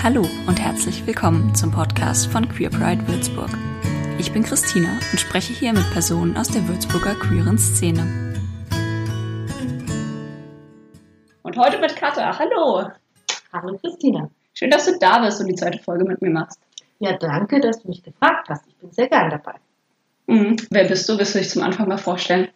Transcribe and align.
Hallo 0.00 0.24
und 0.46 0.60
herzlich 0.60 1.04
willkommen 1.08 1.56
zum 1.56 1.72
Podcast 1.72 2.28
von 2.28 2.48
Queer 2.48 2.70
Pride 2.70 3.06
Würzburg. 3.08 3.50
Ich 4.18 4.32
bin 4.32 4.44
Christina 4.44 4.88
und 5.10 5.18
spreche 5.18 5.52
hier 5.52 5.72
mit 5.72 5.90
Personen 5.92 6.36
aus 6.36 6.48
der 6.48 6.66
Würzburger 6.68 7.16
queeren 7.16 7.58
Szene. 7.58 8.32
Und 11.42 11.56
heute 11.58 11.78
mit 11.80 11.96
Katha. 11.96 12.38
Hallo. 12.38 12.88
Hallo 13.52 13.78
Christina. 13.78 14.30
Schön, 14.54 14.70
dass 14.70 14.86
du 14.86 14.96
da 15.00 15.18
bist 15.18 15.40
und 15.40 15.48
die 15.48 15.56
zweite 15.56 15.80
Folge 15.80 16.04
mit 16.04 16.22
mir 16.22 16.30
machst. 16.30 16.60
Ja, 17.00 17.16
danke, 17.18 17.60
dass 17.60 17.82
du 17.82 17.88
mich 17.88 18.04
gefragt 18.04 18.48
hast. 18.48 18.68
Ich 18.68 18.76
bin 18.76 18.92
sehr 18.92 19.08
gern 19.08 19.30
dabei. 19.30 19.56
Mhm. 20.28 20.56
Wer 20.70 20.84
bist 20.84 21.08
du? 21.08 21.18
Willst 21.18 21.34
du 21.34 21.40
dich 21.40 21.50
zum 21.50 21.62
Anfang 21.62 21.88
mal 21.88 21.98
vorstellen? 21.98 22.48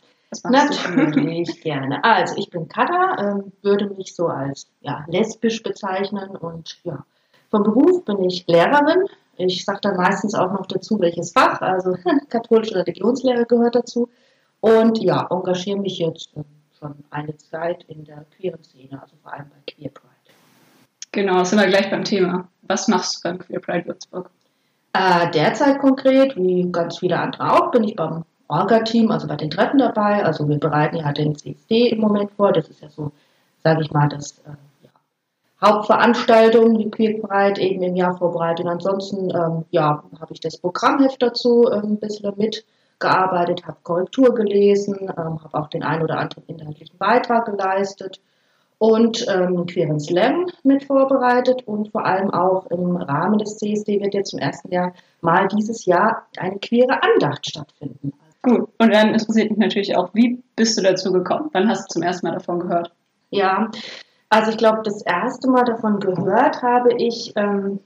Natürlich 0.44 1.60
gerne. 1.62 2.02
Also 2.04 2.36
ich 2.36 2.50
bin 2.50 2.68
Katha, 2.68 3.16
ähm, 3.18 3.52
würde 3.62 3.88
mich 3.88 4.14
so 4.14 4.28
als 4.28 4.68
ja, 4.80 5.04
lesbisch 5.08 5.62
bezeichnen 5.62 6.30
und 6.36 6.78
ja, 6.84 7.04
vom 7.52 7.62
Beruf 7.62 8.04
bin 8.04 8.24
ich 8.24 8.44
Lehrerin. 8.48 9.04
Ich 9.36 9.64
sage 9.64 9.80
dann 9.82 9.96
meistens 9.96 10.34
auch 10.34 10.52
noch 10.52 10.66
dazu, 10.66 10.98
welches 10.98 11.32
Fach. 11.32 11.60
Also 11.60 11.96
katholische 12.28 12.76
Religionslehre 12.76 13.46
gehört 13.46 13.76
dazu. 13.76 14.08
Und 14.60 14.98
ja, 14.98 15.26
engagiere 15.30 15.78
mich 15.78 15.98
jetzt 15.98 16.30
ähm, 16.34 16.44
schon 16.78 16.94
eine 17.10 17.36
Zeit 17.36 17.84
in 17.88 18.04
der 18.04 18.24
queeren 18.36 18.62
Szene, 18.64 19.00
also 19.00 19.14
vor 19.22 19.32
allem 19.32 19.50
bei 19.50 19.72
Queer 19.72 19.90
Pride. 19.90 20.08
Genau, 21.12 21.44
sind 21.44 21.60
wir 21.60 21.66
gleich 21.66 21.90
beim 21.90 22.04
Thema. 22.04 22.48
Was 22.62 22.88
machst 22.88 23.16
du 23.16 23.28
beim 23.28 23.38
Queer 23.38 23.60
Pride 23.60 23.86
Würzburg? 23.86 24.30
Äh, 24.94 25.30
derzeit 25.30 25.78
konkret, 25.78 26.36
wie 26.36 26.70
ganz 26.70 26.98
viele 26.98 27.18
andere 27.18 27.52
auch, 27.52 27.70
bin 27.70 27.84
ich 27.84 27.96
beim 27.96 28.24
Orga-Team, 28.48 29.10
also 29.10 29.26
bei 29.26 29.36
den 29.36 29.50
Treffen 29.50 29.78
dabei. 29.78 30.24
Also 30.24 30.48
wir 30.48 30.58
bereiten 30.58 30.96
ja 30.96 31.12
den 31.12 31.36
CSD 31.36 31.88
im 31.88 32.00
Moment 32.00 32.30
vor. 32.32 32.52
Das 32.52 32.68
ist 32.68 32.80
ja 32.80 32.88
so, 32.88 33.12
sage 33.62 33.82
ich 33.82 33.90
mal, 33.90 34.08
das 34.08 34.38
äh, 34.46 34.52
Hauptveranstaltung, 35.62 36.78
die 36.78 36.90
Queer 36.90 37.20
Pride 37.20 37.60
eben 37.60 37.82
im 37.82 37.96
Jahr 37.96 38.16
vorbereitet. 38.16 38.64
Und 38.64 38.72
ansonsten 38.72 39.30
ähm, 39.30 39.64
ja, 39.70 40.02
habe 40.20 40.32
ich 40.32 40.40
das 40.40 40.58
Programmheft 40.58 41.22
dazu 41.22 41.68
äh, 41.70 41.76
ein 41.76 41.98
bisschen 41.98 42.32
mitgearbeitet, 42.36 43.66
habe 43.66 43.78
Korrektur 43.82 44.34
gelesen, 44.34 44.96
ähm, 45.02 45.42
habe 45.42 45.54
auch 45.54 45.68
den 45.68 45.82
einen 45.82 46.02
oder 46.02 46.18
anderen 46.18 46.44
inhaltlichen 46.46 46.98
Beitrag 46.98 47.46
geleistet 47.46 48.20
und 48.78 49.24
ähm, 49.28 49.66
queeren 49.66 50.00
Slam 50.00 50.46
mit 50.64 50.82
vorbereitet 50.82 51.62
und 51.68 51.92
vor 51.92 52.04
allem 52.04 52.30
auch 52.30 52.66
im 52.66 52.96
Rahmen 52.96 53.38
des 53.38 53.56
CSD 53.58 54.00
wird 54.00 54.12
jetzt 54.12 54.30
zum 54.30 54.40
ersten 54.40 54.72
Jahr 54.72 54.92
mal 55.20 55.46
dieses 55.46 55.86
Jahr 55.86 56.26
eine 56.36 56.58
queere 56.58 57.00
Andacht 57.00 57.46
stattfinden. 57.46 58.12
Gut, 58.42 58.68
und 58.78 58.92
dann 58.92 59.10
interessiert 59.10 59.50
mich 59.50 59.60
natürlich 59.60 59.96
auch, 59.96 60.12
wie 60.14 60.42
bist 60.56 60.76
du 60.76 60.82
dazu 60.82 61.12
gekommen? 61.12 61.48
Wann 61.52 61.68
hast 61.68 61.84
du 61.84 61.92
zum 61.92 62.02
ersten 62.02 62.26
Mal 62.26 62.32
davon 62.32 62.58
gehört? 62.58 62.92
Ja, 63.30 63.70
also 64.32 64.50
ich 64.50 64.56
glaube, 64.56 64.80
das 64.82 65.02
erste 65.02 65.50
Mal 65.50 65.64
davon 65.64 66.00
gehört 66.00 66.62
habe 66.62 66.94
ich, 66.96 67.34
ähm, 67.36 67.80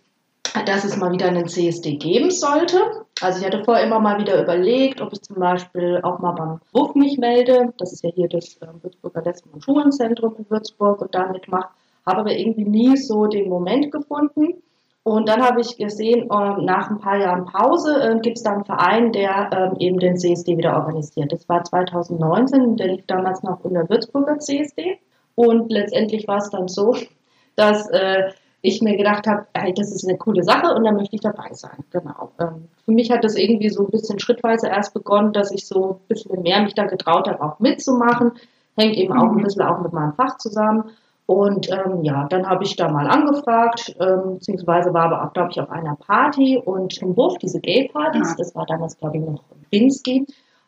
dass 0.64 0.84
es 0.84 0.96
mal 0.96 1.10
wieder 1.10 1.26
einen 1.26 1.48
CSD 1.48 1.96
geben 1.96 2.30
sollte. 2.30 2.78
Also 3.20 3.40
ich 3.40 3.44
hatte 3.44 3.64
vorher 3.64 3.84
immer 3.84 3.98
mal 3.98 4.20
wieder 4.20 4.40
überlegt, 4.40 5.00
ob 5.00 5.12
ich 5.12 5.22
zum 5.22 5.40
Beispiel 5.40 5.98
auch 6.04 6.20
mal 6.20 6.32
beim 6.32 6.60
WUF 6.72 6.94
mich 6.94 7.18
melde. 7.18 7.74
Das 7.78 7.92
ist 7.92 8.04
ja 8.04 8.10
hier 8.14 8.28
das 8.28 8.58
äh, 8.58 8.68
Würzburger 8.80 9.22
Lesben- 9.22 9.50
und 9.50 9.64
Schulenzentrum 9.64 10.36
in 10.38 10.48
Würzburg 10.48 11.00
und 11.02 11.12
da 11.16 11.26
mitmache. 11.26 11.70
Habe 12.06 12.20
aber 12.20 12.32
irgendwie 12.32 12.64
nie 12.64 12.96
so 12.96 13.26
den 13.26 13.48
Moment 13.48 13.90
gefunden. 13.90 14.62
Und 15.02 15.28
dann 15.28 15.42
habe 15.42 15.60
ich 15.60 15.76
gesehen, 15.76 16.30
äh, 16.30 16.62
nach 16.62 16.90
ein 16.90 17.00
paar 17.00 17.18
Jahren 17.18 17.46
Pause 17.46 18.00
äh, 18.00 18.20
gibt 18.20 18.36
es 18.36 18.44
da 18.44 18.52
einen 18.52 18.64
Verein, 18.64 19.10
der 19.10 19.50
ähm, 19.52 19.76
eben 19.80 19.98
den 19.98 20.16
CSD 20.16 20.56
wieder 20.56 20.76
organisiert. 20.76 21.32
Das 21.32 21.48
war 21.48 21.64
2019, 21.64 22.76
der 22.76 22.86
lief 22.86 23.04
damals 23.08 23.42
noch 23.42 23.64
unter 23.64 23.88
Würzburger 23.90 24.38
CSD. 24.38 25.00
Und 25.36 25.70
letztendlich 25.70 26.26
war 26.26 26.38
es 26.38 26.50
dann 26.50 26.66
so, 26.66 26.96
dass 27.56 27.88
äh, 27.90 28.32
ich 28.62 28.82
mir 28.82 28.96
gedacht 28.96 29.26
habe, 29.28 29.46
hey, 29.54 29.72
das 29.72 29.92
ist 29.92 30.06
eine 30.08 30.18
coole 30.18 30.42
Sache 30.42 30.74
und 30.74 30.84
dann 30.84 30.96
möchte 30.96 31.14
ich 31.14 31.22
dabei 31.22 31.52
sein. 31.52 31.84
Genau. 31.90 32.32
Ähm, 32.40 32.68
für 32.84 32.92
mich 32.92 33.10
hat 33.12 33.22
das 33.22 33.36
irgendwie 33.36 33.68
so 33.68 33.84
ein 33.84 33.90
bisschen 33.90 34.18
schrittweise 34.18 34.66
erst 34.66 34.92
begonnen, 34.92 35.32
dass 35.32 35.52
ich 35.52 35.66
so 35.66 35.90
ein 35.90 36.08
bisschen 36.08 36.42
mehr 36.42 36.62
mich 36.62 36.74
da 36.74 36.86
getraut 36.86 37.28
habe, 37.28 37.40
auch 37.40 37.60
mitzumachen. 37.60 38.32
Hängt 38.76 38.96
eben 38.96 39.12
auch 39.12 39.30
ein 39.30 39.36
mhm. 39.36 39.44
bisschen 39.44 39.62
auch 39.62 39.80
mit 39.80 39.92
meinem 39.92 40.14
Fach 40.14 40.36
zusammen. 40.38 40.90
Und 41.26 41.70
ähm, 41.70 42.02
ja, 42.02 42.26
dann 42.28 42.48
habe 42.48 42.62
ich 42.64 42.76
da 42.76 42.88
mal 42.88 43.08
angefragt, 43.08 43.96
ähm, 43.98 44.34
beziehungsweise 44.34 44.94
war 44.94 45.06
aber 45.06 45.24
auch, 45.24 45.32
glaube 45.32 45.50
ich, 45.50 45.60
auf 45.60 45.70
einer 45.70 45.96
Party 45.96 46.56
und 46.64 46.96
im 47.02 47.16
Wurf, 47.16 47.38
diese 47.38 47.60
Gay-Partys, 47.60 48.30
ja. 48.30 48.34
das 48.38 48.54
war 48.54 48.64
damals, 48.64 48.96
glaube 48.96 49.18
ich, 49.18 49.24
noch 49.24 49.42
Binsky. 49.70 50.24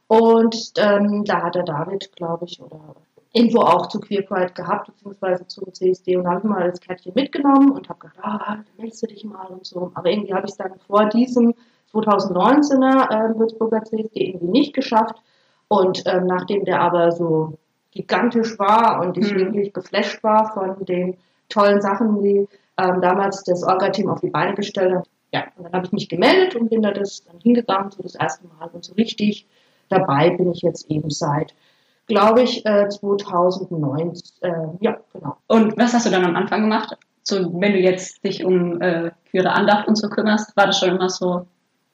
Und 0.09 0.73
ähm, 0.79 1.25
da 1.25 1.43
hat 1.43 1.55
der 1.55 1.63
David, 1.63 2.11
glaube 2.17 2.47
ich, 2.47 2.61
oder 2.61 2.81
Info 3.39 3.61
auch 3.61 3.87
zu 3.87 4.01
Queer 4.01 4.23
Pride 4.23 4.53
gehabt, 4.53 4.87
beziehungsweise 4.87 5.47
zum 5.47 5.73
CSD 5.73 6.17
und 6.17 6.27
habe 6.27 6.39
ich 6.39 6.45
mal 6.45 6.71
das 6.71 6.81
Kärtchen 6.81 7.13
mitgenommen 7.15 7.71
und 7.71 7.89
habe 7.89 8.01
gedacht, 8.01 8.19
ah, 8.23 8.57
dann 8.57 8.65
meldest 8.77 9.03
du 9.03 9.07
dich 9.07 9.25
mal 9.25 9.47
und 9.47 9.67
so. 9.67 9.93
Aber 9.95 10.11
irgendwie 10.11 10.35
habe 10.35 10.47
ich 10.47 10.53
es 10.53 10.57
dann 10.57 10.79
vor 10.87 11.09
diesem 11.09 11.55
2019er 11.93 13.11
äh, 13.11 13.39
Würzburger 13.39 13.85
CSD 13.85 14.31
irgendwie 14.31 14.49
nicht 14.49 14.75
geschafft. 14.75 15.17
Und 15.69 16.03
ähm, 16.07 16.27
nachdem 16.27 16.65
der 16.65 16.81
aber 16.81 17.13
so 17.13 17.59
gigantisch 17.93 18.59
war 18.59 19.01
und 19.01 19.17
ich 19.17 19.33
mhm. 19.33 19.39
wirklich 19.39 19.73
geflasht 19.73 20.23
war 20.25 20.53
von 20.53 20.85
den 20.85 21.17
tollen 21.49 21.81
Sachen, 21.81 22.23
die 22.23 22.49
ähm, 22.79 23.01
damals 23.01 23.45
das 23.45 23.63
Orga-Team 23.63 24.09
auf 24.09 24.21
die 24.21 24.31
Beine 24.31 24.55
gestellt 24.55 24.95
hat, 24.95 25.09
ja, 25.33 25.45
und 25.57 25.65
dann 25.65 25.73
habe 25.75 25.87
ich 25.87 25.93
mich 25.93 26.09
gemeldet 26.09 26.57
und 26.57 26.71
bin 26.71 26.83
da 26.83 26.91
das 26.91 27.25
dann 27.25 27.39
hingegangen, 27.41 27.91
so 27.91 28.03
das 28.03 28.15
erste 28.15 28.47
Mal 28.47 28.69
und 28.73 28.85
so 28.85 28.95
richtig 28.95 29.47
dabei 29.89 30.31
bin 30.31 30.51
ich 30.53 30.63
jetzt 30.63 30.91
eben 30.91 31.11
seit 31.11 31.55
glaube 32.09 32.43
ich, 32.43 32.67
äh, 32.67 32.89
2009. 32.89 34.15
Äh, 34.41 34.51
ja, 34.81 34.99
genau. 35.13 35.37
Und 35.47 35.77
was 35.77 35.93
hast 35.93 36.07
du 36.07 36.11
dann 36.11 36.25
am 36.25 36.35
Anfang 36.35 36.63
gemacht? 36.63 36.97
So, 37.23 37.37
wenn 37.61 37.73
du 37.73 37.79
jetzt 37.79 38.25
dich 38.25 38.45
um 38.45 38.81
äh, 38.81 39.11
queere 39.31 39.53
Andacht 39.53 39.87
und 39.87 39.97
so 39.97 40.09
kümmerst, 40.09 40.57
war 40.57 40.67
das 40.67 40.79
schon 40.79 40.97
immer 40.97 41.11
so 41.11 41.47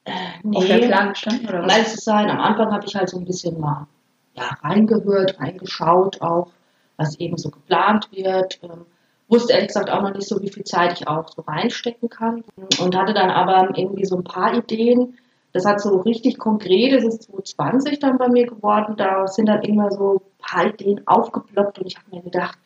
äh, 0.05 0.13
nee, 0.45 0.57
auf 0.57 0.67
der 0.67 0.79
Plan 0.79 1.09
gestanden? 1.11 1.49
Oder 1.49 1.67
was? 1.67 1.97
zu 1.97 2.01
sein, 2.01 2.31
am 2.31 2.41
Anfang 2.41 2.73
habe 2.73 2.87
ich 2.87 2.95
halt 2.95 3.11
so 3.11 3.19
ein 3.19 3.25
bisschen 3.25 3.61
mal 3.61 3.89
ja, 4.35 4.57
reingehört, 4.63 5.39
reingeschaut 5.41 6.23
auch, 6.23 6.49
was 6.97 7.19
eben 7.19 7.37
so 7.37 7.51
geplant 7.51 8.09
wird. 8.13 8.61
Ähm, 8.63 8.87
wusste 9.29 9.55
ehrlich 9.55 9.69
gesagt 9.69 9.91
auch 9.91 10.03
noch 10.03 10.15
nicht 10.15 10.29
so, 10.29 10.41
wie 10.41 10.51
viel 10.51 10.65
Zeit 10.65 10.93
ich 10.93 11.09
auch 11.09 11.29
so 11.29 11.43
reinstecken 11.43 12.09
kann. 12.09 12.45
Und 12.81 12.97
hatte 12.97 13.15
dann 13.15 13.31
aber 13.31 13.77
irgendwie 13.77 14.05
so 14.05 14.17
ein 14.17 14.25
paar 14.25 14.55
Ideen, 14.55 15.19
das 15.55 15.65
hat 15.65 15.81
so 15.81 16.01
richtig 16.01 16.37
konkret, 16.37 16.93
das 16.93 17.05
ist 17.05 17.23
2020 17.23 18.01
dann 18.01 18.19
bei 18.19 18.29
mir 18.29 18.45
geworden. 18.45 18.97
Da 18.97 19.29
sind 19.29 19.47
dann 19.47 19.63
immer 19.63 19.93
so 19.93 20.17
ein 20.17 20.39
paar 20.39 20.67
Ideen 20.67 21.07
aufgeploppt 21.07 21.79
und 21.79 21.87
ich 21.87 21.97
habe 21.97 22.11
mir 22.11 22.23
gedacht, 22.23 22.59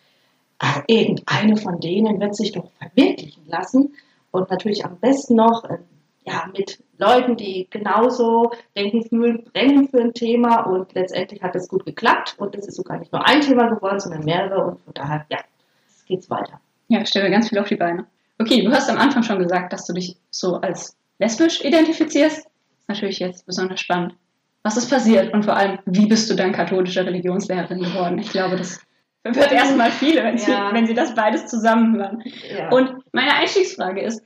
ach, 0.59 0.83
irgendeine 0.87 1.59
von 1.59 1.81
denen 1.81 2.19
wird 2.19 2.35
sich 2.35 2.53
doch 2.53 2.71
verwirklichen 2.79 3.47
lassen. 3.47 3.95
Und 4.31 4.51
natürlich 4.51 4.87
am 4.87 4.97
besten 4.97 5.37
noch 5.37 5.65
äh, 5.65 5.77
ja, 6.25 6.49
mit 6.57 6.83
Leuten, 6.97 7.37
die 7.37 7.67
genauso 7.69 8.53
denken, 8.75 9.05
fühlen, 9.05 9.45
brennen 9.53 9.89
für 9.89 10.01
ein 10.01 10.15
Thema. 10.15 10.63
Und 10.63 10.95
letztendlich 10.95 11.43
hat 11.43 11.55
das 11.55 11.69
gut 11.69 11.85
geklappt. 11.85 12.37
Und 12.39 12.55
es 12.55 12.67
ist 12.67 12.77
sogar 12.77 12.99
nicht 12.99 13.13
nur 13.13 13.27
ein 13.27 13.43
Thema 13.43 13.69
geworden, 13.69 14.01
sondern 14.01 14.25
mehrere. 14.25 14.65
Und 14.65 14.81
von 14.81 14.95
daher, 14.95 15.27
ja, 15.29 15.41
es 15.87 16.07
geht's 16.07 16.31
weiter. 16.31 16.59
Ja, 16.89 17.03
ich 17.03 17.09
stelle 17.09 17.31
ganz 17.31 17.51
viel 17.51 17.59
auf 17.59 17.69
die 17.69 17.77
Beine. 17.77 18.07
Okay, 18.39 18.63
du 18.63 18.71
hast 18.71 18.89
am 18.89 18.97
Anfang 18.97 19.23
schon 19.25 19.41
gesagt, 19.41 19.75
dass 19.75 19.85
du 19.85 19.93
dich 19.93 20.17
so 20.31 20.55
als 20.57 20.97
lesbisch 21.19 21.63
identifizierst 21.63 22.49
natürlich 22.89 23.19
jetzt 23.19 23.47
besonders 23.47 23.81
spannend. 23.81 24.15
Was 24.63 24.77
ist 24.77 24.91
passiert 24.91 25.33
und 25.33 25.45
vor 25.45 25.57
allem, 25.57 25.79
wie 25.87 26.07
bist 26.07 26.29
du 26.31 26.35
dann 26.35 26.53
katholische 26.53 27.05
Religionslehrerin 27.05 27.81
geworden? 27.81 28.19
Ich 28.19 28.31
glaube, 28.31 28.57
das 28.57 28.81
verwirrt 29.23 29.53
erstmal 29.53 29.91
viele, 29.91 30.25
wenn, 30.25 30.39
sie, 30.39 30.51
wenn 30.51 30.87
sie 30.87 30.95
das 30.95 31.15
beides 31.15 31.47
zusammenhören. 31.47 32.23
Ja. 32.51 32.71
Und 32.71 33.03
meine 33.13 33.35
Einstiegsfrage 33.35 34.03
ist, 34.03 34.23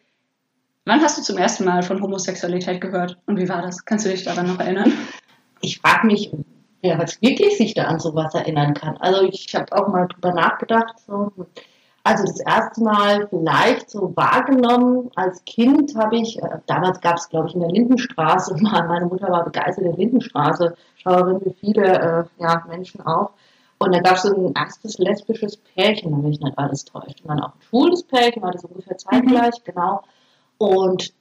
wann 0.85 1.01
hast 1.01 1.19
du 1.19 1.23
zum 1.23 1.39
ersten 1.39 1.65
Mal 1.65 1.83
von 1.83 2.01
Homosexualität 2.01 2.81
gehört 2.81 3.19
und 3.27 3.39
wie 3.39 3.49
war 3.49 3.63
das? 3.63 3.85
Kannst 3.85 4.07
du 4.07 4.11
dich 4.11 4.25
daran 4.25 4.47
noch 4.47 4.59
erinnern? 4.59 4.93
Ich 5.61 5.79
frage 5.79 6.07
mich, 6.07 6.33
wer 6.83 6.99
wirklich 6.99 7.57
sich 7.57 7.75
da 7.75 7.85
an 7.85 8.01
sowas 8.01 8.35
erinnern 8.35 8.75
kann. 8.75 8.97
Also 8.97 9.23
ich 9.23 9.55
habe 9.55 9.73
auch 9.73 9.89
mal 9.89 10.09
drüber 10.09 10.33
nachgedacht, 10.33 10.99
so, 11.07 11.33
also 12.05 12.25
das 12.25 12.41
erste 12.41 12.83
Mal 12.83 13.29
vielleicht 13.29 13.91
so 13.91 14.13
wahrgenommen 14.17 15.11
als 15.15 15.45
Kind 15.45 15.95
habe 15.97 16.17
ich, 16.17 16.43
äh, 16.43 16.59
damals 16.67 17.01
gab 17.01 17.17
es 17.17 17.29
glaube 17.29 17.49
ich 17.49 17.55
in 17.55 17.61
der 17.61 17.71
Lindenstraße, 17.71 18.57
meine 18.61 19.07
Mutter 19.07 19.31
war 19.31 19.45
begeistert 19.45 19.85
in 19.85 19.91
der 19.91 19.99
Lindenstraße, 19.99 20.75
Schauerin 20.97 21.41
wie 21.45 21.55
viele 21.61 21.85
äh, 21.85 22.25
ja, 22.43 22.65
Menschen 22.69 23.01
auch. 23.03 23.31
Und 23.79 23.93
da 23.93 24.01
gab 24.01 24.17
es 24.17 24.23
so 24.23 24.35
ein 24.35 24.55
erstes 24.55 24.99
lesbisches 24.99 25.57
Pärchen, 25.57 26.13
wenn 26.13 26.29
mich 26.29 26.41
nicht 26.41 26.57
alles 26.57 26.85
täuscht. 26.85 27.21
Und 27.23 27.29
dann 27.29 27.41
auch 27.41 27.55
ein 27.55 27.63
schwules 27.69 28.05
Pärchen, 28.05 28.43
war 28.43 28.53
das 28.53 28.65
ungefähr 28.65 28.97
zeitgleich, 28.97 29.55
mhm. 29.59 29.65
genau. 29.65 30.03
Und 30.59 31.13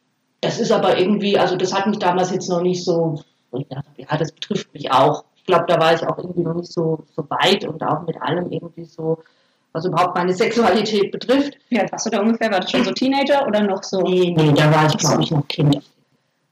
das 0.41 0.59
ist 0.59 0.71
aber 0.71 0.97
irgendwie, 0.99 1.39
also 1.39 1.55
das 1.55 1.73
hat 1.73 1.87
mich 1.87 1.97
damals 1.97 2.31
jetzt 2.31 2.49
noch 2.49 2.61
nicht 2.61 2.83
so, 2.83 3.21
ich 3.53 3.67
dachte, 3.67 3.89
ja, 3.97 4.15
das 4.15 4.31
betrifft 4.31 4.73
mich 4.73 4.91
auch. 4.91 5.25
Ich 5.35 5.45
glaube, 5.45 5.65
da 5.67 5.79
war 5.79 5.93
ich 5.93 6.05
auch 6.05 6.19
irgendwie 6.19 6.41
noch 6.41 6.53
nicht 6.53 6.71
so, 6.71 7.03
so 7.15 7.27
weit 7.29 7.65
und 7.65 7.81
auch 7.83 8.05
mit 8.05 8.21
allem 8.21 8.51
irgendwie 8.51 8.85
so 8.85 9.23
was 9.73 9.85
überhaupt 9.85 10.15
meine 10.15 10.33
Sexualität 10.33 11.11
betrifft. 11.11 11.57
Wie 11.69 11.79
alt 11.79 11.91
warst 11.91 12.05
du 12.05 12.09
da 12.09 12.21
ungefähr? 12.21 12.51
War 12.51 12.59
das 12.59 12.71
schon 12.71 12.83
so 12.83 12.91
Teenager 12.91 13.47
oder 13.47 13.61
noch 13.61 13.83
so? 13.83 14.01
Nee, 14.01 14.35
nee, 14.37 14.53
da 14.53 14.71
war 14.73 14.87
ich, 14.87 14.97
glaube 14.97 15.23
ich, 15.23 15.31
noch 15.31 15.47
Kind. 15.47 15.81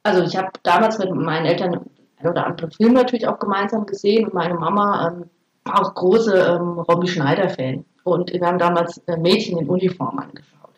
Also 0.03 0.23
ich 0.23 0.37
habe 0.37 0.49
damals 0.63 0.97
mit 0.97 1.13
meinen 1.13 1.45
Eltern 1.45 1.81
ein 2.21 2.27
oder 2.27 2.45
anderen 2.45 2.71
Film 2.71 2.93
natürlich 2.93 3.27
auch 3.27 3.39
gemeinsam 3.39 3.85
gesehen 3.85 4.25
und 4.25 4.33
meine 4.33 4.53
Mama 4.53 5.07
ähm, 5.07 5.29
auch 5.65 5.93
große 5.93 6.35
ähm, 6.35 6.79
Romy 6.79 7.07
Schneider-Fan. 7.07 7.85
Und 8.03 8.33
wir 8.33 8.47
haben 8.47 8.57
damals 8.57 8.97
äh, 9.07 9.17
Mädchen 9.17 9.59
in 9.59 9.69
Uniform 9.69 10.19
angeschaut. 10.19 10.71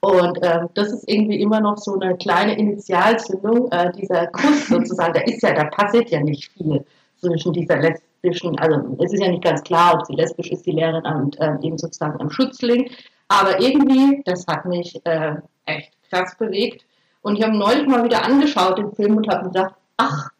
Und 0.00 0.38
ähm, 0.42 0.68
das 0.74 0.92
ist 0.92 1.08
irgendwie 1.08 1.40
immer 1.40 1.60
noch 1.60 1.78
so 1.78 1.98
eine 1.98 2.16
kleine 2.16 2.56
Initialzündung, 2.56 3.72
äh, 3.72 3.90
dieser 3.92 4.26
Kuss 4.28 4.68
sozusagen. 4.68 5.14
Da 5.14 5.20
ist 5.20 5.42
ja, 5.42 5.54
da 5.54 5.64
passiert 5.64 6.10
ja 6.10 6.20
nicht 6.20 6.52
viel 6.52 6.84
zwischen 7.20 7.52
dieser 7.52 7.78
lesbischen, 7.78 8.58
also 8.58 8.96
es 9.02 9.12
ist 9.12 9.22
ja 9.22 9.30
nicht 9.30 9.44
ganz 9.44 9.62
klar, 9.62 9.94
ob 9.94 10.06
sie 10.06 10.14
lesbisch 10.14 10.50
ist, 10.50 10.66
die 10.66 10.72
Lehrerin 10.72 11.04
und 11.04 11.40
äh, 11.40 11.54
eben 11.62 11.78
sozusagen 11.78 12.20
ein 12.20 12.30
Schützling. 12.30 12.90
Aber 13.28 13.60
irgendwie, 13.60 14.22
das 14.24 14.46
hat 14.46 14.66
mich 14.66 15.00
äh, 15.04 15.36
echt 15.64 15.92
krass 16.10 16.36
bewegt. 16.38 16.84
Und 17.22 17.36
ich 17.36 17.42
habe 17.42 17.56
neulich 17.56 17.86
mal 17.86 18.04
wieder 18.04 18.24
angeschaut 18.24 18.78
den 18.78 18.92
Film 18.92 19.16
und 19.16 19.28
habe 19.28 19.46
gedacht, 19.48 19.74
ach, 19.96 20.30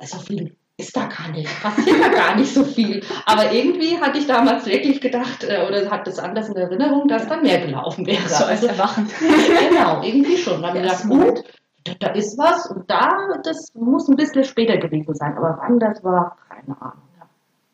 so 0.00 0.18
viel 0.18 0.56
ist 0.80 0.96
da 0.96 1.06
gar 1.06 1.30
nicht, 1.30 1.62
passiert 1.62 2.02
da 2.02 2.08
gar 2.08 2.34
nicht 2.36 2.52
so 2.52 2.64
viel. 2.64 3.02
Aber 3.26 3.52
irgendwie 3.52 3.98
hatte 3.98 4.18
ich 4.18 4.26
damals 4.26 4.66
wirklich 4.66 5.00
gedacht, 5.00 5.44
äh, 5.44 5.64
oder 5.66 5.88
hatte 5.90 6.10
es 6.10 6.18
anders 6.18 6.48
in 6.48 6.56
Erinnerung, 6.56 7.06
dass 7.06 7.28
da 7.28 7.36
mehr 7.36 7.60
gelaufen 7.60 8.06
wäre. 8.06 8.28
So 8.28 8.44
als 8.44 8.62
Erwachen. 8.62 9.08
genau, 9.68 10.02
irgendwie 10.02 10.36
schon. 10.36 10.62
Dann 10.62 10.70
habe 10.70 10.78
ich 10.78 10.84
gedacht, 10.84 11.08
gut, 11.08 11.44
da, 11.84 11.92
da 11.98 12.08
ist 12.08 12.36
was 12.38 12.66
und 12.70 12.90
da, 12.90 13.08
das 13.42 13.72
muss 13.74 14.08
ein 14.08 14.16
bisschen 14.16 14.44
später 14.44 14.76
gewesen 14.76 15.14
sein. 15.14 15.36
Aber 15.36 15.58
wann 15.60 15.78
das 15.78 16.02
war, 16.04 16.36
keine 16.48 16.80
Ahnung. 16.80 17.02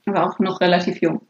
Aber 0.06 0.24
auch 0.26 0.38
noch 0.38 0.60
relativ 0.60 1.00
jung. 1.02 1.22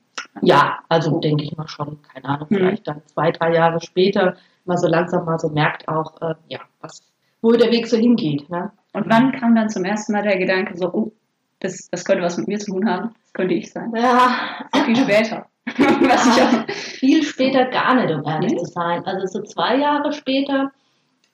Ja, 0.42 0.78
also 0.88 1.18
denke 1.20 1.44
ich 1.44 1.56
mal 1.56 1.66
schon, 1.68 1.98
keine 2.12 2.26
Ahnung, 2.26 2.46
Mhm. 2.50 2.56
vielleicht 2.56 2.86
dann 2.88 3.02
zwei, 3.06 3.30
drei 3.30 3.54
Jahre 3.54 3.80
später 3.80 4.36
mal 4.66 4.76
so 4.76 4.86
langsam 4.86 5.24
mal 5.24 5.38
so 5.38 5.48
merkt 5.48 5.88
auch, 5.88 6.20
äh, 6.20 6.34
ja, 6.48 6.60
was, 6.80 7.00
wo 7.40 7.52
der 7.52 7.70
Weg 7.70 7.86
so 7.86 7.96
hingeht. 7.96 8.50
Ne? 8.50 8.70
Und 8.92 9.08
wann 9.08 9.32
kam 9.32 9.54
dann 9.54 9.70
zum 9.70 9.84
ersten 9.84 10.12
Mal 10.12 10.22
der 10.22 10.36
Gedanke 10.38 10.76
so, 10.76 10.92
oh, 10.92 11.12
das, 11.60 11.88
das 11.90 12.04
könnte 12.04 12.22
was 12.22 12.36
mit 12.36 12.48
mir 12.48 12.58
zu 12.58 12.72
tun 12.72 12.88
haben? 12.90 13.14
Das 13.24 13.32
könnte 13.32 13.54
ich 13.54 13.72
sein. 13.72 13.90
Ja, 13.96 14.28
So 14.74 14.80
viel 14.82 14.96
später. 14.96 15.46
was 15.66 16.26
ich 16.26 16.42
auch, 16.42 16.70
viel 16.74 17.22
später 17.22 17.64
gar 17.66 17.94
nicht, 17.94 18.12
um 18.14 18.22
ehrlich 18.24 18.52
Nee? 18.52 18.58
zu 18.58 18.66
sein. 18.66 19.04
Also 19.06 19.26
so 19.26 19.42
zwei 19.42 19.76
Jahre 19.76 20.12
später, 20.12 20.70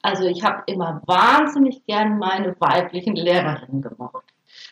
also 0.03 0.25
ich 0.25 0.43
habe 0.45 0.63
immer 0.67 1.01
wahnsinnig 1.07 1.85
gern 1.87 2.19
meine 2.19 2.55
weiblichen 2.61 3.15
Lehrerinnen 3.15 3.83
gemocht. 3.83 4.25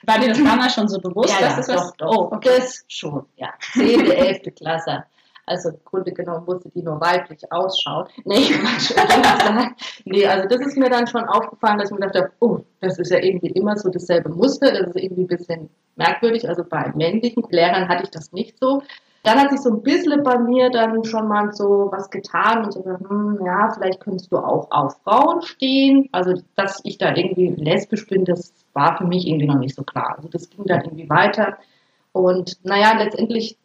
war 0.04 0.18
dir 0.18 0.28
das 0.28 0.42
damals 0.42 0.74
schon 0.74 0.88
so 0.88 0.98
bewusst, 1.00 1.40
dass 1.40 1.56
das 1.56 1.68
was... 1.68 1.92
doch, 1.92 1.96
doch, 1.96 2.16
Oh, 2.16 2.34
okay. 2.34 2.50
das 2.58 2.84
schon, 2.88 3.24
ja. 3.36 3.50
Zehnte, 3.72 4.16
elfte 4.16 4.50
Klasse. 4.50 5.04
Also 5.46 5.70
im 5.70 5.78
Grunde 5.84 6.12
genommen 6.12 6.44
musste 6.46 6.70
die 6.70 6.82
nur 6.82 7.00
weiblich 7.00 7.40
ausschauen. 7.50 8.06
Nee, 8.24 8.50
nee, 10.04 10.26
also 10.26 10.46
das 10.48 10.60
ist 10.60 10.76
mir 10.76 10.90
dann 10.90 11.08
schon 11.08 11.24
aufgefallen, 11.24 11.78
dass 11.78 11.90
ich 11.90 11.98
mir 11.98 12.06
dachte, 12.06 12.30
oh, 12.38 12.60
das 12.80 12.98
ist 13.00 13.10
ja 13.10 13.18
irgendwie 13.18 13.48
immer 13.48 13.76
so 13.76 13.88
dasselbe 13.88 14.28
Muster, 14.28 14.70
das 14.70 14.90
ist 14.90 14.96
irgendwie 14.96 15.22
ein 15.22 15.26
bisschen 15.26 15.70
merkwürdig. 15.96 16.48
Also 16.48 16.62
bei 16.62 16.92
männlichen 16.94 17.42
Lehrern 17.50 17.88
hatte 17.88 18.04
ich 18.04 18.10
das 18.10 18.30
nicht 18.32 18.58
so. 18.60 18.82
Dann 19.22 19.38
hat 19.38 19.50
sich 19.50 19.60
so 19.60 19.70
ein 19.70 19.82
bisschen 19.82 20.22
bei 20.22 20.38
mir 20.38 20.70
dann 20.70 21.04
schon 21.04 21.28
mal 21.28 21.52
so 21.52 21.88
was 21.92 22.10
getan 22.10 22.64
und 22.64 22.72
so, 22.72 22.82
hm, 22.84 23.38
ja, 23.44 23.70
vielleicht 23.74 24.00
könntest 24.00 24.32
du 24.32 24.38
auch 24.38 24.70
auf 24.70 24.96
Frauen 25.04 25.42
stehen. 25.42 26.08
Also, 26.12 26.40
dass 26.56 26.80
ich 26.84 26.96
da 26.96 27.14
irgendwie 27.14 27.48
lesbisch 27.48 28.06
bin, 28.06 28.24
das 28.24 28.54
war 28.72 28.96
für 28.96 29.04
mich 29.04 29.26
irgendwie 29.26 29.46
noch 29.46 29.58
nicht 29.58 29.74
so 29.74 29.82
klar. 29.82 30.14
Also, 30.16 30.28
das 30.28 30.48
ging 30.48 30.64
dann 30.64 30.84
irgendwie 30.84 31.10
weiter. 31.10 31.58
Und 32.12 32.64
naja, 32.64 32.96
letztendlich, 32.96 33.58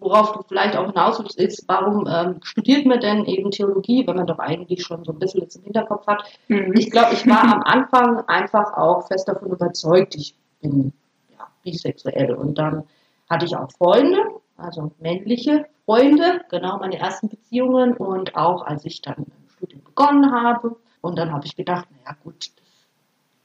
worauf 0.00 0.32
du 0.32 0.42
vielleicht 0.48 0.76
auch 0.76 0.86
hinaus 0.86 1.18
willst, 1.18 1.38
ist, 1.38 1.64
warum 1.68 2.08
ähm, 2.10 2.40
studiert 2.42 2.86
man 2.86 3.00
denn 3.00 3.26
eben 3.26 3.50
Theologie, 3.50 4.06
wenn 4.06 4.16
man 4.16 4.26
doch 4.26 4.38
eigentlich 4.38 4.82
schon 4.82 5.04
so 5.04 5.12
ein 5.12 5.18
bisschen 5.18 5.44
das 5.44 5.56
im 5.56 5.64
Hinterkopf 5.64 6.06
hat? 6.06 6.24
Mhm. 6.48 6.72
Ich 6.74 6.90
glaube, 6.90 7.12
ich 7.12 7.26
war 7.28 7.42
am 7.42 7.62
Anfang 7.62 8.26
einfach 8.28 8.72
auch 8.78 9.06
fest 9.08 9.28
davon 9.28 9.50
überzeugt, 9.50 10.14
ich 10.14 10.34
bin 10.62 10.94
ja, 11.30 11.46
bisexuell. 11.62 12.32
Und 12.32 12.56
dann 12.56 12.84
hatte 13.28 13.44
ich 13.44 13.54
auch 13.54 13.70
Freunde, 13.70 14.18
also 14.56 14.92
männliche 15.00 15.66
Freunde, 15.84 16.42
genau 16.50 16.78
meine 16.78 16.98
ersten 16.98 17.28
Beziehungen. 17.28 17.96
Und 17.96 18.36
auch 18.36 18.62
als 18.64 18.84
ich 18.84 19.02
dann 19.02 19.16
im 19.18 19.48
Studium 19.56 19.82
begonnen 19.84 20.30
habe. 20.32 20.76
Und 21.00 21.18
dann 21.18 21.32
habe 21.32 21.44
ich 21.46 21.56
gedacht, 21.56 21.86
naja 21.90 22.16
gut, 22.22 22.50
das 22.56 22.66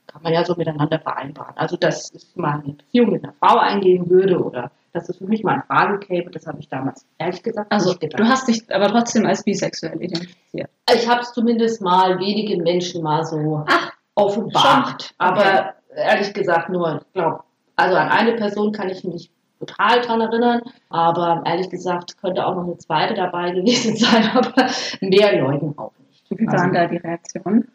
kann 0.06 0.21
man 0.21 0.33
ja 0.33 0.45
so 0.45 0.56
miteinander 0.56 1.00
vereinbaren. 1.00 1.56
Also 1.57 1.75
dass 1.77 2.12
ich 2.13 2.36
mal 2.36 2.62
eine 2.63 2.74
Beziehung 2.74 3.12
mit 3.12 3.24
einer 3.24 3.33
Frau 3.39 3.57
eingehen 3.57 4.09
würde 4.09 4.38
oder 4.44 4.71
dass 4.94 5.09
es 5.09 5.18
für 5.18 5.25
mich 5.25 5.44
mal 5.44 5.56
in 5.56 5.63
Frage 5.63 6.00
käme, 6.00 6.31
das 6.31 6.48
habe 6.48 6.59
ich 6.59 6.69
damals 6.69 7.06
ehrlich 7.19 7.44
gesagt 7.44 7.71
Also, 7.71 7.89
nicht 7.89 8.00
gedacht. 8.01 8.19
du 8.19 8.25
hast 8.27 8.48
dich 8.48 8.63
aber 8.74 8.88
trotzdem 8.88 9.25
als 9.27 9.44
bisexuell 9.44 10.01
identifiziert. 10.01 10.69
Ich 10.92 11.07
habe 11.07 11.21
es 11.21 11.33
zumindest 11.33 11.81
mal 11.81 12.18
wenigen 12.19 12.63
Menschen 12.63 13.04
mal 13.04 13.24
so 13.24 13.63
Ach, 13.68 13.92
offenbart. 14.15 15.04
schon. 15.04 15.15
Aber 15.19 15.74
ehrlich 15.95 16.33
gesagt 16.33 16.69
nur, 16.69 17.01
ich 17.06 17.13
glaube, 17.13 17.44
also 17.75 17.95
an 17.95 18.09
eine 18.09 18.33
Person 18.38 18.71
kann 18.71 18.89
ich 18.89 19.04
mich 19.04 19.30
total 19.59 20.01
dran 20.01 20.21
erinnern, 20.21 20.62
aber 20.89 21.42
ehrlich 21.45 21.69
gesagt 21.69 22.18
könnte 22.21 22.45
auch 22.45 22.56
noch 22.56 22.63
eine 22.63 22.77
zweite 22.77 23.13
dabei 23.13 23.51
gewesen 23.51 23.95
sein, 23.98 24.30
aber 24.33 24.68
mehr 25.01 25.39
Leuten 25.42 25.77
auch 25.77 25.92
nicht. 26.07 26.24
Wie 26.30 26.45
waren 26.48 26.56
Also, 26.59 26.74
da 26.74 26.86
die 26.88 26.98
Reaktionen? 26.98 27.68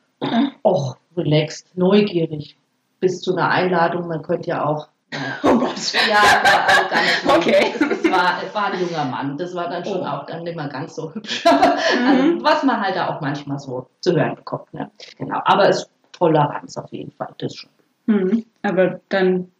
Och, 0.63 0.97
relaxed, 1.17 1.67
neugierig. 1.77 2.57
Bis 3.01 3.21
zu 3.21 3.33
einer 3.35 3.49
Einladung, 3.49 4.07
man 4.07 4.23
könnte 4.23 4.49
ja 4.51 4.65
auch. 4.65 4.89
Oh 5.43 5.59
Gott. 5.59 5.75
Ja, 6.09 6.15
war 6.43 6.69
also 6.69 6.89
gar 6.89 7.03
nicht 7.03 7.27
Okay. 7.37 7.75
Es 7.91 8.11
war, 8.11 8.43
es 8.47 8.55
war 8.55 8.73
ein 8.73 8.81
junger 8.81 9.05
Mann. 9.05 9.37
Das 9.37 9.55
war 9.55 9.69
dann 9.69 9.85
schon 9.85 10.01
Oh. 10.01 10.05
auch 10.07 10.25
dann 10.27 10.43
nicht 10.45 10.57
mehr 10.57 10.69
ganz 10.69 10.95
so 10.95 11.13
hübsch. 11.13 11.45
Also, 11.47 12.43
was 12.43 12.63
man 12.63 12.81
halt 12.81 12.97
da 12.97 13.09
auch 13.09 13.21
manchmal 13.21 13.59
so 13.59 13.89
zu 14.01 14.13
hören 14.15 14.37
bekommt. 14.37 14.73
Ne? 14.73 14.91
Genau. 15.19 15.41
Aber 15.45 15.69
es 15.69 15.79
ist 15.83 15.91
Toleranz 16.13 16.77
auf 16.79 16.91
jeden 16.93 17.11
Fall. 17.13 17.29
Das 17.39 17.55
schon. 17.55 17.71
Mhm. 18.07 18.45
Aber 18.63 19.01
dann 19.11 19.51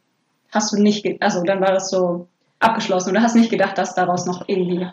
hast 0.53 0.73
du 0.73 0.81
nicht, 0.81 1.21
also 1.21 1.43
dann 1.43 1.61
war 1.61 1.73
das 1.73 1.91
so 1.91 2.29
abgeschlossen 2.61 3.15
du 3.15 3.21
hast 3.21 3.35
nicht 3.35 3.51
gedacht, 3.51 3.77
dass 3.77 3.95
daraus 3.95 4.27
noch 4.27 4.49
irgendwie. 4.49 4.87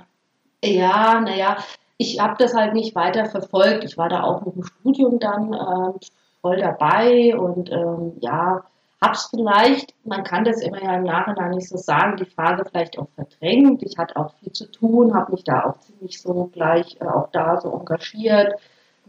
Ja, 0.64 1.22
naja, 1.22 1.58
ich 1.98 2.20
habe 2.20 2.36
das 2.40 2.54
halt 2.54 2.74
nicht 2.74 2.96
weiter 2.96 3.26
verfolgt. 3.26 3.84
Ich 3.84 3.98
war 3.98 4.10
da 4.10 4.24
auch 4.24 4.46
mit 4.46 4.56
dem 4.56 4.64
Studium 4.64 5.20
dann 5.20 5.54
ähm, 5.54 6.00
voll 6.42 6.58
dabei 6.58 7.38
und 7.38 7.72
ähm, 7.72 8.14
ja, 8.20 8.64
hab's 9.02 9.30
vielleicht, 9.30 9.94
man 10.04 10.24
kann 10.24 10.44
das 10.44 10.62
immer 10.62 10.82
ja 10.82 10.96
im 10.96 11.04
Nachhinein 11.04 11.52
nicht 11.52 11.70
so 11.70 11.78
sagen, 11.78 12.18
die 12.18 12.26
Frage 12.26 12.66
vielleicht 12.66 12.98
auch 12.98 13.08
verdrängt. 13.16 13.84
Ich 13.84 13.98
hatte 13.98 14.18
auch 14.18 14.34
viel 14.42 14.52
zu 14.52 14.70
tun, 14.72 15.14
habe 15.14 15.32
mich 15.32 15.44
da 15.44 15.66
auch 15.66 15.80
ziemlich 15.80 16.22
so 16.22 16.50
gleich 16.52 16.98
äh, 17.00 17.06
auch 17.06 17.30
da 17.32 17.60
so 17.62 17.72
engagiert 17.72 18.60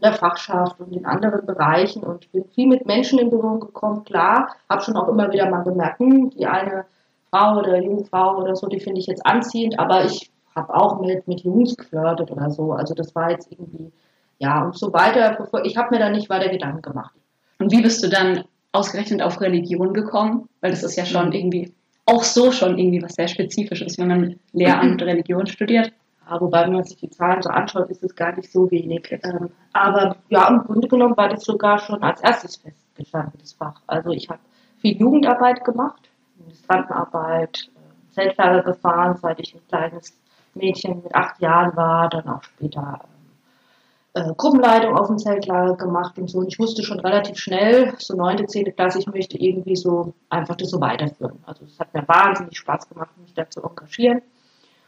in 0.01 0.11
der 0.11 0.15
Fachschaft 0.15 0.81
und 0.81 0.93
in 0.97 1.05
anderen 1.05 1.45
Bereichen 1.45 2.03
und 2.03 2.31
bin 2.33 2.45
viel 2.55 2.67
mit 2.67 2.87
Menschen 2.87 3.19
in 3.19 3.29
Berührung 3.29 3.61
gekommen. 3.61 4.03
Klar, 4.05 4.55
habe 4.69 4.83
schon 4.83 4.97
auch 4.97 5.09
immer 5.09 5.31
wieder 5.31 5.51
mal 5.51 5.63
gemerkt, 5.63 5.99
hm, 6.01 6.31
die 6.31 6.47
eine 6.47 6.87
Frau 7.31 7.59
oder 7.59 7.77
junge 7.83 8.05
Frau 8.05 8.39
oder 8.39 8.57
so, 8.57 8.67
die 8.67 8.81
finde 8.81 9.01
ich 9.01 9.07
jetzt 9.07 9.25
anziehend, 9.27 9.79
aber 9.79 10.05
ich 10.05 10.31
habe 10.57 10.75
auch 10.75 11.01
mit, 11.01 11.29
mit 11.29 11.41
Jungs 11.43 11.77
geflirtet 11.77 12.31
oder 12.31 12.51
so. 12.51 12.73
Also 12.73 12.95
das 12.95 13.15
war 13.15 13.31
jetzt 13.31 13.53
irgendwie, 13.53 13.93
ja, 14.39 14.65
und 14.65 14.77
so 14.77 14.93
weiter. 14.93 15.37
bevor- 15.39 15.65
Ich 15.65 15.77
habe 15.77 15.95
mir 15.95 16.01
da 16.01 16.09
nicht 16.09 16.29
weiter 16.31 16.49
Gedanken 16.49 16.83
gemacht. 16.83 17.15
Und 17.59 17.71
wie 17.71 17.83
bist 17.83 18.03
du 18.03 18.09
dann 18.09 18.45
ausgerechnet 18.73 19.23
auf 19.23 19.41
Religion 19.41 19.93
gekommen? 19.93 20.49
Weil 20.63 20.71
das 20.71 20.83
ist 20.83 20.97
ja 20.97 21.05
schon 21.05 21.27
Mhm. 21.27 21.33
irgendwie 21.33 21.73
auch 22.07 22.25
so 22.25 22.51
schon 22.51 22.79
irgendwie 22.79 23.03
was 23.03 23.15
sehr 23.15 23.29
Spezifisches, 23.29 23.99
wenn 23.99 24.09
man 24.09 24.41
Lehramt 24.53 25.01
Religion 25.03 25.47
studiert. 25.47 25.93
Wobei, 26.39 26.65
wenn 26.65 26.75
man 26.75 26.85
sich 26.85 26.97
die 26.97 27.11
Zahlen 27.11 27.43
so 27.43 27.49
anschaut, 27.51 27.91
ist 27.91 28.05
es 28.05 28.15
gar 28.15 28.35
nicht 28.37 28.53
so 28.53 28.71
wenig. 28.71 29.11
Ähm, 29.11 29.51
aber 29.73 30.17
ja, 30.29 30.47
im 30.49 30.59
Grunde 30.65 30.89
genommen 30.89 31.17
war 31.17 31.29
das 31.29 31.45
sogar 31.45 31.79
schon 31.79 32.03
als 32.03 32.21
erstes 32.21 32.57
festgestanden, 32.57 33.39
das 33.41 33.53
Fach. 33.53 33.81
Also 33.87 34.11
ich 34.11 34.29
habe 34.29 34.41
viel 34.79 34.97
Jugendarbeit 34.99 35.65
gemacht, 35.65 36.09
Ministrantenarbeit, 36.39 37.71
äh, 37.75 38.13
Zeltlagergefahren, 38.13 39.17
seit 39.17 39.41
ich 39.41 39.55
ein 39.55 39.67
kleines 39.69 40.17
Mädchen 40.55 41.03
mit 41.03 41.15
acht 41.15 41.41
Jahren 41.41 41.77
war, 41.77 42.09
dann 42.09 42.29
auch 42.29 42.43
später 42.43 43.01
ähm, 43.05 44.31
äh, 44.31 44.35
Gruppenleitung 44.37 44.97
auf 44.97 45.07
dem 45.07 45.19
Zeltlager 45.19 45.77
gemacht 45.77 46.19
und 46.19 46.29
so. 46.29 46.39
Und 46.39 46.49
ich 46.49 46.59
wusste 46.59 46.83
schon 46.83 47.01
relativ 47.01 47.39
schnell, 47.39 47.95
so 47.99 48.17
neunte, 48.17 48.47
zehnte 48.47 48.73
Klasse, 48.73 48.99
ich 48.99 49.07
möchte 49.07 49.39
irgendwie 49.39 49.77
so 49.77 50.15
einfach 50.29 50.57
das 50.57 50.71
so 50.71 50.81
weiterführen. 50.81 51.39
Also 51.47 51.65
es 51.65 51.79
hat 51.79 51.95
mir 51.95 52.07
wahnsinnig 52.07 52.59
Spaß 52.59 52.89
gemacht, 52.89 53.11
mich 53.19 53.35
da 53.35 53.49
zu 53.49 53.63
engagieren. 53.63 54.23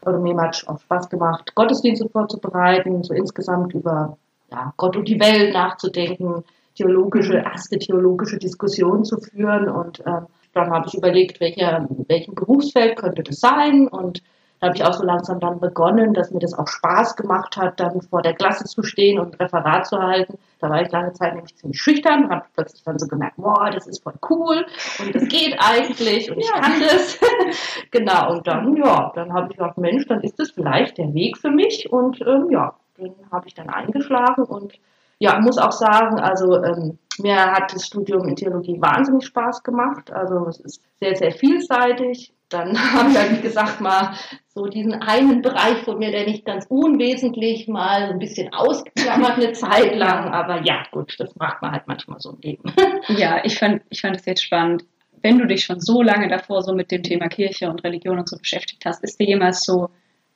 Oder 0.05 0.19
mir 0.19 0.35
hat 0.37 0.63
auch 0.67 0.79
Spaß 0.79 1.09
gemacht, 1.09 1.53
Gottesdienste 1.55 2.09
vorzubereiten, 2.09 3.03
so 3.03 3.13
insgesamt 3.13 3.73
über 3.73 4.17
ja, 4.51 4.73
Gott 4.77 4.95
und 4.97 5.07
die 5.07 5.19
Welt 5.19 5.53
nachzudenken, 5.53 6.43
theologische, 6.75 7.35
erste 7.35 7.77
theologische 7.79 8.37
Diskussionen 8.37 9.05
zu 9.05 9.17
führen. 9.17 9.69
Und 9.69 10.03
ähm, 10.05 10.27
dann 10.53 10.71
habe 10.71 10.87
ich 10.87 10.93
überlegt, 10.93 11.39
welcher, 11.39 11.87
welchem 12.07 12.35
Berufsfeld 12.35 12.97
könnte 12.97 13.23
das 13.23 13.39
sein. 13.39 13.87
Und 13.87 14.21
da 14.63 14.69
habe 14.69 14.77
ich 14.77 14.85
auch 14.85 14.93
so 14.93 15.03
langsam 15.03 15.41
dann 15.41 15.59
begonnen, 15.59 16.13
dass 16.13 16.31
mir 16.31 16.39
das 16.39 16.53
auch 16.57 16.69
Spaß 16.69 17.17
gemacht 17.17 17.57
hat, 17.57 17.81
dann 17.81 17.99
vor 18.01 18.21
der 18.21 18.33
Klasse 18.33 18.63
zu 18.63 18.81
stehen 18.81 19.19
und 19.19 19.33
ein 19.33 19.41
Referat 19.41 19.85
zu 19.87 19.97
halten. 19.97 20.37
Da 20.61 20.69
war 20.69 20.81
ich 20.81 20.89
lange 20.89 21.11
Zeit 21.11 21.35
nämlich 21.35 21.53
ziemlich 21.57 21.81
schüchtern, 21.81 22.29
habe 22.29 22.45
plötzlich 22.55 22.81
dann 22.85 22.97
so 22.97 23.07
gemerkt, 23.07 23.35
boah, 23.35 23.69
das 23.71 23.87
ist 23.87 24.01
voll 24.01 24.13
cool 24.29 24.65
und 24.99 25.13
das 25.13 25.27
geht 25.27 25.57
eigentlich 25.59 26.31
und 26.31 26.37
ich 26.37 26.47
Ja. 26.47 26.61
kann 26.61 26.79
das. 26.79 27.19
genau, 27.91 28.31
und 28.31 28.47
dann, 28.47 28.77
ja, 28.77 29.11
dann 29.13 29.33
habe 29.33 29.47
ich 29.51 29.57
gedacht, 29.57 29.77
Mensch, 29.77 30.07
dann 30.07 30.21
ist 30.21 30.39
das 30.39 30.51
vielleicht 30.51 30.97
der 30.97 31.13
Weg 31.13 31.37
für 31.37 31.51
mich 31.51 31.91
und 31.91 32.21
ähm, 32.21 32.47
ja, 32.49 32.73
den 32.97 33.13
habe 33.33 33.49
ich 33.49 33.55
dann 33.55 33.69
eingeschlagen 33.69 34.45
und 34.45 34.75
ja, 35.19 35.39
muss 35.41 35.57
auch 35.57 35.73
sagen, 35.73 36.21
also 36.21 36.63
ähm, 36.63 36.99
mir 37.19 37.35
hat 37.51 37.73
das 37.73 37.87
Studium 37.87 38.29
in 38.29 38.37
Theologie 38.37 38.81
wahnsinnig 38.81 39.25
Spaß 39.25 39.61
gemacht. 39.63 40.11
Also 40.11 40.47
es 40.47 40.59
ist 40.61 40.81
sehr, 41.01 41.15
sehr 41.17 41.31
vielseitig. 41.31 42.32
Dann 42.53 42.77
habe 42.93 43.09
ich 43.09 43.17
halt, 43.17 43.37
wie 43.37 43.41
gesagt, 43.41 43.81
mal 43.81 44.13
so 44.47 44.67
diesen 44.67 44.93
einen 44.93 45.41
Bereich 45.41 45.79
von 45.79 45.97
mir, 45.99 46.11
der 46.11 46.25
nicht 46.25 46.45
ganz 46.45 46.65
unwesentlich, 46.69 47.67
mal 47.67 48.11
ein 48.11 48.19
bisschen 48.19 48.53
ausgeklammert 48.53 49.37
eine 49.37 49.51
Zeit 49.53 49.95
lang. 49.95 50.31
Aber 50.31 50.61
ja, 50.63 50.83
gut, 50.91 51.15
das 51.17 51.35
macht 51.35 51.61
man 51.61 51.71
halt 51.71 51.83
manchmal 51.87 52.19
so 52.19 52.31
im 52.31 52.39
Leben. 52.41 52.73
Ja, 53.09 53.43
ich 53.43 53.59
fand, 53.59 53.81
ich 53.89 53.99
fand 53.99 54.15
es 54.15 54.25
jetzt 54.25 54.43
spannend. 54.43 54.85
Wenn 55.21 55.37
du 55.37 55.45
dich 55.45 55.65
schon 55.65 55.81
so 55.81 56.01
lange 56.01 56.29
davor 56.29 56.61
so 56.61 56.73
mit 56.73 56.89
dem 56.89 57.03
Thema 57.03 57.27
Kirche 57.27 57.69
und 57.69 57.83
Religion 57.83 58.17
und 58.17 58.29
so 58.29 58.37
beschäftigt 58.37 58.85
hast, 58.85 59.03
ist 59.03 59.19
dir 59.19 59.27
jemals 59.27 59.59
so 59.65 59.89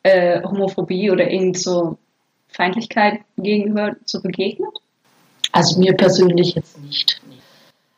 äh, 0.04 0.42
Homophobie 0.44 1.10
oder 1.12 1.30
irgend 1.32 1.58
so 1.58 1.98
Feindlichkeit 2.50 3.22
gegenüber 3.38 3.96
so 4.06 4.22
begegnet? 4.22 4.70
Also 5.52 5.80
mir 5.80 5.94
persönlich 5.94 6.56
jetzt 6.56 6.80
nicht. 6.82 7.22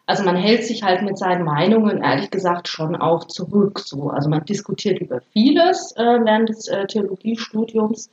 Also 0.10 0.24
man 0.24 0.38
hält 0.38 0.64
sich 0.66 0.82
halt 0.82 1.04
mit 1.04 1.20
seinen 1.20 1.44
Meinungen 1.44 2.02
ehrlich 2.02 2.32
gesagt 2.32 2.68
schon 2.68 2.96
auch 2.96 3.26
zurück. 3.26 3.78
So. 3.78 4.10
Also 4.10 4.28
man 4.28 4.44
diskutiert 4.44 5.00
über 5.00 5.22
vieles 5.34 5.92
äh, 5.98 6.02
während 6.02 6.50
des 6.50 6.68
äh, 6.68 6.88
Theologiestudiums, 6.88 8.10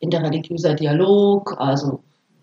interreligiöser 0.00 0.72
Dialog, 0.72 1.54
also 1.58 2.00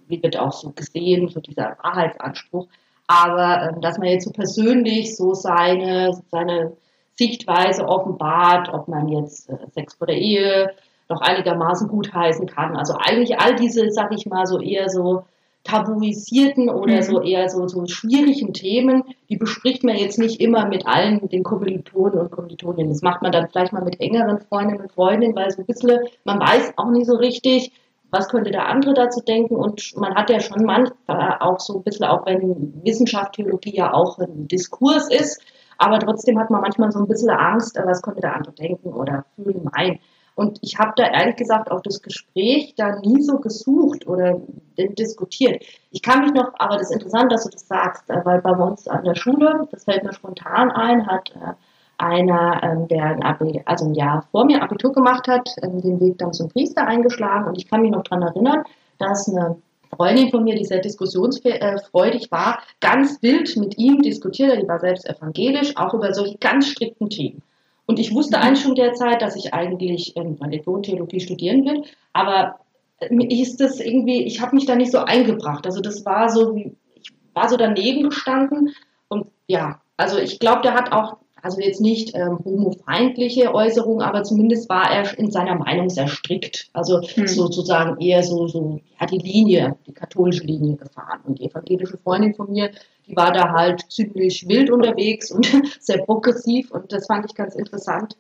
wie 0.08 0.22
wird 0.22 0.38
auch 0.38 0.52
so 0.52 0.70
gesehen, 0.76 1.28
so 1.28 1.40
dieser 1.40 1.76
Wahrheitsanspruch. 1.82 2.68
Aber 3.08 3.72
äh, 3.72 3.82
dass 3.82 3.98
man 3.98 4.10
jetzt 4.10 4.26
so 4.26 4.32
persönlich 4.32 5.16
so 5.16 5.34
seine, 5.34 6.12
seine 6.30 6.74
Sichtweise 7.16 7.88
offenbart, 7.88 8.72
ob 8.72 8.88
man 8.88 9.08
jetzt 9.08 9.50
äh, 9.50 9.58
Sex 9.72 9.96
vor 9.96 10.06
der 10.06 10.18
Ehe 10.18 10.70
noch 11.10 11.22
einigermaßen 11.22 11.88
gutheißen 11.88 12.46
kann. 12.46 12.78
Also 12.78 12.94
eigentlich 13.00 13.40
all 13.40 13.56
diese, 13.56 13.90
sag 13.90 14.14
ich 14.14 14.28
mal, 14.28 14.46
so 14.46 14.60
eher 14.60 14.88
so 14.90 15.24
tabuisierten 15.64 16.70
oder 16.70 16.98
mhm. 16.98 17.04
so 17.04 17.22
eher 17.22 17.50
so, 17.50 17.68
so 17.68 17.86
schwierigen 17.88 18.54
Themen, 18.54 19.04
die 19.30 19.38
bespricht 19.38 19.84
man 19.84 19.96
jetzt 19.96 20.20
nicht 20.20 20.42
immer 20.42 20.68
mit 20.68 20.86
allen 20.86 21.28
den 21.30 21.44
Kommilitonen 21.44 22.20
und 22.20 22.32
Kommilitoninnen. 22.32 22.92
Das 22.92 23.02
macht 23.02 23.22
man 23.22 23.32
dann 23.32 23.48
vielleicht 23.50 23.74
mal 23.74 23.84
mit 23.84 24.00
engeren 24.02 24.40
Freundinnen 24.40 24.82
und 24.82 24.92
Freundinnen, 24.92 25.36
weil 25.36 25.52
so 25.52 25.62
ein 25.62 25.66
bisschen, 25.66 26.00
man 26.26 26.40
weiß 26.40 26.74
auch 26.76 26.92
nicht 26.92 27.08
so 27.08 27.16
richtig, 27.16 27.72
was 28.12 28.30
könnte 28.30 28.52
der 28.52 28.68
andere 28.68 28.94
dazu 28.94 29.22
denken 29.22 29.56
und 29.56 29.96
man 29.98 30.14
hat 30.14 30.30
ja 30.30 30.40
schon 30.40 30.66
manchmal 30.66 31.38
auch 31.40 31.60
so 31.60 31.78
ein 31.78 31.84
bisschen, 31.84 32.06
auch 32.06 32.26
wenn 32.26 32.74
Wissenschaft, 32.84 33.34
Theologie 33.34 33.76
ja 33.76 33.94
auch 33.94 34.20
ein 34.20 34.48
Diskurs 34.48 35.10
ist, 35.10 35.42
aber 35.80 35.98
trotzdem 36.00 36.40
hat 36.40 36.52
man 36.52 36.62
manchmal 36.62 36.92
so 36.92 37.00
ein 37.00 37.08
bisschen 37.08 37.32
Angst, 37.32 37.80
was 37.84 38.02
könnte 38.02 38.22
der 38.22 38.36
andere 38.36 38.54
denken 38.54 38.94
oder 38.94 39.26
fühlen, 39.36 39.68
meinen. 39.74 40.00
Und 40.36 40.60
ich 40.62 40.80
habe 40.80 40.94
da 40.96 41.06
ehrlich 41.06 41.36
gesagt 41.36 41.70
auch 41.72 41.82
das 41.82 42.02
Gespräch 42.02 42.74
da 42.76 43.00
nie 43.00 43.22
so 43.22 43.38
gesucht 43.40 44.08
oder 44.08 44.42
diskutiert. 44.78 45.64
Ich 45.92 46.02
kann 46.02 46.22
mich 46.22 46.34
noch, 46.34 46.54
aber 46.58 46.78
das 46.78 46.90
ist 46.90 46.96
interessant, 46.96 47.32
dass 47.32 47.44
du 47.44 47.50
das 47.50 47.68
sagst, 47.68 48.10
äh, 48.10 48.26
weil 48.26 48.42
bei 48.42 48.52
uns 48.52 48.88
an 48.88 49.04
der 49.04 49.16
Schule, 49.16 49.68
das 49.72 49.84
fällt 49.84 50.04
mir 50.04 50.14
spontan 50.14 50.72
ein, 50.72 51.06
hat 51.06 51.32
äh, 51.36 51.54
einer, 51.98 52.62
ähm, 52.64 52.88
der 52.88 53.04
ein, 53.04 53.24
Abi, 53.24 53.62
also 53.66 53.86
ein 53.86 53.94
Jahr 53.94 54.26
vor 54.32 54.46
mir 54.46 54.64
Abitur 54.64 54.92
gemacht 54.92 55.28
hat, 55.28 55.50
ähm, 55.62 55.82
den 55.82 56.00
Weg 56.00 56.18
dann 56.18 56.34
zum 56.34 56.50
Priester 56.50 56.88
eingeschlagen. 56.88 57.48
Und 57.48 57.58
ich 57.58 57.70
kann 57.70 57.82
mich 57.82 57.92
noch 57.92 58.04
daran 58.04 58.24
erinnern, 58.24 58.64
dass 58.98 59.30
eine 59.30 59.58
Freundin 59.96 60.32
von 60.32 60.44
mir, 60.44 60.56
die 60.56 60.66
sehr 60.66 60.82
diskussionsfreudig 60.82 62.32
war, 62.32 62.60
ganz 62.80 63.22
wild 63.22 63.56
mit 63.58 63.78
ihm 63.78 64.02
diskutiert 64.02 64.52
hat. 64.52 64.64
Die 64.64 64.68
war 64.68 64.80
selbst 64.80 65.08
evangelisch, 65.08 65.78
auch 65.78 65.94
über 65.94 66.14
solche 66.14 66.38
ganz 66.40 66.68
strikten 66.68 67.10
Themen. 67.10 67.44
Und 67.86 68.00
ich 68.00 68.14
wusste 68.14 68.40
eigentlich 68.40 68.64
schon 68.64 68.76
derzeit, 68.76 69.22
dass 69.22 69.36
ich 69.36 69.54
eigentlich 69.54 70.16
ähm, 70.16 70.38
Religion, 70.42 70.84
studieren 71.20 71.66
will, 71.66 71.84
aber 72.14 72.60
äh, 73.00 73.14
mir 73.14 73.30
ist 73.30 73.60
das 73.60 73.80
irgendwie, 73.80 74.24
ich 74.24 74.42
habe 74.42 74.56
mich 74.56 74.66
da 74.66 74.76
nicht 74.76 74.92
so 74.92 75.00
eingebracht. 75.00 75.66
Also 75.66 75.82
das 75.82 76.06
war 76.06 76.30
so, 76.30 76.56
ich 76.56 77.14
war 77.34 77.50
so 77.50 77.58
daneben 77.58 78.10
gestanden. 78.10 78.74
Und 79.10 79.28
ja, 79.48 79.82
also 79.98 80.18
ich 80.18 80.40
glaube, 80.40 80.62
der 80.62 80.76
hat 80.76 80.92
auch 80.92 81.18
also 81.44 81.60
jetzt 81.60 81.82
nicht 81.82 82.16
ähm, 82.16 82.40
homofeindliche 82.44 83.54
Äußerungen, 83.54 84.02
aber 84.02 84.24
zumindest 84.24 84.70
war 84.70 84.90
er 84.90 85.20
in 85.20 85.30
seiner 85.30 85.56
Meinung 85.56 85.90
sehr 85.90 86.08
strikt. 86.08 86.70
Also 86.72 87.02
hm. 87.02 87.28
sozusagen 87.28 88.00
eher 88.00 88.24
so, 88.24 88.48
so 88.48 88.80
ja, 89.00 89.06
die 89.06 89.18
Linie, 89.18 89.76
die 89.86 89.92
katholische 89.92 90.46
Linie 90.46 90.78
gefahren. 90.78 91.20
Und 91.26 91.40
die 91.40 91.50
evangelische 91.50 91.98
Freundin 91.98 92.34
von 92.34 92.50
mir, 92.50 92.72
die 93.06 93.16
war 93.18 93.34
da 93.34 93.52
halt 93.52 93.92
ziemlich 93.92 94.48
wild 94.48 94.72
unterwegs 94.72 95.32
und 95.32 95.46
sehr 95.82 95.98
progressiv. 96.06 96.72
Und 96.72 96.94
das 96.94 97.08
fand 97.08 97.26
ich 97.26 97.36
ganz 97.36 97.56
interessant, 97.56 98.16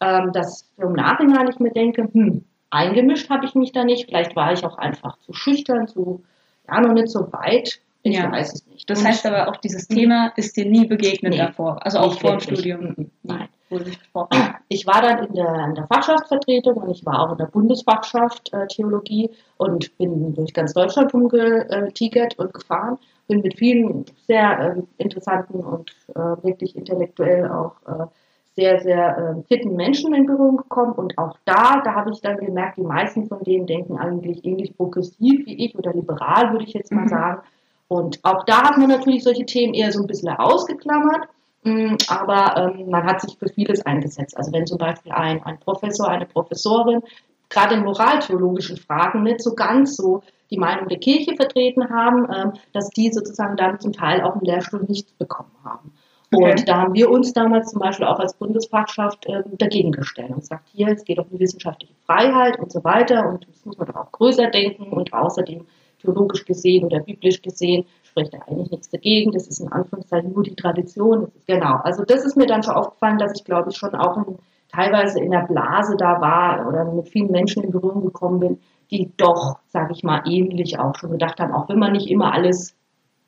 ähm, 0.00 0.32
dass 0.32 0.68
im 0.76 0.92
Nachhinein 0.92 1.48
ich 1.48 1.58
mir 1.58 1.72
denke, 1.72 2.06
hm, 2.12 2.44
eingemischt 2.68 3.30
habe 3.30 3.46
ich 3.46 3.54
mich 3.54 3.72
da 3.72 3.84
nicht. 3.84 4.04
Vielleicht 4.04 4.36
war 4.36 4.52
ich 4.52 4.62
auch 4.66 4.76
einfach 4.76 5.18
zu 5.20 5.32
schüchtern, 5.32 5.88
zu, 5.88 6.24
ja, 6.68 6.78
noch 6.82 6.92
nicht 6.92 7.08
so 7.08 7.32
weit. 7.32 7.80
Ich 8.06 8.16
ja. 8.16 8.30
weiß 8.30 8.54
es 8.54 8.66
nicht. 8.66 8.88
Das 8.88 9.04
heißt 9.04 9.26
aber 9.26 9.48
auch, 9.48 9.56
dieses 9.56 9.88
Thema 9.88 10.32
ist 10.36 10.56
dir 10.56 10.64
nie 10.64 10.86
begegnet 10.86 11.32
nee, 11.32 11.38
davor, 11.38 11.84
also 11.84 11.98
auch 11.98 12.18
vor 12.20 12.32
dem 12.32 12.40
Studium. 12.40 12.94
Mhm. 12.96 13.10
Nein. 13.24 13.48
Ich 14.68 14.86
war 14.86 15.02
dann 15.02 15.26
in 15.26 15.34
der, 15.34 15.64
in 15.64 15.74
der, 15.74 15.88
Fachschaftsvertretung 15.88 16.74
und 16.74 16.90
ich 16.90 17.04
war 17.04 17.18
auch 17.20 17.32
in 17.32 17.38
der 17.38 17.46
Bundesfachschaft 17.46 18.52
äh, 18.52 18.68
Theologie 18.68 19.30
und 19.56 19.96
bin 19.98 20.34
durch 20.34 20.54
ganz 20.54 20.72
Deutschland 20.72 21.12
rumgetigert 21.12 22.38
und 22.38 22.54
gefahren. 22.54 22.98
Bin 23.26 23.40
mit 23.40 23.58
vielen 23.58 24.04
sehr 24.28 24.76
äh, 24.76 25.02
interessanten 25.02 25.64
und 25.64 25.90
äh, 26.14 26.20
wirklich 26.44 26.76
intellektuell 26.76 27.50
auch 27.50 27.74
äh, 27.88 28.06
sehr, 28.54 28.78
sehr 28.78 29.18
äh, 29.18 29.42
fitten 29.48 29.74
Menschen 29.74 30.14
in 30.14 30.26
Berührung 30.26 30.58
gekommen. 30.58 30.92
Und 30.92 31.18
auch 31.18 31.36
da, 31.44 31.82
da 31.84 31.94
habe 31.96 32.12
ich 32.12 32.20
dann 32.20 32.38
gemerkt, 32.38 32.78
die 32.78 32.82
meisten 32.82 33.26
von 33.26 33.42
denen 33.42 33.66
denken 33.66 33.98
eigentlich 33.98 34.44
ähnlich 34.44 34.76
progressiv 34.76 35.44
wie 35.44 35.66
ich 35.66 35.76
oder 35.76 35.92
liberal, 35.92 36.52
würde 36.52 36.64
ich 36.64 36.72
jetzt 36.72 36.92
mal 36.92 37.02
mhm. 37.02 37.08
sagen. 37.08 37.42
Und 37.88 38.18
auch 38.24 38.44
da 38.44 38.64
hat 38.64 38.78
man 38.78 38.88
natürlich 38.88 39.22
solche 39.22 39.46
Themen 39.46 39.74
eher 39.74 39.92
so 39.92 40.00
ein 40.00 40.06
bisschen 40.06 40.28
ausgeklammert, 40.30 41.28
mm, 41.62 41.94
aber 42.08 42.74
ähm, 42.74 42.90
man 42.90 43.04
hat 43.04 43.20
sich 43.20 43.38
für 43.38 43.48
vieles 43.48 43.84
eingesetzt. 43.86 44.36
Also 44.36 44.52
wenn 44.52 44.66
zum 44.66 44.78
Beispiel 44.78 45.12
ein, 45.12 45.42
ein 45.44 45.58
Professor, 45.60 46.08
eine 46.08 46.26
Professorin 46.26 47.02
gerade 47.48 47.74
in 47.74 47.84
moraltheologischen 47.84 48.76
Fragen 48.76 49.22
nicht 49.22 49.40
so 49.40 49.54
ganz 49.54 49.96
so 49.96 50.22
die 50.50 50.58
Meinung 50.58 50.88
der 50.88 50.98
Kirche 50.98 51.34
vertreten 51.34 51.90
haben, 51.90 52.26
ähm, 52.32 52.52
dass 52.72 52.90
die 52.90 53.12
sozusagen 53.12 53.56
dann 53.56 53.80
zum 53.80 53.92
Teil 53.92 54.22
auch 54.22 54.32
einen 54.32 54.44
Lehrstuhl 54.44 54.84
nicht 54.88 55.16
bekommen 55.18 55.52
haben. 55.64 55.92
Okay. 56.32 56.50
Und 56.50 56.68
da 56.68 56.78
haben 56.78 56.94
wir 56.94 57.08
uns 57.08 57.32
damals 57.32 57.70
zum 57.70 57.80
Beispiel 57.80 58.06
auch 58.06 58.18
als 58.18 58.34
Bundesfachschaft 58.34 59.26
äh, 59.26 59.42
dagegen 59.58 59.92
gestellt 59.92 60.30
und 60.30 60.40
gesagt, 60.40 60.68
hier, 60.72 60.88
es 60.88 61.04
geht 61.04 61.18
um 61.18 61.26
die 61.30 61.38
wissenschaftliche 61.38 61.94
Freiheit 62.04 62.58
und 62.58 62.72
so 62.72 62.82
weiter 62.82 63.28
und 63.28 63.46
das 63.48 63.64
muss 63.64 63.78
man 63.78 63.86
doch 63.86 63.96
auch 63.96 64.12
größer 64.12 64.48
denken 64.50 64.92
und 64.92 65.12
außerdem 65.12 65.66
theologisch 66.00 66.44
gesehen 66.44 66.84
oder 66.84 67.00
biblisch 67.00 67.42
gesehen 67.42 67.86
spricht 68.02 68.32
da 68.32 68.38
eigentlich 68.46 68.70
nichts 68.70 68.88
dagegen. 68.88 69.32
Das 69.32 69.46
ist 69.46 69.60
in 69.60 69.70
Anführungszeichen 69.72 70.32
nur 70.32 70.42
die 70.42 70.54
Tradition. 70.54 71.30
genau. 71.46 71.76
Also 71.82 72.04
das 72.04 72.24
ist 72.24 72.36
mir 72.36 72.46
dann 72.46 72.62
schon 72.62 72.74
aufgefallen, 72.74 73.18
dass 73.18 73.32
ich 73.36 73.44
glaube 73.44 73.70
ich 73.70 73.76
schon 73.76 73.94
auch 73.94 74.16
in, 74.16 74.38
teilweise 74.68 75.20
in 75.20 75.30
der 75.30 75.46
Blase 75.46 75.96
da 75.96 76.20
war 76.20 76.66
oder 76.66 76.84
mit 76.84 77.08
vielen 77.08 77.30
Menschen 77.30 77.62
in 77.62 77.70
Berührung 77.70 78.04
gekommen 78.04 78.40
bin, 78.40 78.60
die 78.90 79.12
doch, 79.16 79.58
sage 79.68 79.92
ich 79.92 80.02
mal, 80.02 80.22
ähnlich 80.26 80.78
auch 80.78 80.94
schon 80.96 81.10
gedacht 81.10 81.40
haben, 81.40 81.52
auch 81.52 81.68
wenn 81.68 81.78
man 81.78 81.92
nicht 81.92 82.08
immer 82.08 82.32
alles 82.32 82.74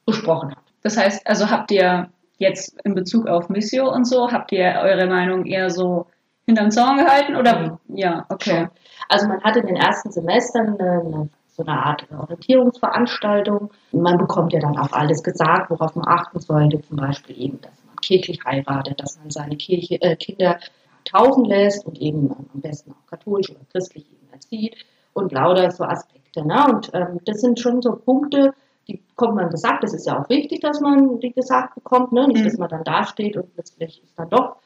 besprochen 0.07 0.53
hat. 0.53 0.63
Das 0.83 0.97
heißt, 0.97 1.27
also 1.27 1.51
habt 1.51 1.71
ihr 1.71 2.09
jetzt 2.39 2.79
in 2.85 2.95
Bezug 2.95 3.27
auf 3.27 3.49
Missio 3.49 3.93
und 3.93 4.07
so, 4.07 4.31
habt 4.31 4.53
ihr 4.53 4.81
eure 4.83 5.07
Meinung 5.07 5.45
eher 5.45 5.71
so 5.71 6.07
hinterm 6.47 6.71
Zaun 6.71 6.97
gehalten 6.97 7.37
oder? 7.37 7.79
Mhm. 7.89 7.97
Ja, 7.97 8.25
okay. 8.31 8.69
Also 9.09 9.29
man 9.29 9.43
hat 9.43 9.57
in 9.57 9.67
den 9.67 9.77
ersten 9.77 10.11
Semestern 10.11 10.79
eine 10.79 11.29
so 11.59 11.65
eine 11.65 11.85
Art 11.85 12.07
Orientierungsveranstaltung. 12.11 13.71
Man 13.91 14.17
bekommt 14.17 14.53
ja 14.53 14.61
dann 14.61 14.79
auch 14.79 14.93
alles 14.93 15.23
gesagt, 15.23 15.71
worauf 15.71 15.95
man 15.97 16.07
achten 16.07 16.39
sollte, 16.39 16.81
zum 16.81 16.97
Beispiel 16.97 17.39
eben, 17.39 17.61
dass 17.61 17.73
man 17.85 17.97
kirchlich 17.97 18.39
heiratet, 18.47 19.01
dass 19.01 19.19
man 19.19 19.31
seine 19.31 19.57
Kirche, 19.57 20.01
äh, 20.01 20.15
Kinder 20.17 20.59
taufen 21.05 21.45
lässt 21.45 21.85
und 21.85 22.01
eben 22.01 22.31
am 22.31 22.61
besten 22.61 22.93
auch 22.93 23.11
katholisch 23.11 23.51
oder 23.51 23.61
christlich 23.73 24.07
eben 24.07 24.33
erzieht 24.33 24.77
und 25.15 25.33
lauter 25.33 25.71
so 25.73 25.85
Aspekte. 25.85 26.47
Ne? 26.47 26.65
Und 26.69 26.91
ähm, 26.95 27.19
das 27.25 27.41
sind 27.41 27.59
schon 27.59 27.83
so 27.83 27.97
Punkte, 27.97 28.55
die 28.87 29.03
bekommt 29.09 29.35
man 29.35 29.51
gesagt. 29.51 29.83
Das 29.83 29.93
ist 29.93 30.07
ja 30.07 30.21
auch 30.21 30.29
wichtig, 30.29 30.61
dass 30.61 30.81
man 30.81 31.19
die 31.19 31.33
gesagt 31.33 31.75
bekommt, 31.75 32.13
ne? 32.13 32.29
nicht, 32.29 32.41
mhm. 32.41 32.45
dass 32.45 32.59
man 32.59 32.69
dann 32.69 32.85
dasteht 32.85 33.37
und 33.37 33.53
plötzlich 33.53 34.03
ist 34.05 34.17
dann 34.17 34.31
doch 34.31 34.57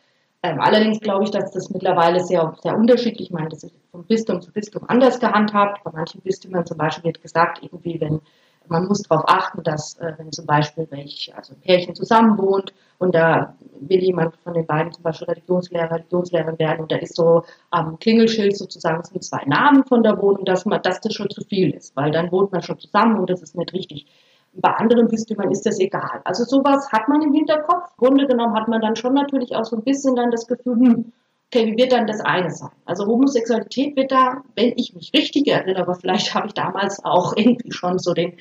ähm, 0.43 0.61
allerdings 0.61 1.01
glaube 1.01 1.25
ich, 1.25 1.31
dass 1.31 1.53
das 1.53 1.71
mittlerweile 1.71 2.21
sehr, 2.21 2.55
sehr 2.63 2.77
unterschiedlich, 2.77 3.29
ich 3.29 3.31
meine, 3.31 3.49
das 3.49 3.63
ist 3.63 3.75
vom 3.91 4.05
Bistum 4.05 4.41
zu 4.41 4.53
Bistum 4.53 4.85
anders 4.89 5.21
gehandhabt. 5.21 5.85
Bei 5.85 5.93
manchen 5.93 6.21
Bistümern 6.21 6.67
zum 6.67 6.79
Beispiel 6.79 7.05
wird 7.05 7.23
gesagt, 7.23 7.61
irgendwie, 7.63 8.01
wenn 8.01 8.21
man 8.69 8.87
muss 8.87 9.03
darauf 9.03 9.25
achten, 9.29 9.63
dass 9.63 9.99
äh, 9.99 10.15
wenn 10.19 10.33
zum 10.33 10.47
Beispiel 10.47 10.87
welch, 10.91 11.33
also 11.37 11.55
ein 11.55 11.61
Pärchen 11.61 11.95
zusammenwohnt 11.95 12.73
und 12.99 13.15
da 13.15 13.57
will 13.81 14.03
jemand 14.03 14.37
von 14.37 14.55
den 14.55 14.67
beiden 14.67 14.93
zum 14.93 15.03
Beispiel 15.03 15.29
Religionslehrer, 15.29 15.91
Religionslehrerin 15.91 16.59
werden 16.59 16.81
und 16.81 16.93
da 16.93 16.97
ist 16.97 17.17
so 17.17 17.45
am 17.71 17.99
Klingelschild 17.99 18.57
sozusagen 18.57 19.03
sind 19.05 19.25
zwei 19.25 19.45
Namen 19.47 19.85
von 19.85 20.03
der 20.03 20.21
Wohnung, 20.21 20.45
dass 20.45 20.65
man, 20.65 20.81
dass 20.83 21.01
das 21.01 21.15
schon 21.15 21.31
zu 21.31 21.43
viel 21.45 21.71
ist, 21.71 21.97
weil 21.97 22.13
dann 22.13 22.31
wohnt 22.31 22.53
man 22.53 22.63
schon 22.63 22.79
zusammen 22.79 23.19
und 23.19 23.31
das 23.31 23.43
ist 23.43 23.57
nicht 23.57 23.73
richtig. 23.73 24.07
Bei 24.54 24.71
anderen 24.71 25.09
Bistümern 25.09 25.50
ist 25.50 25.64
das 25.64 25.80
egal. 25.80 26.21
Also 26.25 26.44
sowas 26.44 26.90
hat 26.92 27.09
man 27.09 27.23
im 27.23 27.32
Hinterkopf. 27.32 27.90
Im 27.99 28.06
Grunde 28.06 28.26
genommen 28.26 28.54
hat 28.54 28.68
man 28.68 28.80
dann 28.80 28.97
schon 28.97 29.14
natürlich 29.14 29.54
auch 29.56 29.64
so 29.64 29.76
ein 29.76 29.85
bisschen 29.85 30.14
dann 30.14 30.30
das 30.30 30.47
Gefühl, 30.47 30.75
hm, 30.75 31.12
okay, 31.52 31.66
wie 31.66 31.76
wird 31.76 31.92
dann 31.92 32.06
das 32.06 32.21
eine 32.21 32.50
sein? 32.50 32.71
Also 32.85 33.06
Homosexualität 33.06 33.97
wird 33.97 34.12
da, 34.12 34.42
wenn 34.56 34.73
ich 34.76 34.94
mich 34.94 35.12
richtig 35.14 35.49
erinnere, 35.49 35.82
aber 35.82 35.94
vielleicht 35.94 36.35
habe 36.35 36.47
ich 36.47 36.54
damals 36.54 37.04
auch 37.04 37.37
irgendwie 37.37 37.73
schon 37.73 37.99
so 37.99 38.14
den 38.14 38.35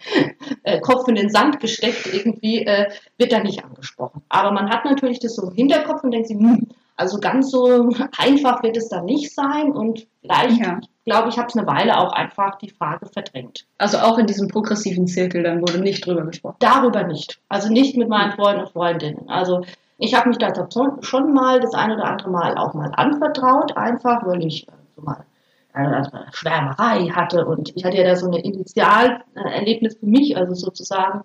äh, 0.64 0.80
Kopf 0.80 1.08
in 1.08 1.16
den 1.16 1.30
Sand 1.30 1.60
gesteckt, 1.60 2.08
irgendwie 2.12 2.66
äh, 2.66 2.90
wird 3.18 3.32
da 3.32 3.40
nicht 3.40 3.64
angesprochen. 3.64 4.22
Aber 4.30 4.52
man 4.52 4.70
hat 4.70 4.86
natürlich 4.86 5.20
das 5.20 5.36
so 5.36 5.48
im 5.48 5.54
Hinterkopf 5.54 6.04
und 6.04 6.12
denkt 6.12 6.28
sich, 6.28 6.38
hm, 6.38 6.68
Also 7.02 7.20
ganz 7.20 7.50
so 7.50 7.90
einfach 8.20 8.62
wird 8.64 8.78
es 8.78 8.90
dann 8.90 9.06
nicht 9.06 9.34
sein 9.34 9.72
und 9.72 10.08
vielleicht, 10.22 10.60
Ja. 10.62 10.80
glaube 11.06 11.30
ich, 11.30 11.38
habe 11.40 11.48
es 11.48 11.58
eine 11.58 11.66
Weile 11.66 11.98
auch 11.98 12.14
einfach 12.14 12.60
die 12.60 12.70
Frage 12.70 13.08
verdrängt. 13.08 13.66
Also 13.80 13.98
auch 13.98 14.20
in 14.20 14.28
diesem 14.28 14.48
progressiven 14.48 15.08
Zirkel 15.08 15.42
dann 15.44 15.62
wurde 15.62 15.80
nicht 15.80 16.06
drüber 16.06 16.22
gesprochen. 16.26 16.58
Darüber 16.60 17.04
nicht. 17.04 17.42
Also 17.50 17.70
nicht 17.72 17.98
mit 17.98 18.08
meinen 18.08 18.34
Freunden 18.34 18.62
und 18.62 18.70
Freundinnen. 18.70 19.28
Also 19.30 19.62
ich 19.98 20.14
habe 20.16 20.30
mich 20.30 20.38
da 20.38 20.54
schon- 21.02 21.34
mal 21.34 21.60
das 21.60 21.74
eine 21.74 21.96
oder 21.96 22.06
andere 22.06 22.30
Mal 22.30 22.56
auch 22.58 22.74
mal 22.76 22.92
anvertraut, 22.96 23.76
einfach 23.76 24.26
weil 24.28 24.46
ich 24.46 24.68
äh, 24.68 24.72
so 24.96 25.02
mal 25.02 25.26
eine 25.74 26.08
Schwärmerei 26.34 27.08
hatte 27.08 27.46
und 27.46 27.72
ich 27.76 27.84
hatte 27.86 27.98
ja 27.98 28.04
da 28.04 28.16
so 28.16 28.28
ein 28.28 28.34
Initialerlebnis 28.34 29.98
für 30.00 30.06
mich, 30.06 30.36
also 30.38 30.54
sozusagen, 30.54 31.22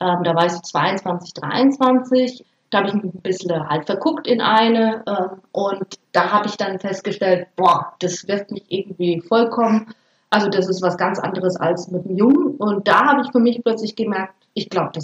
ähm, 0.00 0.22
da 0.24 0.34
war 0.34 0.46
ich 0.46 0.52
so 0.52 0.60
22, 0.60 1.34
23, 1.34 2.44
da 2.70 2.78
habe 2.78 2.88
ich 2.88 2.94
mich 2.94 3.14
ein 3.14 3.20
bisschen 3.20 3.68
halt 3.68 3.86
verguckt 3.86 4.26
in 4.26 4.40
eine 4.40 5.02
ähm, 5.06 5.40
und 5.52 5.98
da 6.12 6.30
habe 6.32 6.46
ich 6.48 6.56
dann 6.56 6.78
festgestellt, 6.78 7.48
boah, 7.56 7.94
das 8.00 8.26
wirft 8.28 8.50
mich 8.50 8.64
irgendwie 8.68 9.20
vollkommen, 9.20 9.92
also 10.30 10.48
das 10.48 10.68
ist 10.68 10.82
was 10.82 10.96
ganz 10.96 11.18
anderes 11.18 11.56
als 11.56 11.90
mit 11.90 12.04
dem 12.04 12.16
Jungen 12.16 12.56
und 12.56 12.86
da 12.86 13.06
habe 13.06 13.22
ich 13.22 13.32
für 13.32 13.40
mich 13.40 13.62
plötzlich 13.62 13.96
gemerkt, 13.96 14.34
ich 14.54 14.70
glaube, 14.70 14.98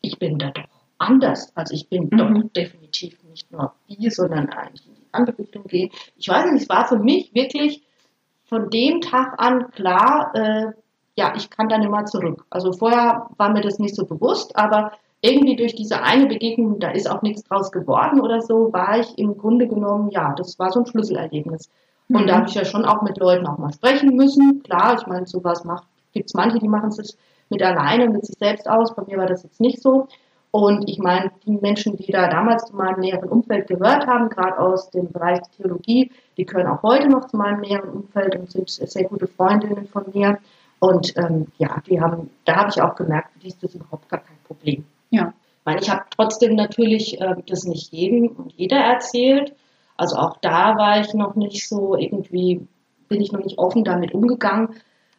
ich 0.00 0.18
bin 0.18 0.38
da 0.38 0.50
doch 0.50 0.64
anders. 0.98 1.52
Also 1.56 1.74
ich 1.74 1.88
bin 1.88 2.08
Mhm. 2.10 2.16
doch 2.18 2.52
definitiv 2.54 3.18
nicht 3.24 3.50
nur 3.50 3.72
die, 3.88 4.10
sondern 4.10 4.48
eigentlich 4.50 4.86
in 4.86 4.94
die 4.94 5.06
andere 5.12 5.38
Richtung 5.38 5.64
gehen. 5.64 5.90
Ich 6.16 6.28
weiß 6.28 6.50
nicht, 6.52 6.62
es 6.62 6.68
war 6.68 6.86
für 6.86 6.98
mich 6.98 7.34
wirklich 7.34 7.82
von 8.44 8.70
dem 8.70 9.00
Tag 9.00 9.34
an 9.38 9.70
klar, 9.70 10.32
äh, 10.34 10.66
ja, 11.16 11.34
ich 11.36 11.50
kann 11.50 11.68
da 11.68 11.78
nicht 11.78 11.90
mal 11.90 12.04
zurück. 12.06 12.44
Also 12.50 12.72
vorher 12.72 13.28
war 13.36 13.50
mir 13.50 13.60
das 13.60 13.78
nicht 13.78 13.94
so 13.94 14.04
bewusst, 14.06 14.56
aber 14.56 14.92
irgendwie 15.22 15.56
durch 15.56 15.74
diese 15.74 16.02
eine 16.02 16.26
Begegnung, 16.26 16.78
da 16.78 16.90
ist 16.90 17.10
auch 17.10 17.22
nichts 17.22 17.44
draus 17.44 17.70
geworden 17.72 18.20
oder 18.20 18.40
so, 18.40 18.72
war 18.72 18.98
ich 18.98 19.18
im 19.18 19.36
Grunde 19.36 19.68
genommen, 19.68 20.10
ja, 20.10 20.34
das 20.34 20.58
war 20.58 20.70
so 20.70 20.80
ein 20.80 20.86
Schlüsselerlebnis. 20.86 21.70
Und 22.08 22.22
Mhm. 22.22 22.26
da 22.26 22.36
habe 22.36 22.48
ich 22.48 22.54
ja 22.54 22.64
schon 22.64 22.84
auch 22.84 23.02
mit 23.02 23.18
Leuten 23.18 23.46
auch 23.46 23.58
mal 23.58 23.72
sprechen 23.72 24.16
müssen. 24.16 24.62
Klar, 24.62 24.96
ich 24.98 25.06
meine, 25.06 25.26
sowas 25.26 25.64
macht, 25.64 25.86
gibt 26.12 26.26
es 26.30 26.34
manche, 26.34 26.58
die 26.58 26.68
machen 26.68 26.88
es 26.88 27.16
mit 27.50 27.62
alleine, 27.62 28.08
mit 28.08 28.24
sich 28.26 28.36
selbst 28.38 28.68
aus. 28.68 28.94
Bei 28.94 29.02
mir 29.06 29.18
war 29.18 29.26
das 29.26 29.42
jetzt 29.42 29.60
nicht 29.60 29.82
so. 29.82 30.08
Und 30.52 30.88
ich 30.88 30.98
meine, 30.98 31.30
die 31.46 31.58
Menschen, 31.58 31.96
die 31.96 32.10
da 32.10 32.28
damals 32.28 32.64
zu 32.64 32.74
meinem 32.74 33.00
näheren 33.00 33.28
Umfeld 33.28 33.68
gehört 33.68 34.06
haben, 34.08 34.28
gerade 34.30 34.58
aus 34.58 34.90
dem 34.90 35.12
Bereich 35.12 35.38
der 35.40 35.50
Theologie, 35.52 36.10
die 36.36 36.44
gehören 36.44 36.66
auch 36.66 36.82
heute 36.82 37.08
noch 37.08 37.26
zu 37.28 37.36
meinem 37.36 37.60
näheren 37.60 37.90
Umfeld 37.90 38.34
und 38.36 38.50
sind 38.50 38.68
sehr 38.70 39.04
gute 39.04 39.28
Freundinnen 39.28 39.86
von 39.86 40.04
mir. 40.12 40.38
Und 40.80 41.16
ähm, 41.16 41.46
ja, 41.58 41.80
die 41.86 42.00
haben, 42.00 42.30
da 42.46 42.56
habe 42.56 42.70
ich 42.70 42.82
auch 42.82 42.96
gemerkt, 42.96 43.32
für 43.34 43.38
die 43.40 43.48
ist 43.48 43.62
das 43.62 43.74
überhaupt 43.74 44.08
gar 44.08 44.20
kein 44.20 44.38
Problem. 44.44 44.84
Meine, 45.70 45.82
ich 45.82 45.90
habe 45.90 46.02
trotzdem 46.16 46.56
natürlich 46.56 47.20
äh, 47.20 47.36
das 47.46 47.62
nicht 47.62 47.92
jedem 47.92 48.28
und 48.30 48.52
jeder 48.54 48.78
erzählt. 48.78 49.54
Also 49.96 50.16
auch 50.16 50.36
da 50.38 50.76
war 50.76 51.00
ich 51.00 51.14
noch 51.14 51.36
nicht 51.36 51.68
so 51.68 51.94
irgendwie, 51.96 52.66
bin 53.08 53.20
ich 53.20 53.30
noch 53.30 53.44
nicht 53.44 53.58
offen 53.58 53.84
damit 53.84 54.12
umgegangen, 54.12 54.70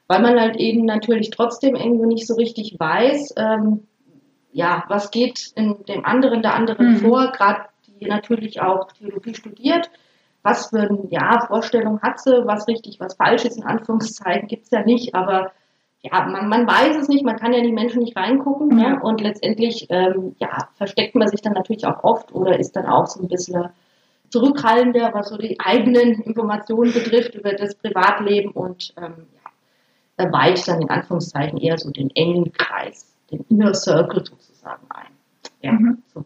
weil 0.08 0.22
man 0.22 0.38
halt 0.38 0.58
eben 0.58 0.84
natürlich 0.84 1.30
trotzdem 1.30 1.76
irgendwie 1.76 2.08
nicht 2.08 2.28
so 2.28 2.36
richtig 2.36 2.76
weiß, 2.78 3.36
ähm, 3.38 3.88
ja, 4.52 4.84
was 4.90 5.12
geht 5.12 5.54
in 5.56 5.86
dem 5.88 6.04
anderen, 6.04 6.42
der 6.42 6.56
anderen 6.56 6.96
Mhm. 6.96 6.98
vor, 6.98 7.32
gerade 7.32 7.62
die 7.88 8.08
natürlich 8.08 8.62
auch 8.62 8.92
Theologie 8.92 9.34
studiert. 9.34 9.90
Was 10.44 10.68
für 10.68 10.82
eine 10.82 11.08
ja, 11.12 11.46
Vorstellung 11.48 12.02
hat 12.02 12.20
sie, 12.20 12.46
was 12.46 12.68
richtig, 12.68 13.00
was 13.00 13.14
falsch 13.14 13.46
ist, 13.46 13.58
in 13.58 13.64
Anführungszeichen, 13.64 14.50
gibt 14.50 14.66
es 14.66 14.72
ja 14.72 14.84
nicht, 14.84 15.16
aber 15.16 15.54
ja, 16.04 16.26
man, 16.26 16.50
man 16.50 16.66
weiß 16.68 16.98
es 16.98 17.08
nicht, 17.10 17.24
man 17.24 17.38
kann 17.38 17.54
ja 17.54 17.60
in 17.60 17.66
die 17.66 17.72
Menschen 17.72 18.00
nicht 18.02 18.18
reingucken 18.18 18.78
Ja. 18.80 18.90
ne? 18.92 19.00
und 19.02 19.22
letztendlich 19.22 19.88
ja, 20.40 20.70
versteckt 20.76 21.16
man 21.16 21.28
sich 21.28 21.42
dann 21.42 21.54
natürlich 21.54 21.86
auch 21.86 22.04
oft 22.04 22.34
oder 22.34 22.60
ist 22.60 22.76
dann 22.76 22.88
auch 22.88 23.06
so 23.08 23.22
ein 23.22 23.28
bisschen 23.28 23.70
zurückhaltender, 24.30 25.12
was 25.14 25.30
so 25.30 25.38
die 25.38 25.60
eigenen 25.60 26.22
Informationen 26.22 26.94
betrifft 26.94 27.36
über 27.36 27.54
das 27.54 27.76
Privatleben 27.76 28.52
und 28.52 28.94
ähm, 28.98 29.28
ja, 29.36 30.26
dann 30.66 30.82
in 30.82 30.90
Anführungszeichen 30.90 31.58
eher 31.60 31.78
so 31.78 31.92
den 31.92 32.10
engen 32.16 32.52
Kreis, 32.54 33.14
den 33.30 33.46
Inner 33.50 33.74
Circle 33.74 34.26
sozusagen 34.26 34.86
ein. 34.90 35.08
Ja, 35.62 35.74
Mhm. 35.74 36.02
so 36.14 36.20
war 36.22 36.26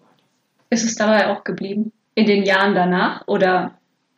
das. 0.70 0.82
Ist 0.82 0.90
es 0.90 0.96
dabei 0.96 1.30
auch 1.30 1.44
geblieben? 1.44 1.92
In 2.14 2.26
den 2.26 2.44
Jahren 2.44 2.76
danach? 2.76 3.28
Oder 3.28 3.74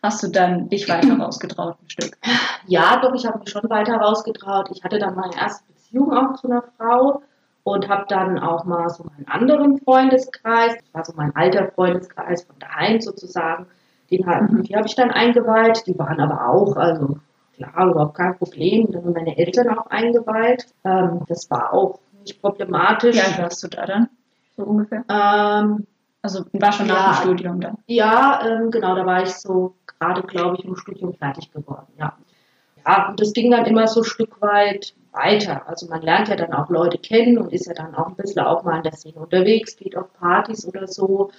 hast 0.08 0.24
du 0.24 0.28
dann 0.30 0.70
dich 0.70 0.90
weiter 0.90 1.18
rausgetraut 1.20 1.76
ein 1.82 1.90
Stück? 1.90 2.18
Ja, 2.66 3.00
doch, 3.02 3.14
ich 3.14 3.26
habe 3.28 3.40
mich 3.40 3.50
schon 3.50 3.70
weiter 3.70 3.98
rausgetraut. 3.98 4.70
Ich 4.74 4.84
hatte 4.84 4.98
dann 5.00 5.16
meine 5.16 5.36
erste 5.36 5.64
Beziehung 5.72 6.12
auch 6.18 6.34
zu 6.36 6.48
einer 6.48 6.64
Frau 6.78 7.22
und 7.64 7.88
habe 7.90 8.06
dann 8.08 8.40
auch 8.40 8.64
mal 8.66 8.90
so 8.90 9.04
meinen 9.04 9.28
anderen 9.28 9.78
Freundeskreis, 9.80 10.76
das 10.78 10.94
war 10.94 11.06
so 11.06 11.14
mein 11.16 11.36
alter 11.36 11.68
Freundeskreis 11.76 12.44
von 12.44 12.56
daheim 12.60 13.00
sozusagen, 13.02 13.68
den 14.10 14.26
hab, 14.26 14.50
Mhm. 14.50 14.64
die 14.64 14.76
habe 14.76 14.88
ich 14.88 14.96
dann 14.96 15.12
eingeweiht. 15.12 15.86
Die 15.86 15.98
waren 16.00 16.20
aber 16.22 16.48
auch, 16.50 16.78
also 16.78 17.18
klar, 17.56 17.88
überhaupt 17.90 18.16
kein 18.16 18.38
Problem. 18.38 18.90
Dann 18.92 19.04
haben 19.04 19.14
meine 19.14 19.38
Eltern 19.38 19.78
auch 19.78 19.88
eingeweiht. 19.88 20.66
Ähm, 20.86 21.22
das 21.28 21.50
war 21.52 21.74
auch 21.74 22.00
nicht 22.22 22.42
problematisch. 22.42 23.18
Alt 23.22 23.38
warst 23.40 23.64
du 23.64 23.68
da 23.68 23.86
dann? 23.86 24.08
So 24.56 24.64
ungefähr? 24.64 25.04
Ähm, 25.10 25.86
Also 26.24 26.46
war 26.54 26.72
schon 26.72 26.88
nach 26.88 26.96
Ja. 26.96 27.12
dem 27.12 27.16
Studium 27.22 27.60
dann. 27.62 27.78
Ja, 27.86 28.40
ähm, 28.46 28.72
genau, 28.72 28.96
da 28.96 29.06
war 29.06 29.22
ich 29.24 29.34
so 29.36 29.76
gerade, 30.00 30.24
glaube 30.24 30.58
ich, 30.58 30.66
im 30.66 30.76
Studium 30.76 31.14
fertig 31.14 31.52
geworden, 31.52 31.88
ja. 31.98 32.18
Ja, 32.86 33.10
und 33.10 33.20
das 33.20 33.34
ging 33.34 33.52
dann 33.52 33.66
immer 33.66 33.88
so 33.88 34.02
ein 34.02 34.06
Stück 34.06 34.42
weit 34.42 34.94
weiter. 35.12 35.68
Also 35.68 35.88
man 35.88 36.02
lernt 36.02 36.30
ja 36.30 36.36
dann 36.36 36.54
auch 36.54 36.70
Leute 36.70 36.98
kennen 36.98 37.38
und 37.38 37.52
ist 37.52 37.66
ja 37.66 37.74
dann 37.74 37.96
auch 37.96 38.08
ein 38.08 38.16
bisschen 38.16 38.46
auch 38.46 38.64
mal 38.64 38.78
in 38.78 38.84
der 38.84 38.94
Szene 38.94 39.18
unterwegs, 39.18 39.76
geht 39.76 39.98
auf 39.98 40.14
Partys 40.14 40.66
oder 40.66 40.88
so. 40.88 41.32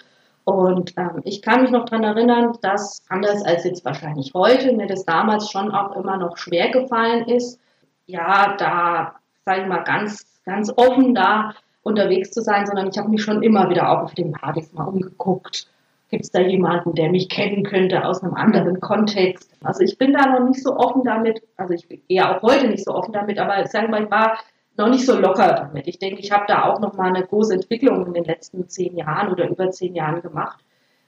Und 0.44 0.94
ähm, 0.96 1.20
ich 1.24 1.42
kann 1.42 1.62
mich 1.62 1.70
noch 1.70 1.84
daran 1.84 2.04
erinnern, 2.04 2.56
dass 2.62 3.02
anders 3.08 3.44
als 3.44 3.64
jetzt 3.64 3.84
wahrscheinlich 3.84 4.32
heute, 4.34 4.72
mir 4.72 4.86
das 4.86 5.04
damals 5.04 5.50
schon 5.50 5.70
auch 5.72 5.94
immer 5.96 6.16
noch 6.16 6.36
schwer 6.36 6.70
gefallen 6.70 7.26
ist, 7.28 7.60
ja, 8.06 8.56
da, 8.56 9.14
sage 9.44 9.62
ich 9.62 9.68
mal, 9.68 9.84
ganz, 9.84 10.40
ganz 10.44 10.72
offen 10.74 11.14
da 11.14 11.54
unterwegs 11.82 12.30
zu 12.30 12.40
sein, 12.40 12.66
sondern 12.66 12.88
ich 12.88 12.98
habe 12.98 13.10
mich 13.10 13.22
schon 13.22 13.42
immer 13.42 13.68
wieder 13.68 13.90
auch 13.90 14.02
auf 14.04 14.14
den 14.14 14.32
Partys 14.32 14.72
mal 14.72 14.84
umgeguckt. 14.84 15.68
Gibt 16.10 16.24
es 16.24 16.30
da 16.30 16.40
jemanden, 16.40 16.94
der 16.94 17.10
mich 17.10 17.28
kennen 17.28 17.64
könnte 17.64 18.04
aus 18.04 18.22
einem 18.22 18.34
anderen 18.34 18.80
Kontext? 18.80 19.50
Also 19.62 19.82
ich 19.82 19.98
bin 19.98 20.14
da 20.14 20.26
noch 20.26 20.48
nicht 20.48 20.62
so 20.62 20.74
offen 20.74 21.02
damit, 21.04 21.42
also 21.56 21.74
ich 21.74 21.86
bin 21.86 22.00
eher 22.08 22.36
auch 22.36 22.42
heute 22.42 22.68
nicht 22.68 22.84
so 22.84 22.94
offen 22.94 23.12
damit, 23.12 23.38
aber 23.38 23.60
ich 23.62 23.68
sage 23.68 23.88
mal, 23.88 24.04
ich 24.04 24.10
war 24.10 24.38
noch 24.78 24.88
nicht 24.88 25.04
so 25.04 25.18
locker 25.18 25.52
damit. 25.52 25.86
Ich 25.86 25.98
denke, 25.98 26.20
ich 26.20 26.32
habe 26.32 26.44
da 26.48 26.64
auch 26.64 26.80
noch 26.80 26.96
mal 26.96 27.08
eine 27.08 27.26
große 27.26 27.54
Entwicklung 27.54 28.06
in 28.06 28.14
den 28.14 28.24
letzten 28.24 28.68
zehn 28.68 28.96
Jahren 28.96 29.32
oder 29.32 29.48
über 29.48 29.70
zehn 29.70 29.94
Jahren 29.94 30.22
gemacht. 30.22 30.64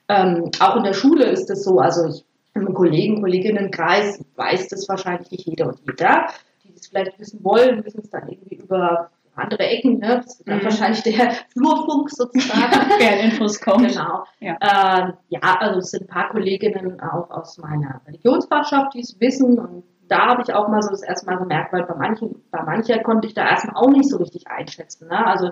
Ähm, 0.08 0.50
auch 0.58 0.76
in 0.76 0.84
der 0.84 0.92
Schule 0.92 1.24
ist 1.24 1.48
es 1.50 1.64
so, 1.64 1.78
also 1.78 2.08
ich 2.08 2.24
im 2.54 2.74
Kollegen, 2.74 3.20
Kolleginnenkreis 3.20 4.24
weiß 4.36 4.68
das 4.68 4.88
wahrscheinlich 4.88 5.30
nicht 5.30 5.46
jeder 5.46 5.68
und 5.68 5.80
jeder. 5.86 6.26
Die 6.64 6.72
das 6.74 6.88
vielleicht 6.88 7.18
wissen 7.18 7.42
wollen, 7.44 7.84
wissen 7.84 8.00
es 8.02 8.10
dann 8.10 8.28
irgendwie 8.28 8.56
über 8.56 9.10
andere 9.36 9.64
Ecken, 9.66 9.98
ne? 9.98 10.16
Das 10.22 10.38
ist 10.40 10.48
dann 10.48 10.58
Mhm. 10.58 10.64
wahrscheinlich 10.64 11.02
der 11.02 11.30
Flurfunk 11.52 12.10
sozusagen. 12.10 12.90
Infos 13.24 13.60
kommt. 13.60 13.88
Genau. 13.88 14.24
Ja. 14.40 14.56
Ähm, 14.60 15.14
ja, 15.28 15.40
also 15.60 15.78
es 15.78 15.90
sind 15.90 16.02
ein 16.02 16.08
paar 16.08 16.30
Kolleginnen 16.30 17.00
auch 17.00 17.30
aus 17.30 17.58
meiner 17.58 18.00
Religionsfachschaft, 18.06 18.94
die 18.94 19.00
es 19.00 19.18
wissen. 19.20 19.58
Und 19.58 19.84
da 20.08 20.26
habe 20.28 20.42
ich 20.42 20.52
auch 20.52 20.68
mal 20.68 20.82
so 20.82 20.90
das 20.90 21.02
erste 21.02 21.26
Mal 21.26 21.36
gemerkt, 21.36 21.72
weil 21.72 21.84
bei 21.84 21.94
manchen, 21.94 22.42
bei 22.50 22.62
mancher 22.62 22.98
konnte 23.00 23.28
ich 23.28 23.34
da 23.34 23.48
erstmal 23.48 23.76
auch 23.76 23.90
nicht 23.90 24.08
so 24.08 24.16
richtig 24.18 24.48
einschätzen. 24.48 25.08
Ne? 25.08 25.26
Also 25.26 25.50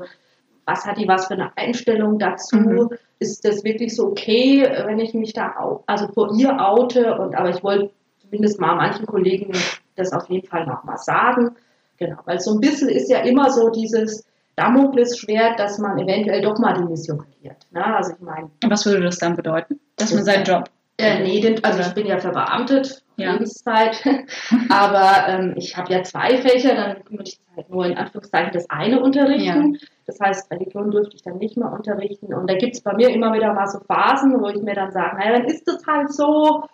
was 0.66 0.84
hat 0.84 0.98
die 0.98 1.08
was 1.08 1.26
für 1.28 1.34
eine 1.34 1.50
Einstellung 1.56 2.18
dazu? 2.18 2.56
Mhm. 2.56 2.90
Ist 3.20 3.44
das 3.44 3.64
wirklich 3.64 3.96
so 3.96 4.08
okay, 4.08 4.68
wenn 4.86 4.98
ich 4.98 5.14
mich 5.14 5.32
da 5.32 5.54
au 5.58 5.82
also 5.86 6.08
vor 6.08 6.34
ihr 6.36 6.58
oute? 6.60 7.18
Und 7.18 7.34
aber 7.34 7.48
ich 7.50 7.62
wollte 7.64 7.90
zumindest 8.20 8.60
mal 8.60 8.74
manchen 8.76 9.06
Kollegen 9.06 9.52
das 9.96 10.12
auf 10.12 10.28
jeden 10.28 10.46
Fall 10.46 10.66
noch 10.66 10.84
mal 10.84 10.98
sagen. 10.98 11.56
Genau, 11.98 12.18
weil 12.24 12.40
so 12.40 12.54
ein 12.54 12.60
bisschen 12.60 12.88
ist 12.88 13.10
ja 13.10 13.18
immer 13.20 13.50
so 13.50 13.70
dieses 13.70 14.24
Damoklesschwert, 14.56 15.58
dass 15.58 15.78
man 15.78 15.98
eventuell 15.98 16.42
doch 16.42 16.58
mal 16.58 16.74
die 16.74 16.84
Mission 16.84 17.20
verliert. 17.20 17.56
Ne? 17.70 17.84
Also 17.84 18.12
ich 18.14 18.20
meine, 18.20 18.50
Was 18.68 18.86
würde 18.86 19.02
das 19.02 19.18
dann 19.18 19.36
bedeuten? 19.36 19.78
Dass 19.96 20.12
man 20.12 20.24
seinen 20.24 20.44
Job. 20.44 20.64
äh, 20.98 21.22
nee, 21.22 21.40
den, 21.40 21.62
also 21.64 21.80
ich 21.80 21.94
bin 21.94 22.06
ja 22.06 22.18
verbeamtet, 22.18 23.02
Ja. 23.16 23.32
Lebenszeit, 23.32 24.02
aber 24.68 25.28
ähm, 25.28 25.54
ich 25.56 25.76
habe 25.76 25.92
ja 25.92 26.02
zwei 26.02 26.36
Fächer, 26.38 26.74
dann 26.74 26.96
würde 27.10 27.24
ich 27.30 27.38
halt 27.56 27.70
nur 27.70 27.86
in 27.86 27.96
Anführungszeichen 27.96 28.50
das 28.52 28.68
eine 28.70 29.00
unterrichten. 29.00 29.78
Das 30.06 30.18
heißt, 30.20 30.50
Religion 30.50 30.90
dürfte 30.90 31.16
ich 31.16 31.22
dann 31.22 31.38
nicht 31.38 31.56
mehr 31.56 31.70
unterrichten. 31.72 32.32
Und 32.34 32.48
da 32.50 32.54
gibt 32.56 32.74
es 32.74 32.80
bei 32.82 32.94
mir 32.94 33.10
immer 33.10 33.32
wieder 33.34 33.52
mal 33.54 33.66
so 33.66 33.78
Phasen, 33.80 34.40
wo 34.40 34.48
ich 34.48 34.62
mir 34.62 34.74
dann 34.74 34.90
sage, 34.90 35.16
naja, 35.16 35.38
dann 35.38 35.46
ist 35.46 35.66
das 35.68 35.84
halt 35.86 36.12
so. 36.12 36.64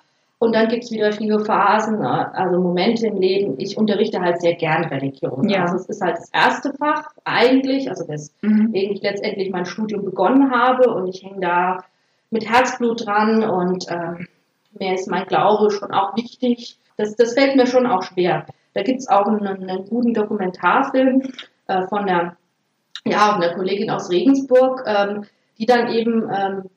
Und 0.45 0.55
dann 0.55 0.69
gibt 0.69 0.85
es 0.85 0.91
wieder 0.91 1.11
viele 1.11 1.43
Phasen, 1.43 2.03
äh, 2.03 2.07
also 2.07 2.61
Momente 2.61 3.07
im 3.07 3.17
Leben. 3.17 3.55
Ich 3.59 3.79
unterrichte 3.79 4.21
halt 4.21 4.43
sehr 4.43 4.55
gern 4.55 4.85
Religion. 4.85 5.49
Ja. 5.49 5.63
Also 5.63 5.77
es 5.77 5.87
ist 5.87 6.03
halt 6.03 6.19
das 6.19 6.31
erste 6.33 6.75
Fach 6.75 7.11
eigentlich, 7.25 7.89
also 7.89 8.05
das 8.07 8.33
Mhm. 8.43 8.71
ich 8.75 9.01
letztendlich 9.01 9.51
mein 9.51 9.65
Studium 9.65 10.05
begonnen 10.05 10.51
habe 10.51 10.93
und 10.95 11.09
ich 11.09 11.25
hänge 11.25 11.41
da 11.41 11.79
mit 12.31 12.47
Herzblut 12.47 13.07
dran 13.07 13.43
und 13.43 13.87
ähm, 13.89 14.29
mir 14.79 14.95
ist 14.95 15.09
mein 15.09 15.27
Glaube 15.27 15.71
schon 15.71 15.93
auch 15.93 16.15
wichtig. 16.17 16.77
Das, 16.99 17.17
das 17.17 17.33
fällt 17.33 17.57
mir 17.57 17.67
schon 17.67 17.87
auch 17.87 18.03
schwer. 18.03 18.47
Da 18.75 18.83
gibt 18.83 19.01
es 19.01 19.09
auch 19.09 19.27
einen, 19.27 19.47
einen 19.47 19.87
guten 19.89 20.13
Dokumentarfilm 20.13 21.23
äh, 21.69 21.87
von 21.87 22.07
der, 22.07 22.37
ja, 23.07 23.35
einer 23.35 23.55
Kollegin 23.55 23.91
aus 23.91 24.11
Regensburg. 24.11 24.83
Ähm, 24.87 25.25
die 25.59 25.67
dann 25.67 25.89
eben 25.93 26.29
ähm, 26.31 26.71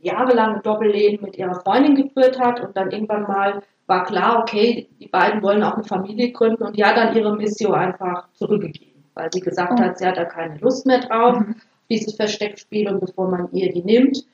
jahrelang 0.00 0.56
ein 0.56 0.62
Doppelleben 0.62 1.24
mit 1.24 1.36
ihrer 1.36 1.60
Freundin 1.60 1.94
geführt 1.94 2.38
hat 2.38 2.60
und 2.60 2.76
dann 2.76 2.90
irgendwann 2.90 3.22
mal 3.22 3.62
war 3.86 4.04
klar, 4.04 4.40
okay, 4.40 4.88
die 4.98 5.08
beiden 5.08 5.42
wollen 5.42 5.62
auch 5.62 5.74
eine 5.74 5.84
Familie 5.84 6.32
gründen 6.32 6.62
und 6.62 6.76
die 6.76 6.84
hat 6.84 6.96
dann 6.96 7.14
ihre 7.14 7.36
Mission 7.36 7.74
einfach 7.74 8.28
zurückgegeben, 8.32 9.04
weil 9.14 9.30
sie 9.32 9.40
gesagt 9.40 9.74
oh. 9.78 9.82
hat, 9.82 9.98
sie 9.98 10.06
hat 10.06 10.16
da 10.16 10.24
keine 10.24 10.56
Lust 10.58 10.86
mehr 10.86 11.00
drauf, 11.00 11.38
mhm. 11.38 11.56
dieses 11.90 12.14
Versteckspiel 12.16 12.88
und 12.88 13.00
bevor 13.00 13.28
man 13.30 13.48
ihr 13.52 13.72
die 13.72 13.82
nimmt, 13.82 14.24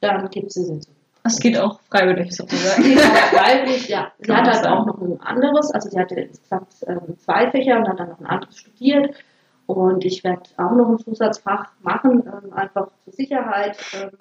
dann 0.00 0.28
gibt 0.30 0.52
sie 0.52 0.62
sie 0.62 0.80
zurück. 0.80 0.96
Es 1.24 1.40
geht 1.40 1.58
auch 1.58 1.80
freiwillig 1.90 2.34
sozusagen. 2.34 2.82
Sie 2.84 2.96
auch 2.96 3.02
freiwillig, 3.02 3.88
ja. 3.88 4.12
Sie 4.18 4.32
hat 4.32 4.46
halt 4.46 4.66
auch 4.66 4.86
noch 4.86 4.98
ein 5.00 5.20
anderes, 5.20 5.70
also 5.72 5.90
sie 5.90 5.98
hatte 5.98 6.14
insgesamt 6.14 6.68
ähm, 6.86 7.18
zwei 7.18 7.50
Fächer 7.50 7.76
und 7.76 7.88
hat 7.88 8.00
dann 8.00 8.08
noch 8.08 8.20
ein 8.20 8.26
anderes 8.26 8.56
studiert. 8.56 9.14
Und 9.68 10.06
ich 10.06 10.24
werde 10.24 10.48
auch 10.56 10.72
noch 10.72 10.88
ein 10.88 10.98
Zusatzfach 10.98 11.66
machen, 11.82 12.24
ähm, 12.26 12.54
einfach 12.54 12.88
zur 13.04 13.12
Sicherheit. 13.12 13.76
Ähm. 13.94 14.12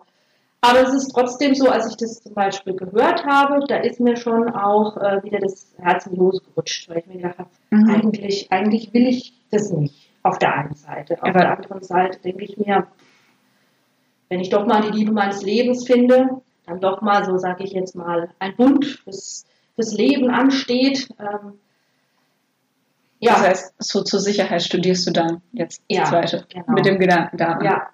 Aber 0.59 0.81
es 0.81 0.93
ist 0.93 1.13
trotzdem 1.13 1.55
so, 1.55 1.69
als 1.69 1.89
ich 1.89 1.95
das 1.95 2.21
zum 2.21 2.33
Beispiel 2.33 2.73
gehört 2.75 3.25
habe, 3.25 3.65
da 3.65 3.77
ist 3.77 4.01
mir 4.01 4.17
schon 4.17 4.49
auch 4.49 4.97
äh, 4.97 5.23
wieder 5.23 5.39
das 5.39 5.73
Herz 5.77 6.05
in 6.05 6.15
die 6.15 6.19
Hose 6.19 6.41
gerutscht, 6.41 6.89
weil 6.89 6.97
ich 6.97 7.05
mir 7.05 7.15
gedacht 7.21 7.39
habe, 7.39 7.49
mhm. 7.69 7.89
eigentlich, 7.89 8.51
eigentlich 8.51 8.93
will 8.93 9.07
ich 9.07 9.35
das 9.49 9.71
nicht 9.71 10.09
auf 10.21 10.37
der 10.37 10.53
einen 10.53 10.75
Seite. 10.75 11.13
Auf 11.13 11.29
Aber 11.29 11.39
der 11.39 11.57
anderen 11.57 11.81
Seite 11.81 12.19
denke 12.19 12.43
ich 12.43 12.57
mir, 12.57 12.85
wenn 14.27 14.41
ich 14.41 14.49
doch 14.49 14.65
mal 14.65 14.81
die 14.81 14.97
Liebe 14.97 15.13
meines 15.13 15.43
Lebens 15.43 15.87
finde, 15.87 16.41
dann 16.65 16.81
doch 16.81 16.99
mal, 16.99 17.23
so 17.23 17.37
sage 17.37 17.63
ich 17.63 17.71
jetzt 17.71 17.95
mal, 17.95 18.31
ein 18.39 18.53
Bund 18.57 18.85
fürs, 18.85 19.45
fürs 19.75 19.93
Leben 19.93 20.29
ansteht. 20.29 21.07
Ähm, 21.17 21.53
ja. 23.19 23.33
Das 23.33 23.41
heißt, 23.41 23.73
so 23.79 24.03
zur 24.03 24.19
Sicherheit 24.19 24.61
studierst 24.61 25.07
du 25.07 25.11
dann 25.11 25.41
jetzt 25.51 25.81
ja, 25.87 26.01
das 26.01 26.09
zweite. 26.09 26.45
Genau. 26.49 26.65
Mit 26.73 26.85
dem 26.85 26.99
Gedanken 26.99 27.37
daran. 27.37 27.63
Ja, 27.63 27.87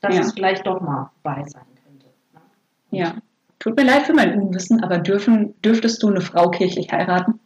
dass 0.00 0.14
ja. 0.14 0.20
es 0.22 0.32
vielleicht 0.32 0.66
doch 0.66 0.80
mal 0.80 1.10
vorbei 1.22 1.44
sein 1.46 1.64
könnte. 1.84 2.06
Ne? 2.32 2.98
Ja. 2.98 3.14
Tut 3.58 3.76
mir 3.76 3.84
leid 3.84 4.02
für 4.02 4.14
mein 4.14 4.40
Unwissen, 4.40 4.82
aber 4.82 4.98
dürfen, 4.98 5.54
dürftest 5.62 6.02
du 6.02 6.08
eine 6.08 6.20
Frau 6.20 6.50
kirchlich 6.50 6.92
heiraten? 6.92 7.40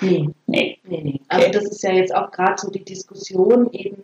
Nee. 0.00 0.30
Nee. 0.46 0.78
Nee, 0.84 1.02
nee. 1.02 1.20
Also 1.28 1.46
okay. 1.46 1.54
das 1.54 1.64
ist 1.64 1.82
ja 1.82 1.92
jetzt 1.92 2.14
auch 2.14 2.30
gerade 2.30 2.60
so 2.60 2.70
die 2.70 2.84
Diskussion 2.84 3.72
eben. 3.72 4.02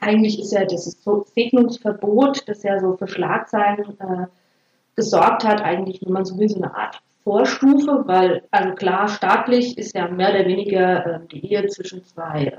Eigentlich 0.00 0.40
ist 0.40 0.52
ja 0.52 0.64
das 0.64 0.96
Segnungsverbot, 1.34 2.48
das 2.48 2.64
ja 2.64 2.80
so 2.80 2.96
für 2.96 3.06
Schlagzeilen 3.06 3.78
äh, 4.00 4.26
gesorgt 4.96 5.44
hat, 5.44 5.60
eigentlich, 5.62 6.02
wenn 6.02 6.12
man 6.12 6.24
so 6.24 6.38
will, 6.38 6.48
so 6.48 6.56
eine 6.56 6.74
Art 6.74 7.00
Vorstufe, 7.24 8.02
weil, 8.06 8.42
also 8.50 8.74
klar, 8.74 9.08
staatlich 9.08 9.78
ist 9.78 9.94
ja 9.94 10.08
mehr 10.08 10.30
oder 10.30 10.46
weniger 10.46 11.06
äh, 11.06 11.20
die 11.30 11.52
Ehe 11.52 11.66
zwischen 11.68 12.04
zwei 12.04 12.46
äh, 12.46 12.50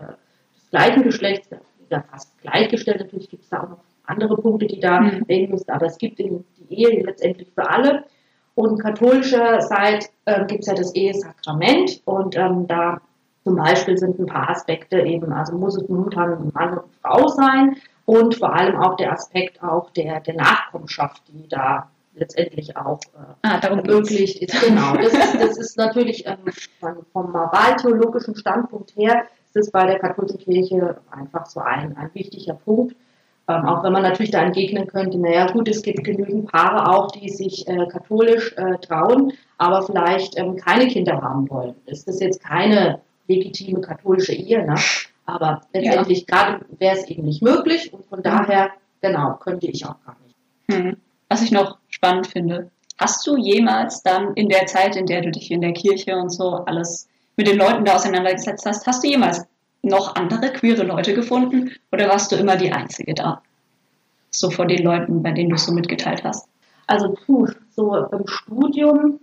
des 0.56 0.69
gleichen 0.69 1.04
Geschlechts, 1.04 1.49
ja 1.89 2.04
fast 2.10 2.41
gleichgestellt, 2.41 2.99
natürlich 2.99 3.30
gibt 3.30 3.43
es 3.43 3.49
da 3.49 3.63
auch 3.63 3.69
noch 3.69 3.84
andere 4.06 4.36
Punkte, 4.36 4.67
die 4.67 4.80
da 4.80 5.02
mhm. 5.02 5.23
reden 5.30 5.52
müssen, 5.52 5.69
aber 5.69 5.86
es 5.86 5.97
gibt 5.97 6.19
die 6.19 6.43
Ehe 6.69 7.04
letztendlich 7.04 7.49
für 7.54 7.69
alle. 7.69 8.04
Und 8.56 8.80
katholischer 8.80 9.62
Seite 9.62 10.08
äh, 10.26 10.45
gibt 10.45 10.62
es 10.62 10.67
ja 10.67 10.76
das 10.76 10.93
Ehesakrament 10.93 12.02
und 12.06 12.36
ähm, 12.38 12.67
da 12.67 13.02
zum 13.43 13.56
Beispiel 13.56 13.97
sind 13.97 14.19
ein 14.19 14.28
paar 14.28 14.49
Aspekte 14.49 15.02
eben, 15.02 15.34
also 15.34 15.58
muss 15.58 15.76
es 15.76 15.89
momentan 15.89 16.52
Mann 16.54 16.78
und 16.78 16.93
Frau 17.02 17.28
sein 17.28 17.76
und 18.06 18.36
vor 18.36 18.54
allem 18.54 18.78
auch 18.78 18.95
der 18.95 19.12
Aspekt 19.12 19.62
auch 19.62 19.89
der, 19.91 20.19
der 20.21 20.36
Nachkommenschaft, 20.36 21.23
die 21.28 21.47
da 21.47 21.89
letztendlich 22.15 22.78
auch 22.78 22.99
äh, 23.15 23.47
ah, 23.47 23.60
ermöglicht 23.60 24.41
ist. 24.41 24.62
Genau, 24.62 24.95
das 24.95 25.13
ist, 25.13 25.41
das 25.41 25.58
ist 25.58 25.78
natürlich 25.78 26.26
ähm, 26.26 26.38
vom 27.12 27.34
wahltheologischen 27.34 28.36
Standpunkt 28.36 28.95
her 28.95 29.23
ist 29.54 29.67
es 29.67 29.71
bei 29.71 29.86
der 29.86 29.99
katholischen 29.99 30.39
Kirche 30.39 30.97
einfach 31.12 31.45
so 31.45 31.60
ein, 31.60 31.95
ein 31.95 32.10
wichtiger 32.13 32.56
Punkt. 32.56 32.95
Ähm, 33.47 33.65
auch 33.65 33.84
wenn 33.84 33.91
man 33.91 34.04
natürlich 34.04 34.32
da 34.32 34.41
entgegnen 34.41 34.88
könnte, 34.88 35.17
naja 35.17 35.52
gut, 35.52 35.67
es 35.67 35.82
gibt 35.82 36.04
genügend 36.04 36.49
Paare 36.49 36.89
auch, 36.89 37.12
die 37.12 37.30
sich 37.30 37.67
äh, 37.67 37.86
katholisch 37.88 38.54
äh, 38.56 38.78
trauen, 38.78 39.34
aber 39.58 39.84
vielleicht 39.84 40.38
ähm, 40.39 40.56
keine 40.56 40.88
Kinder 40.88 41.21
haben 41.21 41.49
wollen. 41.49 41.76
Ist 41.86 42.08
das 42.08 42.21
jetzt 42.21 42.41
keine 42.41 43.02
legitime 43.28 43.82
katholische 43.82 44.34
Ehe, 44.34 44.65
ne? 44.65 44.76
aber 45.26 45.62
letztendlich 45.73 46.19
ja. 46.19 46.26
gerade 46.28 46.65
wäre 46.78 46.95
es 46.95 47.06
eben 47.10 47.23
nicht 47.23 47.41
möglich 47.41 47.91
und 47.93 48.06
von 48.06 48.23
daher, 48.23 48.71
genau, 49.02 49.36
könnte 49.36 49.67
ich 49.67 49.86
auch 49.86 49.95
gar 50.06 50.15
nicht. 50.26 50.36
Hm. 50.71 50.97
Was 51.34 51.41
ich 51.41 51.52
noch 51.52 51.80
spannend 51.89 52.28
finde, 52.28 52.69
hast 53.00 53.26
du 53.26 53.38
jemals 53.38 54.04
dann 54.04 54.36
in 54.36 54.50
der 54.50 54.67
Zeit, 54.67 54.96
in 54.96 55.08
der 55.08 55.22
du 55.22 55.32
dich 55.32 55.50
in 55.50 55.62
der 55.62 55.74
Kirche 55.74 56.15
und 56.15 56.30
so 56.30 56.58
alles 56.67 57.08
mit 57.36 57.48
den 57.48 57.58
Leuten 57.58 57.86
da 57.86 57.96
auseinandergesetzt 57.96 58.67
hast, 58.67 58.86
hast 58.86 59.04
du 59.04 59.08
jemals 59.08 59.43
noch 59.82 60.13
andere 60.13 60.54
queere 60.54 60.84
Leute 60.84 61.15
gefunden 61.15 61.72
oder 61.91 62.08
warst 62.08 62.32
du 62.32 62.36
immer 62.36 62.56
die 62.56 62.72
Einzige 62.72 63.15
da? 63.15 63.41
So 64.30 64.52
vor 64.52 64.67
den 64.67 64.84
Leuten, 64.84 65.24
bei 65.24 65.32
denen 65.32 65.50
du 65.50 65.56
es 65.56 65.65
so 65.65 65.72
mitgeteilt 65.72 66.24
hast. 66.24 66.48
Also 66.86 67.15
puh, 67.26 67.48
so 67.72 67.96
im 67.96 68.28
Studium 68.28 69.19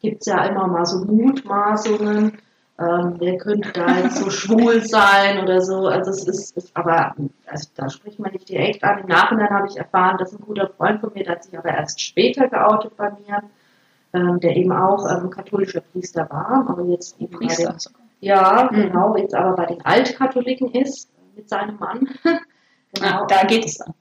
gibt 0.00 0.20
es 0.20 0.26
ja 0.26 0.44
immer 0.44 0.68
mal 0.68 0.86
so 0.86 1.04
Mutmaßungen, 1.06 2.38
ähm, 2.78 3.16
wer 3.18 3.36
könnte 3.38 3.72
da 3.72 3.98
jetzt 3.98 4.18
so 4.18 4.30
schwul 4.30 4.84
sein 4.84 5.42
oder 5.42 5.60
so. 5.60 5.88
Also 5.88 6.12
es 6.12 6.28
ist, 6.28 6.56
ist 6.56 6.76
aber, 6.76 7.14
also 7.46 7.68
da 7.74 7.88
spricht 7.90 8.20
man 8.20 8.32
nicht 8.32 8.48
direkt 8.48 8.84
an. 8.84 9.00
Im 9.00 9.06
Nachhinein 9.06 9.50
habe 9.50 9.66
ich 9.68 9.76
erfahren, 9.76 10.16
dass 10.18 10.32
ein 10.32 10.40
guter 10.40 10.68
Freund 10.68 11.00
von 11.00 11.12
mir, 11.12 11.24
der 11.24 11.32
hat 11.34 11.44
sich 11.44 11.58
aber 11.58 11.70
erst 11.70 12.00
später 12.00 12.46
geoutet 12.48 12.96
bei 12.96 13.10
mir, 13.10 13.42
ähm, 14.12 14.38
der 14.40 14.56
eben 14.56 14.72
auch 14.72 15.04
ähm, 15.10 15.28
katholischer 15.28 15.80
Priester 15.80 16.28
war, 16.30 16.66
aber 16.68 16.84
jetzt 16.84 17.20
eben 17.20 17.32
Priester. 17.32 17.72
bei 17.72 17.72
den, 17.72 18.08
ja, 18.20 18.68
mhm. 18.70 18.76
genau, 18.76 19.16
jetzt 19.16 19.34
aber 19.34 19.56
bei 19.56 19.66
den 19.66 19.84
Altkatholiken 19.84 20.70
ist, 20.72 21.10
mit 21.34 21.48
seinem 21.48 21.78
Mann. 21.78 22.08
genau. 22.94 23.22
Ah, 23.22 23.26
da 23.26 23.44
geht 23.44 23.64
es 23.64 23.78
dann. 23.78 23.94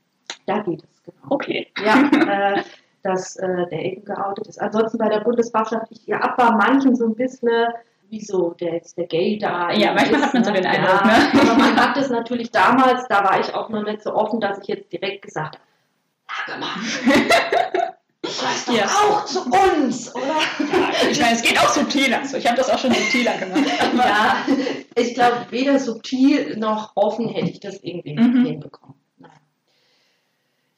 Da 0.45 0.59
geht 0.59 0.83
es, 0.83 1.03
genau. 1.03 1.17
Okay. 1.29 1.67
Ja, 1.83 2.55
äh, 2.57 2.63
dass 3.01 3.37
äh, 3.37 3.67
der 3.67 3.85
eben 3.85 4.05
geoutet 4.05 4.47
ist. 4.47 4.61
Ansonsten 4.61 4.97
bei 4.97 5.09
der 5.09 5.21
Bundesfachschaft, 5.21 5.87
ich 5.91 6.05
ja, 6.05 6.19
ab 6.19 6.37
bei 6.37 6.51
manchen 6.51 6.95
so 6.95 7.05
ein 7.05 7.15
bisschen 7.15 7.49
wieso 8.09 8.51
der 8.51 8.73
jetzt 8.73 8.97
der 8.97 9.07
Gay 9.07 9.37
da 9.37 9.71
Ja, 9.71 9.93
manchmal 9.93 10.21
ist, 10.21 10.25
hat 10.27 10.33
man 10.33 10.43
so 10.43 10.51
ne? 10.51 10.61
den 10.61 10.67
Eindruck, 10.67 11.01
ja, 11.01 11.05
ne? 11.05 11.41
Aber 11.41 11.53
man 11.55 11.75
hat 11.75 11.97
es 11.97 12.09
natürlich 12.09 12.51
damals, 12.51 13.07
da 13.07 13.23
war 13.23 13.39
ich 13.39 13.53
auch 13.53 13.69
noch 13.69 13.83
nicht 13.83 14.01
so 14.01 14.13
offen, 14.13 14.39
dass 14.39 14.59
ich 14.59 14.67
jetzt 14.67 14.91
direkt 14.91 15.23
gesagt 15.23 15.59
habe, 16.27 16.43
sag 16.47 16.59
mal, 16.59 16.69
gehörst 18.21 18.67
doch 18.67 18.75
ja. 18.75 18.85
auch 18.85 19.25
zu 19.25 19.45
uns, 19.45 20.13
oder? 20.13 20.25
Ja, 20.25 21.09
ich 21.11 21.19
meine, 21.19 21.35
es 21.35 21.41
geht 21.41 21.59
auch 21.59 21.69
subtiler. 21.69 22.19
Also 22.19 22.37
ich 22.37 22.45
habe 22.45 22.57
das 22.57 22.69
auch 22.69 22.79
schon 22.79 22.93
subtiler 22.93 23.37
gemacht. 23.37 23.63
ja, 23.95 24.45
ich 24.95 25.13
glaube, 25.13 25.47
weder 25.51 25.79
subtil 25.79 26.57
noch 26.57 26.91
offen 26.95 27.29
hätte 27.29 27.49
ich 27.49 27.59
das 27.59 27.79
irgendwie 27.81 28.17
mhm. 28.17 28.45
hinbekommen. 28.45 28.95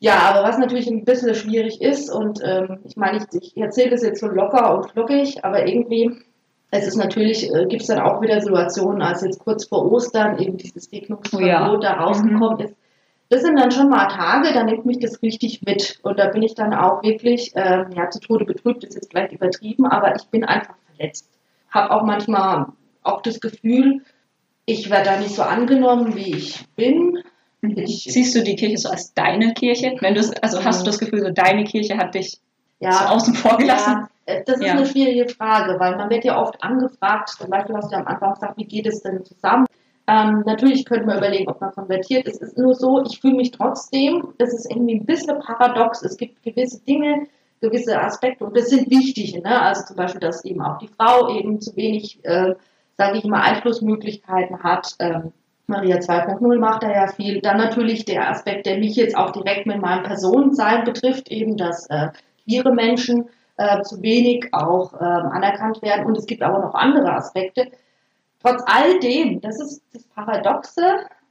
Ja, 0.02 0.20
aber 0.20 0.48
was 0.48 0.58
natürlich 0.58 0.88
ein 0.88 1.04
bisschen 1.04 1.36
schwierig 1.36 1.82
ist, 1.82 2.10
und 2.10 2.40
ähm, 2.42 2.80
ich 2.86 2.96
meine, 2.96 3.18
ich, 3.18 3.44
ich 3.44 3.58
erzähle 3.58 3.90
das 3.90 4.02
jetzt 4.02 4.22
so 4.22 4.28
locker 4.28 4.78
und 4.78 4.92
flockig, 4.92 5.44
aber 5.44 5.68
irgendwie 5.68 6.22
es 6.72 6.88
ist 6.88 6.98
natürlich, 6.98 7.54
äh, 7.54 7.66
gibt 7.66 7.82
es 7.82 7.88
dann 7.88 8.00
auch 8.00 8.22
wieder 8.22 8.42
Situationen, 8.42 9.02
als 9.02 9.22
jetzt 9.22 9.40
kurz 9.40 9.66
vor 9.66 9.92
Ostern 9.92 10.38
eben 10.40 10.58
dieses 10.58 10.86
Segnungsverbot 10.86 11.84
ja. 11.84 11.96
da 11.96 12.02
rausgekommen 12.02 12.58
mhm. 12.58 12.66
ist. 12.66 12.76
Das 13.30 13.42
sind 13.42 13.60
dann 13.60 13.72
schon 13.72 13.90
mal 13.90 14.08
Tage, 14.08 14.54
da 14.54 14.64
nimmt 14.64 14.86
mich 14.86 15.00
das 15.00 15.22
richtig 15.22 15.62
mit. 15.64 16.00
Und 16.02 16.18
da 16.18 16.28
bin 16.28 16.42
ich 16.42 16.56
dann 16.56 16.74
auch 16.74 17.04
wirklich, 17.04 17.56
äh, 17.56 17.86
ja, 17.96 18.10
zu 18.10 18.20
Tode 18.20 18.46
betrübt, 18.46 18.84
ist 18.84 18.96
jetzt 18.96 19.12
vielleicht 19.12 19.34
übertrieben, 19.34 19.86
aber 19.86 20.16
ich 20.16 20.26
bin 20.30 20.44
einfach 20.44 20.76
verletzt. 20.96 21.30
Habe 21.70 21.92
auch 21.92 22.04
manchmal 22.04 22.68
auch 23.04 23.22
das 23.22 23.40
Gefühl, 23.40 24.02
ich 24.66 24.90
werde 24.90 25.06
da 25.06 25.20
nicht 25.20 25.36
so 25.36 25.44
angenommen, 25.44 26.16
wie 26.16 26.36
ich 26.36 26.66
bin. 26.76 27.20
Mhm. 27.62 27.78
Ich, 27.78 28.04
Siehst 28.04 28.36
du 28.36 28.44
die 28.44 28.56
Kirche 28.56 28.78
so 28.78 28.90
als 28.90 29.14
deine 29.14 29.54
Kirche? 29.54 29.96
Wenn 30.00 30.16
du 30.16 30.22
also 30.42 30.64
hast 30.64 30.82
du 30.82 30.86
das 30.86 31.00
Gefühl, 31.00 31.22
so 31.22 31.32
deine 31.32 31.64
Kirche 31.66 31.98
hat 31.98 32.16
dich 32.16 32.40
ja, 32.80 32.92
so 32.92 33.06
außen 33.06 33.34
vor 33.36 33.58
gelassen? 33.58 34.08
Ja, 34.28 34.34
äh, 34.34 34.44
das 34.46 34.58
ist 34.58 34.66
ja. 34.66 34.74
eine 34.74 34.86
schwierige 34.86 35.28
Frage, 35.30 35.80
weil 35.80 35.96
man 35.98 36.10
wird 36.10 36.24
ja 36.24 36.42
oft 36.42 36.62
angefragt, 36.64 37.30
zum 37.30 37.50
Beispiel 37.50 37.76
hast 37.76 37.92
du 37.92 37.98
am 37.98 38.08
Anfang 38.08 38.34
gesagt, 38.34 38.58
wie 38.58 38.66
geht 38.66 38.88
es 38.88 39.02
denn 39.02 39.24
zusammen? 39.26 39.66
Ähm, 40.08 40.44
natürlich 40.46 40.86
könnte 40.86 41.06
man 41.06 41.18
überlegen, 41.18 41.50
ob 41.50 41.62
man 41.62 41.72
konvertiert. 41.72 42.28
Es 42.28 42.38
ist 42.38 42.58
nur 42.58 42.74
so, 42.74 43.04
ich 43.04 43.20
fühle 43.22 43.36
mich 43.36 43.52
trotzdem, 43.52 44.34
das 44.40 44.54
ist 44.54 44.70
irgendwie 44.70 44.96
ein 44.96 45.06
bisschen 45.06 45.40
paradox. 45.40 46.02
Es 46.02 46.18
gibt 46.18 46.42
gewisse 46.42 46.82
Dinge, 46.84 47.28
gewisse 47.62 48.02
Aspekte 48.02 48.44
und 48.44 48.58
das 48.58 48.70
sind 48.70 48.90
wichtige. 48.90 49.42
Ne? 49.42 49.62
Also 49.62 49.86
zum 49.86 49.98
Beispiel, 49.98 50.22
dass 50.22 50.44
eben 50.46 50.62
auch 50.62 50.80
die 50.80 50.88
Frau 50.88 51.30
eben 51.38 51.62
zu 51.62 51.76
wenig, 51.76 52.20
äh, 52.24 52.56
sage 52.98 53.18
ich 53.20 53.26
mal, 53.26 53.42
Einflussmöglichkeiten 53.42 54.64
hat. 54.64 54.96
Ähm, 54.98 55.32
Maria 55.68 55.98
2.0 55.98 56.58
macht 56.58 56.82
da 56.82 56.92
ja 56.92 57.08
viel. 57.08 57.42
Dann 57.42 57.58
natürlich 57.58 58.04
der 58.04 58.32
Aspekt, 58.32 58.66
der 58.66 58.80
mich 58.80 58.96
jetzt 58.96 59.16
auch 59.16 59.30
direkt 59.32 59.68
mit 59.68 59.80
meinem 59.80 60.04
Personensein 60.04 60.86
betrifft, 60.86 61.30
eben, 61.30 61.56
dass 61.56 61.86
äh, 61.92 62.08
queere 62.50 62.74
Menschen 62.74 63.30
äh, 63.58 63.82
zu 63.84 64.02
wenig 64.02 64.50
auch 64.54 64.94
ähm, 64.94 65.32
anerkannt 65.32 65.82
werden. 65.82 66.06
Und 66.06 66.18
es 66.18 66.26
gibt 66.26 66.42
aber 66.42 66.60
noch 66.60 66.74
andere 66.74 67.14
Aspekte. 67.14 67.68
Trotz 68.42 68.64
all 68.66 69.00
dem, 69.00 69.42
das 69.42 69.60
ist 69.60 69.82
das 69.94 70.04
Paradoxe, 70.16 70.82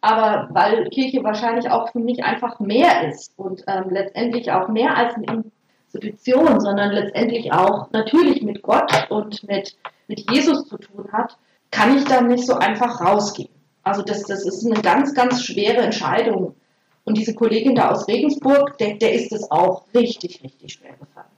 aber 0.00 0.48
weil 0.50 0.88
Kirche 0.90 1.24
wahrscheinlich 1.24 1.70
auch 1.70 1.90
für 1.90 1.98
mich 1.98 2.22
einfach 2.22 2.60
mehr 2.60 3.08
ist 3.08 3.32
und 3.36 3.64
ähm, 3.66 3.90
letztendlich 3.90 4.52
auch 4.52 4.68
mehr 4.68 4.96
als 4.96 5.14
eine 5.14 5.44
Institution, 5.86 6.60
sondern 6.60 6.92
letztendlich 6.92 7.52
auch 7.52 7.90
natürlich 7.90 8.42
mit 8.42 8.62
Gott 8.62 8.92
und 9.10 9.42
mit, 9.48 9.76
mit 10.06 10.30
Jesus 10.30 10.68
zu 10.68 10.76
tun 10.76 11.08
hat, 11.12 11.36
kann 11.70 11.96
ich 11.96 12.04
da 12.04 12.20
nicht 12.20 12.46
so 12.46 12.54
einfach 12.54 13.00
rausgehen. 13.00 13.50
Also 13.82 14.02
das, 14.02 14.22
das 14.24 14.44
ist 14.44 14.66
eine 14.66 14.80
ganz, 14.82 15.14
ganz 15.14 15.42
schwere 15.42 15.78
Entscheidung. 15.78 16.54
Und 17.08 17.16
diese 17.16 17.34
Kollegin 17.34 17.74
da 17.74 17.90
aus 17.90 18.06
Regensburg, 18.06 18.76
der, 18.76 18.96
der 18.96 19.14
ist 19.14 19.32
es 19.32 19.50
auch 19.50 19.84
richtig, 19.94 20.42
richtig 20.42 20.74
schwer 20.74 20.92
gefallen. 20.92 21.30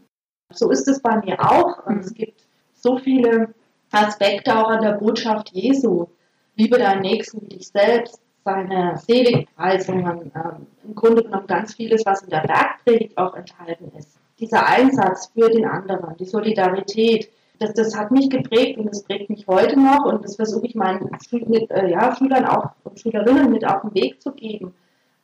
So 0.52 0.68
ist 0.68 0.88
es 0.88 1.00
bei 1.00 1.16
mir 1.18 1.38
auch. 1.40 1.86
Und 1.86 2.00
es 2.00 2.12
gibt 2.12 2.42
so 2.74 2.98
viele 2.98 3.54
Aspekte 3.92 4.58
auch 4.58 4.68
an 4.68 4.82
der 4.82 4.94
Botschaft 4.94 5.50
Jesu. 5.52 6.08
Liebe 6.56 6.76
deinen 6.76 7.02
Nächsten 7.02 7.42
wie 7.42 7.58
dich 7.58 7.68
selbst, 7.68 8.20
seine 8.44 8.96
Seligpreisungen, 8.96 10.32
ähm, 10.34 10.66
im 10.82 10.94
Grunde 10.96 11.22
genommen 11.22 11.46
ganz 11.46 11.74
vieles, 11.74 12.04
was 12.04 12.22
in 12.22 12.30
der 12.30 12.40
Bergpredigt 12.40 13.16
auch 13.16 13.36
enthalten 13.36 13.92
ist. 13.96 14.18
Dieser 14.40 14.66
Einsatz 14.66 15.30
für 15.32 15.50
den 15.50 15.66
anderen, 15.66 16.16
die 16.16 16.24
Solidarität, 16.24 17.30
das, 17.60 17.74
das 17.74 17.96
hat 17.96 18.10
mich 18.10 18.28
geprägt 18.28 18.76
und 18.76 18.86
das 18.86 19.04
prägt 19.04 19.30
mich 19.30 19.46
heute 19.46 19.78
noch 19.78 20.04
und 20.04 20.24
das 20.24 20.34
versuche 20.34 20.66
ich 20.66 20.74
meinen 20.74 21.10
mit, 21.46 21.70
äh, 21.70 21.90
ja, 21.90 22.12
Schülern 22.16 22.46
auch 22.46 22.70
und 22.82 22.98
Schülerinnen 22.98 23.52
mit 23.52 23.64
auf 23.64 23.82
den 23.82 23.94
Weg 23.94 24.20
zu 24.20 24.32
geben 24.32 24.74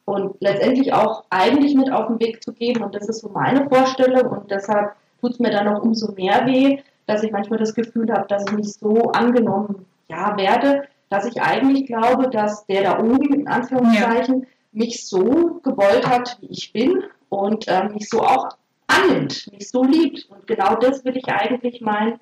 und 0.07 0.37
letztendlich 0.41 0.95
auch 0.95 1.25
eigentlich 1.31 1.75
mit 1.75 1.93
auf 1.93 2.07
den 2.07 2.21
Weg 2.21 2.43
zu 2.43 2.53
geben 2.53 2.83
und 2.83 2.95
das 2.95 3.09
ist 3.09 3.21
so 3.21 3.29
meine 3.29 3.69
Vorstellung 3.69 4.31
und 4.31 4.51
deshalb 4.51 4.93
tut 5.21 5.33
es 5.33 5.39
mir 5.39 5.51
dann 5.51 5.67
noch 5.67 5.83
umso 5.83 6.13
mehr 6.13 6.47
weh, 6.47 6.79
dass 7.07 7.23
ich 7.23 7.33
manchmal 7.33 7.59
das 7.59 7.75
Gefühl 7.75 8.11
habe, 8.13 8.27
dass 8.29 8.45
ich 8.47 8.57
nicht 8.57 8.73
so 8.73 9.11
angenommen 9.13 9.85
ja, 10.09 10.37
werde, 10.37 10.85
dass 11.09 11.27
ich 11.27 11.43
eigentlich 11.43 11.87
glaube, 11.87 12.31
dass 12.31 12.67
der 12.67 12.83
da 12.83 13.01
oben 13.01 13.35
in 13.35 13.49
Anführungszeichen 13.49 14.41
ja. 14.43 14.47
mich 14.73 15.07
so 15.07 15.61
gewollt 15.63 16.07
hat, 16.09 16.39
wie 16.41 16.51
ich 16.51 16.73
bin 16.73 17.03
und 17.29 17.67
äh, 17.69 17.89
mich 17.89 18.09
so 18.09 18.23
auch 18.23 18.51
annimmt, 18.87 19.51
mich 19.53 19.69
so 19.69 19.83
liebt. 19.85 20.29
Und 20.31 20.47
genau 20.47 20.77
das 20.77 21.05
will 21.05 21.17
ich 21.17 21.29
eigentlich 21.29 21.81
meinen 21.81 22.21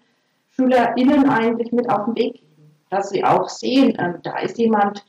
SchülerInnen 0.50 1.28
eigentlich 1.28 1.72
mit 1.72 1.90
auf 1.90 2.06
den 2.06 2.16
Weg 2.16 2.34
geben, 2.34 2.70
dass 2.88 3.10
sie 3.10 3.24
auch 3.24 3.48
sehen, 3.48 3.94
äh, 3.98 4.14
da 4.22 4.38
ist 4.38 4.58
jemand, 4.58 5.04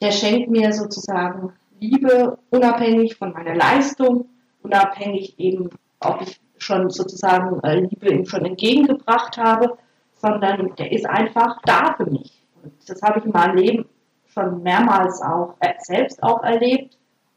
der 0.00 0.12
schenkt 0.12 0.50
mir 0.50 0.72
sozusagen 0.72 1.52
Liebe, 1.80 2.38
unabhängig 2.50 3.16
von 3.16 3.32
meiner 3.32 3.54
Leistung, 3.54 4.28
unabhängig 4.62 5.38
eben, 5.38 5.70
ob 6.00 6.22
ich 6.22 6.40
schon 6.58 6.90
sozusagen 6.90 7.60
äh, 7.60 7.80
Liebe 7.80 8.10
ihm 8.10 8.26
schon 8.26 8.44
entgegengebracht 8.44 9.38
habe, 9.38 9.78
sondern 10.14 10.74
der 10.76 10.92
ist 10.92 11.06
einfach 11.06 11.58
da 11.64 11.94
für 11.96 12.04
mich. 12.04 12.42
Und 12.62 12.72
das 12.86 13.00
habe 13.02 13.18
ich 13.18 13.24
in 13.24 13.32
meinem 13.32 13.56
Leben 13.56 13.86
schon 14.26 14.62
mehrmals 14.62 15.22
auch 15.22 15.54
äh, 15.60 15.74
selbst 15.78 16.22
auch 16.22 16.42
erlebt, 16.42 16.96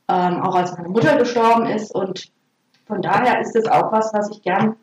ähm, 0.10 0.42
auch 0.42 0.56
als 0.56 0.76
meine 0.78 0.90
Mutter 0.90 1.18
gestorben 1.18 1.66
ist. 1.66 1.96
Und 1.96 2.30
von 2.86 3.02
daher 3.02 3.40
ist 3.40 3.56
es 3.56 3.68
auch 3.68 3.92
was, 3.92 4.14
was 4.14 4.30
ich 4.30 4.42
gern 4.42 4.76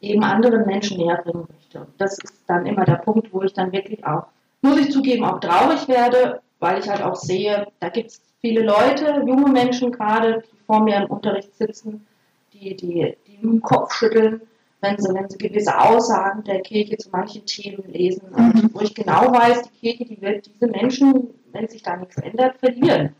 eben 0.00 0.24
anderen 0.24 0.66
Menschen 0.66 0.96
näher 0.96 1.20
bringen 1.22 1.46
möchte. 1.52 1.80
Und 1.80 2.00
das 2.00 2.18
ist 2.18 2.44
dann 2.46 2.64
immer 2.64 2.84
der 2.84 2.96
Punkt, 2.96 3.32
wo 3.32 3.42
ich 3.42 3.52
dann 3.52 3.72
wirklich 3.72 4.04
auch, 4.06 4.26
muss 4.62 4.78
ich 4.78 4.90
zugeben, 4.90 5.24
auch 5.24 5.40
traurig 5.40 5.86
werde, 5.88 6.40
weil 6.58 6.78
ich 6.78 6.88
halt 6.88 7.02
auch 7.02 7.16
sehe, 7.16 7.66
da 7.80 7.90
gibt 7.90 8.10
es 8.10 8.22
viele 8.40 8.62
Leute, 8.62 9.22
junge 9.26 9.50
Menschen 9.50 9.92
gerade, 9.92 10.42
die 10.50 10.56
vor 10.66 10.82
mir 10.82 10.96
im 10.96 11.10
Unterricht 11.10 11.54
sitzen, 11.56 12.06
die, 12.52 12.76
die, 12.76 13.16
die 13.26 13.36
den 13.36 13.60
Kopf 13.60 13.92
schütteln, 13.94 14.42
wenn 14.80 14.98
sie, 14.98 15.12
wenn 15.14 15.28
sie 15.28 15.38
gewisse 15.38 15.78
Aussagen 15.78 16.42
der 16.44 16.60
Kirche 16.62 16.96
zu 16.96 17.10
manchen 17.10 17.44
Themen 17.44 17.84
lesen. 17.88 18.30
Mhm. 18.34 18.70
wo 18.72 18.80
ich 18.80 18.94
genau 18.94 19.32
weiß, 19.32 19.62
die 19.62 19.78
Kirche, 19.78 20.04
die 20.04 20.22
wird 20.22 20.46
diese 20.46 20.66
Menschen, 20.66 21.28
wenn 21.52 21.68
sich 21.68 21.82
da 21.82 21.96
nichts 21.96 22.16
ändert, 22.16 22.58
verlieren. 22.58 23.14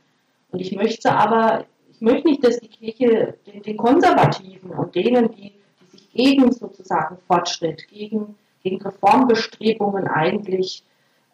Und 0.51 0.61
ich 0.61 0.75
möchte 0.75 1.13
aber, 1.13 1.67
ich 1.93 2.01
möchte 2.01 2.29
nicht, 2.29 2.45
dass 2.45 2.59
die 2.61 2.69
Kirche 2.69 3.35
den, 3.47 3.63
den 3.63 3.77
Konservativen 3.77 4.71
und 4.71 4.95
denen, 4.95 5.31
die, 5.33 5.53
die 5.81 5.99
sich 5.99 6.11
gegen 6.13 6.51
sozusagen 6.51 7.19
Fortschritt, 7.27 7.87
gegen, 7.89 8.37
gegen 8.63 8.81
Reformbestrebungen 8.81 10.09
eigentlich, 10.09 10.83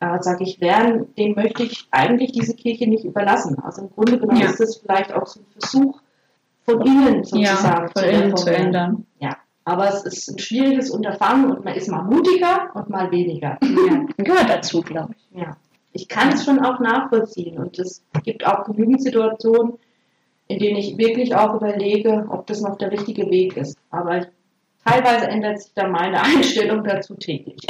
äh, 0.01 0.19
sage 0.21 0.45
ich, 0.45 0.61
wehren, 0.61 1.15
dem 1.17 1.35
möchte 1.35 1.63
ich 1.63 1.89
eigentlich 1.91 2.33
diese 2.33 2.55
Kirche 2.55 2.89
nicht 2.89 3.05
überlassen. 3.05 3.59
Also 3.63 3.83
im 3.83 3.91
Grunde 3.91 4.19
genommen 4.19 4.41
ja. 4.41 4.51
ist 4.51 4.61
es 4.61 4.77
vielleicht 4.77 5.13
auch 5.13 5.27
so 5.27 5.41
ein 5.41 5.47
Versuch, 5.59 6.01
von 6.67 6.81
innen 6.83 7.25
sozusagen 7.25 7.87
ja, 7.87 7.89
von 7.95 8.05
innen 8.05 8.37
zu 8.37 8.55
ändern. 8.55 9.07
Ja, 9.21 9.37
aber 9.65 9.89
es 9.89 10.05
ist 10.05 10.29
ein 10.29 10.39
schwieriges 10.39 10.91
Unterfangen 10.91 11.51
und 11.51 11.65
man 11.65 11.75
ist 11.75 11.89
mal 11.89 12.03
mutiger 12.03 12.71
und 12.75 12.91
mal 12.91 13.11
weniger. 13.11 13.59
Ja, 13.63 14.05
gehört 14.17 14.49
dazu, 14.49 14.83
glaube 14.83 15.15
ich. 15.17 15.41
Ja. 15.41 15.57
Ich 15.93 16.09
kann 16.09 16.29
es 16.31 16.45
schon 16.45 16.59
auch 16.59 16.79
nachvollziehen 16.81 17.59
und 17.59 17.79
es 17.79 18.05
gibt 18.23 18.47
auch 18.47 18.65
genügend 18.65 19.03
Situationen, 19.03 19.75
in 20.49 20.59
denen 20.59 20.77
ich 20.77 20.99
wirklich 20.99 21.35
auch 21.35 21.55
überlege, 21.55 22.27
ob 22.29 22.47
das 22.47 22.61
noch 22.61 22.77
der 22.77 22.93
richtige 22.93 23.31
Weg 23.31 23.57
ist. 23.57 23.79
Aber 23.91 24.19
ich, 24.19 24.27
teilweise 24.85 25.29
ändert 25.29 25.61
sich 25.61 25.73
da 25.75 25.89
meine 25.89 26.23
Einstellung 26.23 26.85
dazu 26.85 27.15
täglich. 27.15 27.61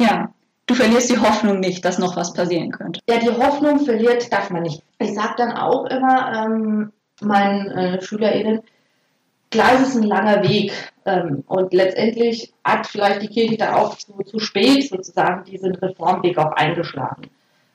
ja. 0.00 0.32
Du 0.70 0.76
verlierst 0.76 1.10
die 1.10 1.18
Hoffnung 1.18 1.58
nicht, 1.58 1.84
dass 1.84 1.98
noch 1.98 2.14
was 2.14 2.32
passieren 2.32 2.70
könnte. 2.70 3.00
Ja, 3.08 3.18
die 3.18 3.28
Hoffnung 3.28 3.80
verliert 3.80 4.32
darf 4.32 4.50
man 4.50 4.62
nicht. 4.62 4.84
Ich 5.00 5.12
sage 5.14 5.34
dann 5.36 5.50
auch 5.50 5.86
immer, 5.86 6.32
ähm, 6.32 6.92
meinen 7.20 7.66
äh, 7.72 8.00
SchülerInnen, 8.00 8.60
klar 9.50 9.82
ist 9.82 9.96
ein 9.96 10.04
langer 10.04 10.44
Weg 10.44 10.72
ähm, 11.06 11.42
und 11.48 11.74
letztendlich 11.74 12.52
hat 12.62 12.86
vielleicht 12.86 13.22
die 13.22 13.26
Kirche 13.26 13.56
da 13.56 13.74
auch 13.74 13.98
zu, 13.98 14.12
zu 14.22 14.38
spät 14.38 14.88
sozusagen 14.88 15.42
diesen 15.42 15.74
Reformweg 15.74 16.38
auch 16.38 16.52
eingeschlagen. 16.52 17.28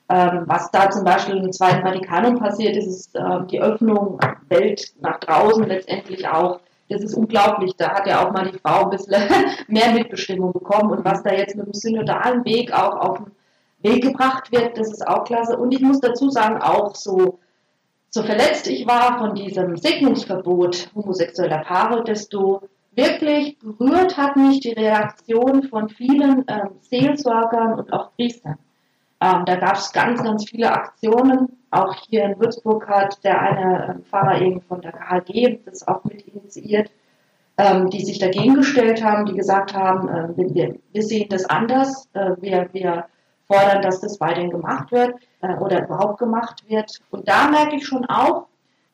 Ähm, 0.08 0.44
was 0.46 0.72
da 0.72 0.90
zum 0.90 1.04
Beispiel 1.04 1.36
im 1.36 1.52
Zweiten 1.52 1.86
Vatikanum 1.86 2.40
passiert 2.40 2.78
ist, 2.78 2.88
ist 2.88 3.16
äh, 3.18 3.46
die 3.52 3.62
Öffnung 3.62 4.22
Welt 4.48 4.94
nach 5.02 5.20
draußen 5.20 5.66
letztendlich 5.68 6.26
auch. 6.30 6.62
Das 6.90 7.02
ist 7.02 7.16
unglaublich. 7.16 7.76
Da 7.78 7.96
hat 7.96 8.08
ja 8.08 8.26
auch 8.26 8.32
mal 8.32 8.50
die 8.50 8.60
Frau 8.60 8.84
ein 8.84 8.90
bisschen 8.92 9.24
mehr 9.68 9.92
Mitbestimmung 9.92 10.54
bekommen. 10.54 10.92
Und 10.92 11.06
was 11.06 11.24
da 11.24 11.34
jetzt 11.34 11.56
mit 11.56 11.66
dem 11.66 11.74
synodalen 11.74 12.46
Weg 12.46 12.72
auch 12.72 12.96
auf 12.96 13.18
den 13.18 13.32
Weg 13.82 14.04
gebracht 14.04 14.52
wird, 14.52 14.78
das 14.78 14.92
ist 14.92 15.08
auch 15.08 15.24
klasse. 15.24 15.58
Und 15.58 15.74
ich 15.74 15.82
muss 15.82 16.00
dazu 16.00 16.30
sagen, 16.30 16.62
auch 16.62 16.96
so 16.96 17.40
so 18.16 18.24
verletzt 18.24 18.68
ich 18.68 18.88
war 18.88 19.20
von 19.20 19.36
diesem 19.36 19.76
Segnungsverbot 19.76 20.90
homosexueller 20.96 21.66
Paare, 21.66 22.02
desto 22.02 22.62
wirklich 22.96 23.60
berührt 23.60 24.16
hat 24.16 24.38
mich 24.38 24.62
die 24.62 24.72
Reaktion 24.72 25.64
von 25.64 25.90
vielen 25.90 26.46
ähm, 26.48 26.70
Seelsorgern 26.80 27.74
und 27.74 27.92
auch 27.92 28.14
Priestern. 28.16 28.58
Ähm, 29.20 29.44
da 29.46 29.58
gab 29.58 29.76
es 29.76 29.92
ganz, 29.92 30.24
ganz 30.24 30.50
viele 30.50 30.72
Aktionen. 30.72 31.58
Auch 31.76 31.94
hier 32.08 32.24
in 32.24 32.40
Würzburg 32.40 32.88
hat 32.88 33.22
der 33.26 33.42
eine 33.42 34.00
äh, 34.00 34.10
Pfarrer 34.10 34.40
eben 34.40 34.62
von 34.62 34.82
der 34.82 34.94
KHG 34.94 35.60
das 35.66 35.86
auch 35.86 36.06
mit 36.06 36.26
initiiert, 36.26 36.90
ähm, 37.58 37.90
die 37.90 38.06
sich 38.06 38.18
dagegen 38.18 38.56
gestellt 38.56 39.04
haben, 39.04 39.26
die 39.26 39.34
gesagt 39.34 39.74
haben, 39.74 40.08
äh, 40.08 40.38
wir, 40.38 40.76
wir, 40.94 41.04
sehen 41.04 41.28
das 41.30 41.44
anders, 41.44 42.08
äh, 42.14 42.32
wir, 42.40 42.70
wir 42.72 43.06
fordern, 43.46 43.82
dass 43.82 44.00
das 44.00 44.22
weiterhin 44.22 44.52
gemacht 44.52 44.94
wird 44.94 45.16
äh, 45.42 45.54
oder 45.56 45.84
überhaupt 45.84 46.18
gemacht 46.18 46.64
wird. 46.70 47.02
Und 47.12 47.28
da 47.28 47.50
merke 47.50 47.76
ich 47.76 47.86
schon 47.86 48.06
auch, 48.06 48.48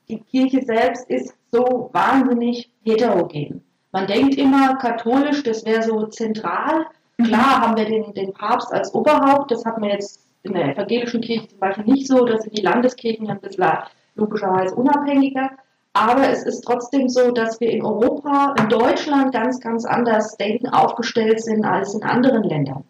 die 0.09 0.19
Kirche 0.19 0.63
selbst 0.65 1.07
ist 1.07 1.35
so 1.51 1.91
wahnsinnig 1.93 2.71
heterogen. 2.83 3.63
Man 3.91 4.07
denkt 4.07 4.35
immer, 4.39 4.75
katholisch, 4.77 5.43
das 5.43 5.65
wäre 5.65 5.83
so 5.83 6.07
zentral. 6.07 6.87
Klar 7.23 7.61
haben 7.61 7.77
wir 7.77 7.85
den, 7.85 8.11
den 8.15 8.33
Papst 8.33 8.73
als 8.73 8.91
Oberhaupt, 8.95 9.51
das 9.51 9.65
hat 9.65 9.77
man 9.77 9.91
jetzt 9.91 10.30
in 10.43 10.53
der 10.53 10.73
evangelischen 10.73 11.21
Kirche 11.21 11.47
zum 11.47 11.59
Beispiel 11.59 11.85
nicht 11.85 12.07
so, 12.07 12.25
dass 12.25 12.43
sind 12.43 12.57
die 12.57 12.61
Landeskirchen 12.61 13.29
ein 13.29 13.39
bisschen 13.39 13.71
logischerweise 14.15 14.75
unabhängiger. 14.75 15.51
Aber 15.93 16.29
es 16.29 16.43
ist 16.43 16.61
trotzdem 16.61 17.09
so, 17.09 17.31
dass 17.31 17.59
wir 17.59 17.69
in 17.69 17.83
Europa, 17.83 18.55
in 18.57 18.69
Deutschland 18.69 19.33
ganz, 19.33 19.59
ganz 19.59 19.85
anders 19.85 20.37
denken, 20.37 20.69
aufgestellt 20.69 21.43
sind 21.43 21.65
als 21.65 21.93
in 21.93 22.03
anderen 22.03 22.43
Ländern. 22.43 22.85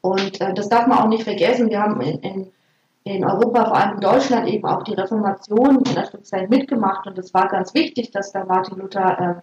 Und 0.00 0.40
äh, 0.40 0.54
das 0.54 0.68
darf 0.68 0.86
man 0.86 0.98
auch 0.98 1.08
nicht 1.08 1.24
vergessen. 1.24 1.68
Wir 1.68 1.80
haben 1.80 2.00
in, 2.00 2.18
in, 2.20 2.52
in 3.04 3.24
Europa, 3.24 3.66
vor 3.66 3.76
allem 3.76 3.94
in 3.96 4.00
Deutschland, 4.00 4.48
eben 4.48 4.66
auch 4.66 4.82
die 4.84 4.94
Reformation 4.94 5.82
in 5.84 5.98
Anführungszeichen 5.98 6.48
mitgemacht. 6.48 7.06
Und 7.06 7.18
es 7.18 7.34
war 7.34 7.48
ganz 7.48 7.74
wichtig, 7.74 8.10
dass 8.10 8.32
da 8.32 8.44
Martin 8.44 8.78
Luther, 8.78 9.20
äh, 9.20 9.42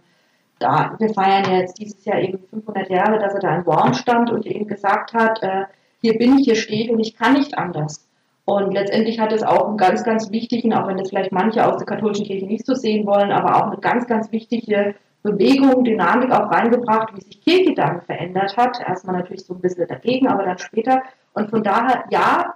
da, 0.57 0.95
wir 0.97 1.13
feiern 1.13 1.45
ja 1.45 1.57
jetzt 1.59 1.79
dieses 1.79 2.03
Jahr 2.05 2.19
eben 2.19 2.39
500 2.49 2.89
Jahre, 2.89 3.19
dass 3.19 3.35
er 3.35 3.41
da 3.41 3.55
in 3.55 3.65
Worm 3.65 3.93
stand 3.93 4.31
und 4.31 4.47
eben 4.47 4.65
gesagt 4.67 5.13
hat, 5.13 5.43
äh, 5.43 5.65
hier 6.03 6.17
bin 6.17 6.37
ich, 6.37 6.45
hier 6.45 6.55
stehe 6.55 6.83
ich 6.83 6.91
und 6.91 6.99
ich 6.99 7.15
kann 7.15 7.33
nicht 7.33 7.57
anders. 7.57 8.07
Und 8.45 8.73
letztendlich 8.73 9.19
hat 9.19 9.31
es 9.31 9.41
auch 9.41 9.69
einen 9.69 9.77
ganz, 9.77 10.03
ganz 10.03 10.29
wichtigen, 10.31 10.73
auch 10.73 10.85
wenn 10.87 10.97
das 10.97 11.09
vielleicht 11.09 11.31
manche 11.31 11.65
aus 11.65 11.77
der 11.77 11.85
katholischen 11.85 12.25
Kirche 12.25 12.45
nicht 12.45 12.65
so 12.65 12.75
sehen 12.75 13.05
wollen, 13.05 13.31
aber 13.31 13.55
auch 13.55 13.71
eine 13.71 13.79
ganz, 13.79 14.05
ganz 14.05 14.29
wichtige 14.33 14.95
Bewegung, 15.21 15.85
Dynamik 15.85 16.29
auch 16.31 16.51
reingebracht, 16.51 17.15
wie 17.15 17.21
sich 17.21 17.41
Kirche 17.41 17.73
dann 17.73 18.01
verändert 18.01 18.57
hat. 18.57 18.81
Erstmal 18.85 19.15
natürlich 19.15 19.45
so 19.45 19.53
ein 19.53 19.61
bisschen 19.61 19.87
dagegen, 19.87 20.27
aber 20.27 20.43
dann 20.43 20.57
später. 20.57 21.03
Und 21.33 21.49
von 21.49 21.63
daher, 21.63 22.03
ja, 22.11 22.55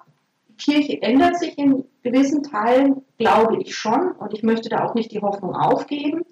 Kirche 0.58 1.02
ändert 1.02 1.40
sich 1.40 1.58
in 1.58 1.86
gewissen 2.04 2.44
Teilen, 2.44 3.04
glaube 3.18 3.62
ich 3.62 3.74
schon. 3.74 4.12
Und 4.12 4.34
ich 4.34 4.44
möchte 4.44 4.68
da 4.68 4.84
auch 4.84 4.94
nicht 4.94 5.14
die 5.14 5.22
Hoffnung 5.22 5.56
aufgeben. 5.56 6.26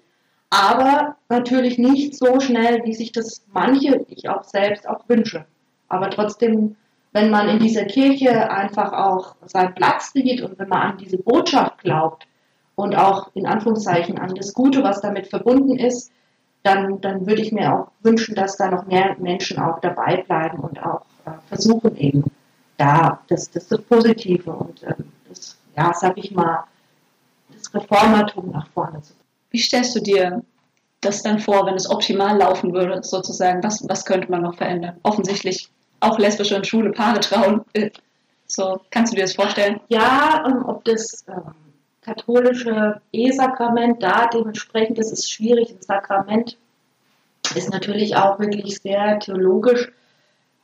Aber 0.50 1.16
natürlich 1.30 1.78
nicht 1.78 2.14
so 2.14 2.40
schnell, 2.40 2.84
wie 2.84 2.92
sich 2.92 3.12
das 3.12 3.46
manche, 3.52 4.04
ich 4.08 4.28
auch 4.28 4.44
selbst 4.44 4.86
auch 4.86 5.08
wünsche. 5.08 5.46
Aber 5.88 6.10
trotzdem, 6.10 6.76
wenn 7.16 7.30
man 7.30 7.48
in 7.48 7.58
dieser 7.58 7.86
Kirche 7.86 8.50
einfach 8.50 8.92
auch 8.92 9.36
seinen 9.46 9.74
Platz 9.74 10.12
sieht 10.12 10.42
und 10.42 10.58
wenn 10.58 10.68
man 10.68 10.82
an 10.82 10.98
diese 10.98 11.16
Botschaft 11.16 11.78
glaubt 11.78 12.26
und 12.74 12.94
auch 12.94 13.30
in 13.32 13.46
Anführungszeichen 13.46 14.18
an 14.18 14.34
das 14.34 14.52
Gute, 14.52 14.82
was 14.82 15.00
damit 15.00 15.26
verbunden 15.26 15.78
ist, 15.78 16.12
dann, 16.62 17.00
dann 17.00 17.26
würde 17.26 17.40
ich 17.40 17.52
mir 17.52 17.72
auch 17.72 17.88
wünschen, 18.02 18.34
dass 18.34 18.58
da 18.58 18.70
noch 18.70 18.84
mehr 18.86 19.16
Menschen 19.18 19.58
auch 19.58 19.80
dabei 19.80 20.24
bleiben 20.26 20.58
und 20.58 20.78
auch 20.84 21.06
äh, 21.24 21.30
versuchen 21.48 21.96
eben 21.96 22.24
da 22.76 23.18
das, 23.28 23.50
das, 23.50 23.66
Positive 23.66 24.52
und 24.52 24.82
äh, 24.82 24.92
das, 25.30 25.56
ja, 25.74 25.94
sag 25.94 26.18
ich 26.18 26.32
mal, 26.32 26.64
das 27.50 27.72
Reformertum 27.72 28.50
nach 28.50 28.68
vorne 28.74 29.00
zu 29.00 29.14
bringen. 29.14 29.28
Wie 29.52 29.60
stellst 29.60 29.96
du 29.96 30.00
dir 30.00 30.42
das 31.00 31.22
dann 31.22 31.38
vor, 31.38 31.64
wenn 31.64 31.76
es 31.76 31.88
optimal 31.88 32.36
laufen 32.36 32.74
würde, 32.74 33.02
sozusagen? 33.02 33.62
Was, 33.62 33.88
was 33.88 34.04
könnte 34.04 34.30
man 34.30 34.42
noch 34.42 34.56
verändern? 34.56 34.98
Offensichtlich 35.02 35.70
auch 36.00 36.18
lesbische 36.18 36.56
und 36.56 36.66
schwule 36.66 36.92
Paare 36.92 37.20
trauen. 37.20 37.64
So, 38.46 38.80
kannst 38.90 39.12
du 39.12 39.16
dir 39.16 39.22
das 39.22 39.34
vorstellen? 39.34 39.80
Ja, 39.88 40.44
ähm, 40.46 40.64
ob 40.66 40.84
das 40.84 41.24
ähm, 41.28 41.54
katholische 42.02 43.00
E-Sakrament 43.12 44.02
da 44.02 44.26
dementsprechend, 44.26 44.98
das 44.98 45.10
ist 45.10 45.30
schwierig. 45.30 45.70
Ein 45.70 45.82
Sakrament 45.82 46.56
ist 47.54 47.70
natürlich 47.70 48.16
auch 48.16 48.38
wirklich 48.38 48.78
sehr 48.78 49.18
theologisch. 49.18 49.88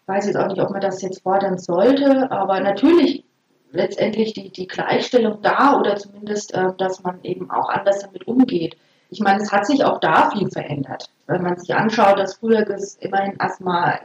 Ich 0.02 0.08
weiß 0.08 0.26
jetzt 0.26 0.36
auch 0.36 0.48
nicht, 0.48 0.60
ob 0.60 0.70
man 0.70 0.80
das 0.80 1.02
jetzt 1.02 1.22
fordern 1.22 1.58
sollte, 1.58 2.30
aber 2.30 2.60
natürlich 2.60 3.24
letztendlich 3.72 4.34
die, 4.34 4.50
die 4.50 4.66
Gleichstellung 4.66 5.38
da 5.42 5.78
oder 5.78 5.96
zumindest, 5.96 6.54
äh, 6.54 6.72
dass 6.78 7.02
man 7.02 7.22
eben 7.24 7.50
auch 7.50 7.68
anders 7.68 8.00
damit 8.00 8.26
umgeht. 8.28 8.76
Ich 9.10 9.20
meine, 9.20 9.42
es 9.42 9.52
hat 9.52 9.66
sich 9.66 9.84
auch 9.84 10.00
da 10.00 10.30
viel 10.30 10.50
verändert. 10.50 11.10
Wenn 11.26 11.42
man 11.42 11.58
sich 11.58 11.74
anschaut, 11.74 12.18
dass 12.18 12.36
früher 12.36 12.66
immerhin 13.00 13.36
erstmal 13.38 14.00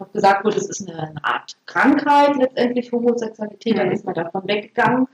noch 0.00 0.12
gesagt 0.12 0.44
wurde, 0.44 0.56
es 0.56 0.68
ist 0.68 0.88
eine, 0.88 1.12
Art 1.22 1.56
Krankheit 1.66 2.36
letztendlich, 2.36 2.92
Homosexualität, 2.92 3.78
dann 3.78 3.88
mhm. 3.88 3.94
ist 3.94 4.04
man 4.04 4.14
davon 4.14 4.46
weggegangen 4.46 5.08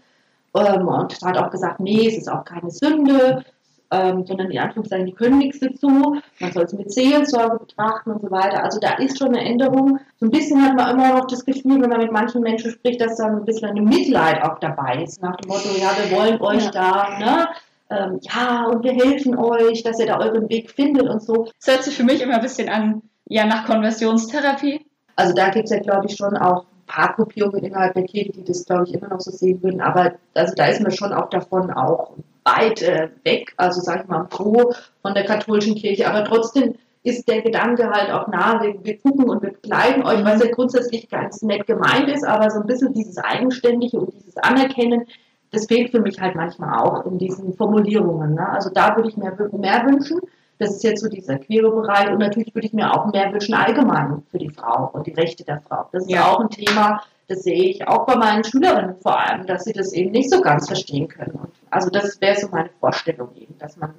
ähm, 0.55 0.89
und 0.89 1.21
hat 1.23 1.39
auch 1.39 1.51
gesagt, 1.51 1.81
nee, 1.81 2.09
es 2.09 2.17
ist 2.17 2.31
auch 2.31 2.45
keine 2.45 2.71
Sünde, 2.71 3.45
ähm, 3.91 4.25
sondern 4.27 4.51
die 4.51 4.59
Anführungszeichen, 4.59 5.07
die 5.07 5.13
können 5.13 5.39
nichts 5.39 5.61
dazu, 5.61 6.17
man 6.41 6.53
soll 6.53 6.65
es 6.65 6.73
mit 6.73 6.93
Seelsorge 6.93 7.59
betrachten 7.59 8.11
und 8.13 8.23
so 8.23 8.31
weiter. 8.31 8.65
Also 8.65 8.81
da 8.81 8.95
ist 8.95 9.19
schon 9.19 9.29
eine 9.29 9.45
Änderung. 9.45 10.01
So 10.19 10.27
ein 10.27 10.31
bisschen 10.31 10.63
hat 10.63 10.77
man 10.77 10.91
immer 10.91 11.15
noch 11.19 11.27
das 11.27 11.45
Gefühl, 11.45 11.81
wenn 11.81 11.91
man 11.91 12.01
mit 12.01 12.13
manchen 12.13 12.43
Menschen 12.43 12.71
spricht, 12.71 13.01
dass 13.01 13.17
da 13.17 13.27
ein 13.27 13.45
bisschen 13.45 13.71
eine 13.71 13.83
Mitleid 13.83 14.43
auch 14.43 14.59
dabei 14.59 15.03
ist, 15.03 15.23
nach 15.23 15.37
dem 15.37 15.49
Motto, 15.49 15.69
ja, 15.79 15.91
wir 15.97 16.17
wollen 16.17 16.41
euch 16.41 16.65
ja. 16.65 16.71
da, 16.71 17.19
ne? 17.19 17.49
ähm, 17.91 18.19
ja, 18.23 18.67
und 18.67 18.83
wir 18.83 18.93
helfen 18.93 19.37
euch, 19.37 19.83
dass 19.83 20.01
ihr 20.01 20.07
da 20.07 20.19
euren 20.19 20.49
Weg 20.49 20.71
findet 20.71 21.09
und 21.09 21.23
so. 21.23 21.49
Das 21.59 21.75
hört 21.75 21.85
sich 21.85 21.97
für 21.97 22.05
mich 22.05 22.23
immer 22.23 22.35
ein 22.35 22.41
bisschen 22.41 22.69
an, 22.69 23.03
ja, 23.27 23.47
nach 23.47 23.67
Konversionstherapie. 23.67 24.85
Also 25.17 25.35
da 25.35 25.49
gibt 25.51 25.67
es 25.67 25.71
ja, 25.71 25.79
glaube 25.79 26.07
ich, 26.07 26.17
schon 26.17 26.37
auch 26.37 26.65
ein 26.65 26.87
paar 26.87 27.15
Gruppierungen 27.15 27.65
innerhalb 27.65 27.95
der 27.95 28.05
Kirche, 28.05 28.33
die 28.33 28.45
das, 28.45 28.65
glaube 28.65 28.85
ich, 28.85 28.95
immer 28.95 29.09
noch 29.09 29.21
so 29.21 29.31
sehen 29.31 29.63
würden. 29.63 29.81
Aber 29.81 30.15
also 30.35 30.55
da 30.55 30.67
ist 30.67 30.83
man 30.83 30.93
schon 30.93 31.13
auch 31.13 31.31
davon 31.31 31.71
auch 31.71 32.13
weit 32.45 32.83
äh, 32.83 33.09
weg, 33.25 33.55
also 33.57 33.81
sage 33.81 34.03
ich 34.03 34.09
mal 34.09 34.25
pro 34.25 34.73
von 35.03 35.15
der 35.15 35.25
katholischen 35.25 35.77
Kirche. 35.77 36.09
Aber 36.09 36.25
trotzdem 36.25 36.75
ist 37.03 37.29
der 37.29 37.43
Gedanke 37.43 37.91
halt 37.91 38.11
auch 38.11 38.29
nahe, 38.29 38.63
wir, 38.63 38.85
wir 38.85 38.99
gucken 38.99 39.29
und 39.29 39.43
wir 39.43 39.53
begleiten 39.53 40.03
euch, 40.03 40.25
was 40.25 40.43
ja 40.43 40.51
grundsätzlich 40.51 41.09
ganz 41.09 41.43
nett 41.43 41.67
gemeint 41.67 42.09
ist, 42.09 42.25
aber 42.25 42.51
so 42.51 42.61
ein 42.61 42.67
bisschen 42.67 42.93
dieses 42.93 43.19
Eigenständige 43.19 44.01
und 44.01 44.15
dieses 44.15 44.37
Anerkennen, 44.39 45.07
das 45.51 45.67
fehlt 45.67 45.91
für 45.91 46.01
mich 46.01 46.21
halt 46.21 46.35
manchmal 46.35 46.79
auch 46.81 47.07
in 47.07 47.19
diesen 47.19 47.55
Formulierungen. 47.55 48.35
Ne? 48.35 48.49
Also 48.49 48.71
da 48.71 48.97
würde 48.97 49.09
ich 49.09 49.17
mir 49.17 49.37
mehr 49.53 49.85
wünschen. 49.87 50.21
Das 50.59 50.71
ist 50.71 50.85
jetzt 50.85 51.03
so 51.03 51.09
dieser 51.09 51.39
queere 51.39 51.71
Bereich. 51.71 52.11
Und 52.11 52.19
natürlich 52.19 52.55
würde 52.55 52.67
ich 52.67 52.73
mir 52.73 52.93
auch 52.93 53.13
mehr 53.13 53.33
wünschen 53.33 53.55
allgemein 53.55 54.23
für 54.31 54.39
die 54.39 54.51
Frau 54.51 54.91
und 54.93 55.07
die 55.07 55.13
Rechte 55.13 55.45
der 55.45 55.61
Frau. 55.61 55.89
Das 55.93 56.05
ist 56.05 56.11
ja 56.11 56.27
auch 56.27 56.41
ein 56.41 56.51
Thema, 56.51 57.03
das 57.29 57.43
sehe 57.43 57.65
ich 57.71 57.87
auch 57.89 58.07
bei 58.07 58.17
meinen 58.17 58.45
Schülerinnen 58.45 58.97
vor 58.97 59.19
allem, 59.19 59.47
dass 59.47 59.65
sie 59.65 59.73
das 59.73 59.93
eben 59.93 60.11
nicht 60.11 60.31
so 60.31 60.41
ganz 60.41 60.67
verstehen 60.67 61.09
können. 61.09 61.33
Und 61.33 61.53
also 61.71 61.91
das 61.91 62.21
wäre 62.21 62.37
so 62.37 62.49
meine 62.49 62.71
Vorstellung 62.81 63.31
eben, 63.35 63.57
dass 63.59 63.77
man 63.77 63.95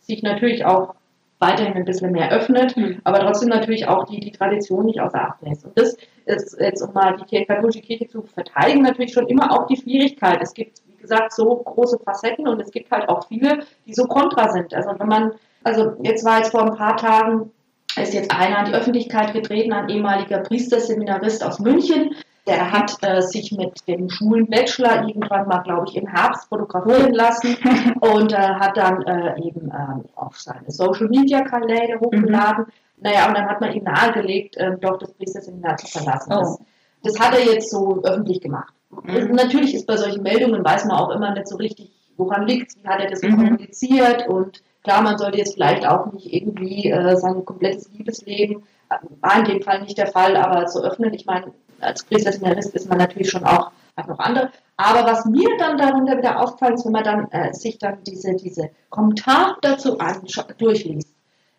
sich 0.00 0.22
natürlich 0.22 0.64
auch 0.64 0.94
weiterhin 1.38 1.74
ein 1.74 1.84
bisschen 1.84 2.12
mehr 2.12 2.30
öffnet, 2.30 2.76
mhm. 2.76 3.00
aber 3.04 3.18
trotzdem 3.18 3.48
natürlich 3.48 3.88
auch 3.88 4.04
die, 4.04 4.20
die 4.20 4.30
Tradition 4.30 4.86
nicht 4.86 5.00
außer 5.00 5.20
Acht 5.20 5.42
lässt. 5.42 5.64
Und 5.64 5.76
das 5.76 5.96
ist 6.24 6.56
jetzt, 6.58 6.82
um 6.82 6.92
mal 6.94 7.16
die 7.16 7.44
katholische 7.44 7.80
Kirche 7.80 8.06
zu 8.06 8.22
verteidigen, 8.22 8.82
natürlich 8.82 9.12
schon 9.12 9.26
immer 9.26 9.50
auch 9.50 9.66
die 9.66 9.76
Schwierigkeit. 9.76 10.38
Es 10.40 10.54
gibt 10.54 10.80
gesagt, 11.00 11.32
so 11.32 11.56
große 11.56 11.98
Facetten 11.98 12.46
und 12.46 12.60
es 12.60 12.70
gibt 12.70 12.90
halt 12.90 13.08
auch 13.08 13.26
viele, 13.26 13.64
die 13.86 13.92
so 13.92 14.04
kontra 14.04 14.50
sind. 14.50 14.72
Also 14.72 14.90
wenn 14.96 15.08
man, 15.08 15.32
also 15.64 15.96
jetzt 16.02 16.24
war 16.24 16.38
jetzt 16.38 16.50
vor 16.50 16.62
ein 16.62 16.76
paar 16.76 16.96
Tagen, 16.96 17.50
ist 18.00 18.14
jetzt 18.14 18.30
einer 18.30 18.58
an 18.58 18.64
die 18.66 18.74
Öffentlichkeit 18.74 19.32
getreten, 19.32 19.72
ein 19.72 19.88
ehemaliger 19.88 20.38
Priesterseminarist 20.38 21.44
aus 21.44 21.58
München, 21.58 22.14
der 22.46 22.72
hat 22.72 22.96
äh, 23.02 23.20
sich 23.22 23.52
mit 23.52 23.86
dem 23.86 24.08
Schulenbachelor 24.10 25.06
irgendwann 25.06 25.46
mal, 25.46 25.60
glaube 25.60 25.86
ich, 25.88 25.96
im 25.96 26.08
Herbst 26.08 26.48
fotografieren 26.48 27.12
lassen 27.12 27.56
und 28.00 28.32
äh, 28.32 28.36
hat 28.36 28.76
dann 28.76 29.02
äh, 29.02 29.40
eben 29.40 29.70
ähm, 29.70 30.04
auf 30.16 30.40
seine 30.40 30.70
Social 30.70 31.08
Media 31.08 31.42
Kanäle 31.42 32.00
hochgeladen. 32.00 32.64
Mhm. 32.64 32.72
Naja, 33.02 33.28
und 33.28 33.36
dann 33.36 33.48
hat 33.48 33.60
man 33.60 33.72
ihm 33.72 33.84
nahegelegt, 33.84 34.56
äh, 34.56 34.76
doch 34.80 34.98
das 34.98 35.12
Priesterseminar 35.12 35.76
zu 35.76 35.86
verlassen. 35.86 36.32
Oh. 36.32 36.38
Das, 36.38 36.58
das, 37.04 37.20
hat 37.20 37.34
er 37.34 37.44
jetzt 37.44 37.70
so 37.70 38.02
öffentlich 38.02 38.40
gemacht. 38.40 38.74
Mhm. 38.90 39.34
Natürlich 39.34 39.74
ist 39.74 39.86
bei 39.86 39.96
solchen 39.96 40.22
Meldungen, 40.22 40.64
weiß 40.64 40.84
man 40.86 40.96
auch 40.96 41.10
immer 41.10 41.32
nicht 41.32 41.46
so 41.46 41.56
richtig, 41.56 41.92
woran 42.16 42.46
liegt 42.46 42.72
wie 42.76 42.88
hat 42.88 43.00
er 43.00 43.10
das 43.10 43.22
mhm. 43.22 43.36
kommuniziert 43.36 44.26
und 44.28 44.62
klar, 44.82 45.02
man 45.02 45.18
sollte 45.18 45.38
jetzt 45.38 45.54
vielleicht 45.54 45.86
auch 45.86 46.12
nicht 46.12 46.32
irgendwie 46.32 46.90
äh, 46.90 47.16
sein 47.16 47.44
komplettes 47.44 47.90
Liebesleben, 47.92 48.62
äh, 48.90 48.96
war 49.20 49.38
in 49.38 49.44
dem 49.44 49.62
Fall 49.62 49.82
nicht 49.82 49.98
der 49.98 50.08
Fall, 50.08 50.36
aber 50.36 50.66
zu 50.66 50.82
öffnen, 50.82 51.12
ich 51.14 51.26
meine, 51.26 51.52
als 51.80 52.04
Priestersemiarist 52.04 52.74
ist 52.74 52.88
man 52.88 52.98
natürlich 52.98 53.30
schon 53.30 53.44
auch, 53.44 53.72
hat 53.96 54.08
noch 54.08 54.18
andere. 54.18 54.50
Aber 54.76 55.04
was 55.04 55.24
mir 55.26 55.48
dann 55.58 55.76
darunter 55.76 56.16
wieder 56.16 56.40
auffällt, 56.40 56.74
ist, 56.74 56.84
wenn 56.84 56.92
man 56.92 57.04
dann 57.04 57.28
äh, 57.30 57.52
sich 57.52 57.78
dann 57.78 57.98
diese, 58.06 58.34
diese 58.34 58.70
Kommentare 58.88 59.56
dazu 59.60 59.98
durchliest, 60.58 61.12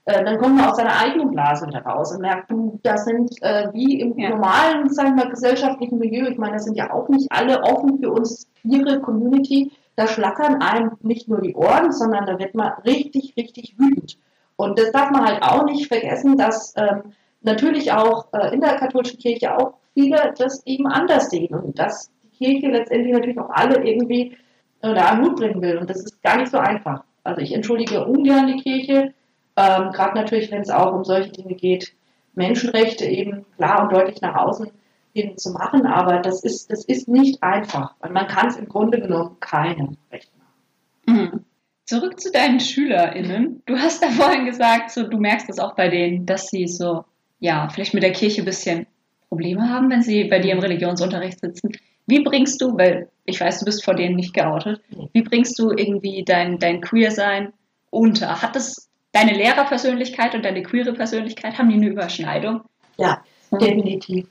äh, 0.05 0.23
dann 0.23 0.37
kommt 0.37 0.57
man 0.57 0.69
aus 0.69 0.77
seiner 0.77 0.97
eigenen 0.97 1.31
Blase 1.31 1.67
wieder 1.67 1.81
raus 1.81 2.11
und 2.11 2.21
merkt, 2.21 2.51
du, 2.51 2.79
das 2.83 3.05
sind 3.05 3.31
äh, 3.41 3.71
wie 3.71 4.01
im 4.01 4.17
ja. 4.17 4.29
normalen, 4.29 4.89
sagen 4.89 5.15
wir 5.15 5.25
mal, 5.25 5.29
gesellschaftlichen 5.29 5.97
Milieu, 5.97 6.27
ich 6.27 6.37
meine, 6.37 6.53
das 6.53 6.65
sind 6.65 6.75
ja 6.75 6.91
auch 6.91 7.07
nicht 7.07 7.27
alle 7.31 7.61
offen 7.63 7.99
für 7.99 8.11
uns 8.11 8.47
ihre 8.63 8.99
Community, 8.99 9.71
da 9.95 10.07
schlackern 10.07 10.61
einem 10.61 10.91
nicht 11.01 11.27
nur 11.27 11.41
die 11.41 11.55
Ohren, 11.55 11.91
sondern 11.91 12.25
da 12.25 12.39
wird 12.39 12.55
man 12.55 12.73
richtig, 12.85 13.33
richtig 13.37 13.75
wütend. 13.77 14.17
Und 14.55 14.79
das 14.79 14.91
darf 14.91 15.11
man 15.11 15.25
halt 15.25 15.43
auch 15.43 15.65
nicht 15.65 15.87
vergessen, 15.87 16.37
dass 16.37 16.73
ähm, 16.77 17.13
natürlich 17.41 17.91
auch 17.91 18.27
äh, 18.33 18.53
in 18.53 18.61
der 18.61 18.75
katholischen 18.75 19.19
Kirche 19.19 19.57
auch 19.57 19.75
viele 19.93 20.33
das 20.37 20.65
eben 20.65 20.87
anders 20.87 21.29
sehen 21.29 21.53
und 21.55 21.77
dass 21.77 22.11
die 22.23 22.45
Kirche 22.45 22.67
letztendlich 22.67 23.13
natürlich 23.13 23.39
auch 23.39 23.49
alle 23.49 23.83
irgendwie 23.83 24.37
äh, 24.81 24.93
da 24.93 25.09
einen 25.09 25.25
Hut 25.25 25.35
bringen 25.35 25.61
will. 25.61 25.77
Und 25.77 25.89
das 25.89 26.03
ist 26.03 26.21
gar 26.23 26.37
nicht 26.37 26.51
so 26.51 26.57
einfach. 26.57 27.03
Also 27.23 27.41
ich 27.41 27.53
entschuldige 27.53 28.05
ungern 28.05 28.47
die 28.47 28.61
Kirche, 28.61 29.13
ähm, 29.55 29.91
Gerade 29.91 30.17
natürlich, 30.17 30.51
wenn 30.51 30.61
es 30.61 30.69
auch 30.69 30.93
um 30.93 31.03
solche 31.03 31.31
Dinge 31.31 31.55
geht, 31.55 31.93
Menschenrechte 32.33 33.05
eben 33.05 33.45
klar 33.57 33.83
und 33.83 33.91
deutlich 33.91 34.21
nach 34.21 34.35
außen 34.35 34.71
hin 35.13 35.37
zu 35.37 35.51
machen, 35.51 35.85
aber 35.85 36.19
das 36.19 36.43
ist, 36.43 36.71
das 36.71 36.85
ist 36.85 37.07
nicht 37.07 37.41
einfach, 37.43 37.95
weil 37.99 38.11
man 38.11 38.27
kann 38.27 38.47
es 38.47 38.57
im 38.57 38.67
Grunde 38.67 38.99
genommen 38.99 39.37
keinem 39.39 39.97
recht 40.11 40.31
machen. 40.37 41.19
Mhm. 41.19 41.45
Zurück 41.85 42.19
zu 42.19 42.31
deinen 42.31 42.59
SchülerInnen. 42.59 43.61
Du 43.65 43.77
hast 43.77 44.01
da 44.01 44.09
vorhin 44.09 44.45
gesagt, 44.45 44.91
so, 44.91 45.03
du 45.03 45.17
merkst 45.17 45.49
das 45.49 45.59
auch 45.59 45.75
bei 45.75 45.89
denen, 45.89 46.25
dass 46.25 46.47
sie 46.47 46.67
so, 46.67 47.03
ja, 47.39 47.69
vielleicht 47.69 47.93
mit 47.93 48.03
der 48.03 48.13
Kirche 48.13 48.41
ein 48.41 48.45
bisschen 48.45 48.87
Probleme 49.29 49.69
haben, 49.69 49.89
wenn 49.89 50.01
sie 50.01 50.23
bei 50.25 50.39
dir 50.39 50.53
im 50.53 50.59
Religionsunterricht 50.59 51.39
sitzen. 51.39 51.71
Wie 52.05 52.23
bringst 52.23 52.61
du, 52.61 52.77
weil 52.77 53.09
ich 53.25 53.39
weiß, 53.39 53.59
du 53.59 53.65
bist 53.65 53.83
vor 53.83 53.95
denen 53.95 54.15
nicht 54.15 54.33
geoutet, 54.33 54.81
wie 55.13 55.21
bringst 55.21 55.57
du 55.59 55.71
irgendwie 55.71 56.23
dein, 56.23 56.59
dein 56.59 56.81
Queer-Sein 56.81 57.53
unter? 57.89 58.41
Hat 58.41 58.55
das 58.55 58.89
deine 59.11 59.33
Lehrerpersönlichkeit 59.33 60.35
und 60.35 60.43
deine 60.43 60.63
queere 60.63 60.93
Persönlichkeit, 60.93 61.57
haben 61.57 61.69
die 61.69 61.75
eine 61.75 61.87
Überschneidung? 61.87 62.61
Ja, 62.97 63.23
hm. 63.51 63.59
definitiv. 63.59 64.27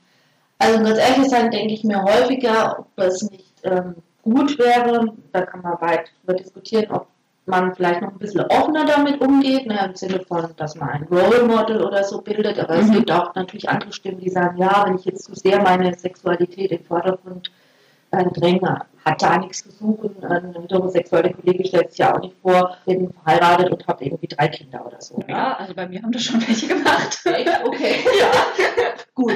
Also 0.63 0.83
ganz 0.83 0.97
ehrlich 0.97 1.29
sein, 1.29 1.51
denke 1.51 1.73
ich 1.73 1.83
mir 1.83 2.01
häufiger, 2.03 2.79
ob 2.79 2.87
es 2.95 3.21
nicht 3.29 3.53
ähm, 3.63 3.95
gut 4.21 4.57
wäre, 4.57 5.13
da 5.31 5.41
kann 5.41 5.61
man 5.61 5.79
weit 5.81 6.11
darüber 6.25 6.41
diskutieren, 6.41 6.91
ob 6.91 7.07
man 7.45 7.75
vielleicht 7.75 8.01
noch 8.01 8.11
ein 8.11 8.17
bisschen 8.17 8.41
offener 8.41 8.85
damit 8.85 9.19
umgeht, 9.19 9.65
ne, 9.65 9.85
im 9.85 9.95
Sinne 9.95 10.21
von, 10.21 10.47
dass 10.55 10.75
man 10.75 10.89
ein 10.89 11.03
Role 11.11 11.43
Model 11.43 11.83
oder 11.83 12.03
so 12.05 12.21
bildet, 12.21 12.57
aber 12.57 12.75
mhm. 12.75 12.81
es 12.81 12.91
gibt 12.91 13.11
auch 13.11 13.35
natürlich 13.35 13.67
andere 13.67 13.91
Stimmen, 13.91 14.21
die 14.21 14.29
sagen, 14.29 14.57
ja, 14.57 14.83
wenn 14.85 14.95
ich 14.95 15.05
jetzt 15.05 15.25
zu 15.25 15.35
sehr 15.35 15.61
meine 15.61 15.93
Sexualität 15.93 16.71
in 16.71 16.77
den 16.77 16.85
Vordergrund 16.85 17.51
äh, 18.11 18.23
dränge, 18.31 18.85
hat 19.03 19.21
da 19.21 19.37
nichts 19.37 19.63
zu 19.63 19.71
suchen. 19.71 20.23
Ein 20.23 20.55
homosexueller 20.71 21.33
Kollege 21.33 21.65
stellt 21.65 21.89
sich 21.89 21.99
ja 21.99 22.15
auch 22.15 22.21
nicht 22.21 22.35
vor, 22.41 22.77
bin 22.85 23.11
verheiratet 23.11 23.71
und 23.71 23.85
habe 23.87 24.05
irgendwie 24.05 24.27
drei 24.27 24.47
Kinder 24.47 24.85
oder 24.85 25.01
so. 25.01 25.21
Ja, 25.27 25.35
ne? 25.35 25.59
also 25.59 25.73
bei 25.73 25.87
mir 25.87 26.01
haben 26.01 26.11
das 26.11 26.23
schon 26.23 26.39
welche 26.47 26.67
gemacht. 26.67 27.19
Okay, 27.65 27.95
ja, 28.19 28.31
gut. 29.13 29.33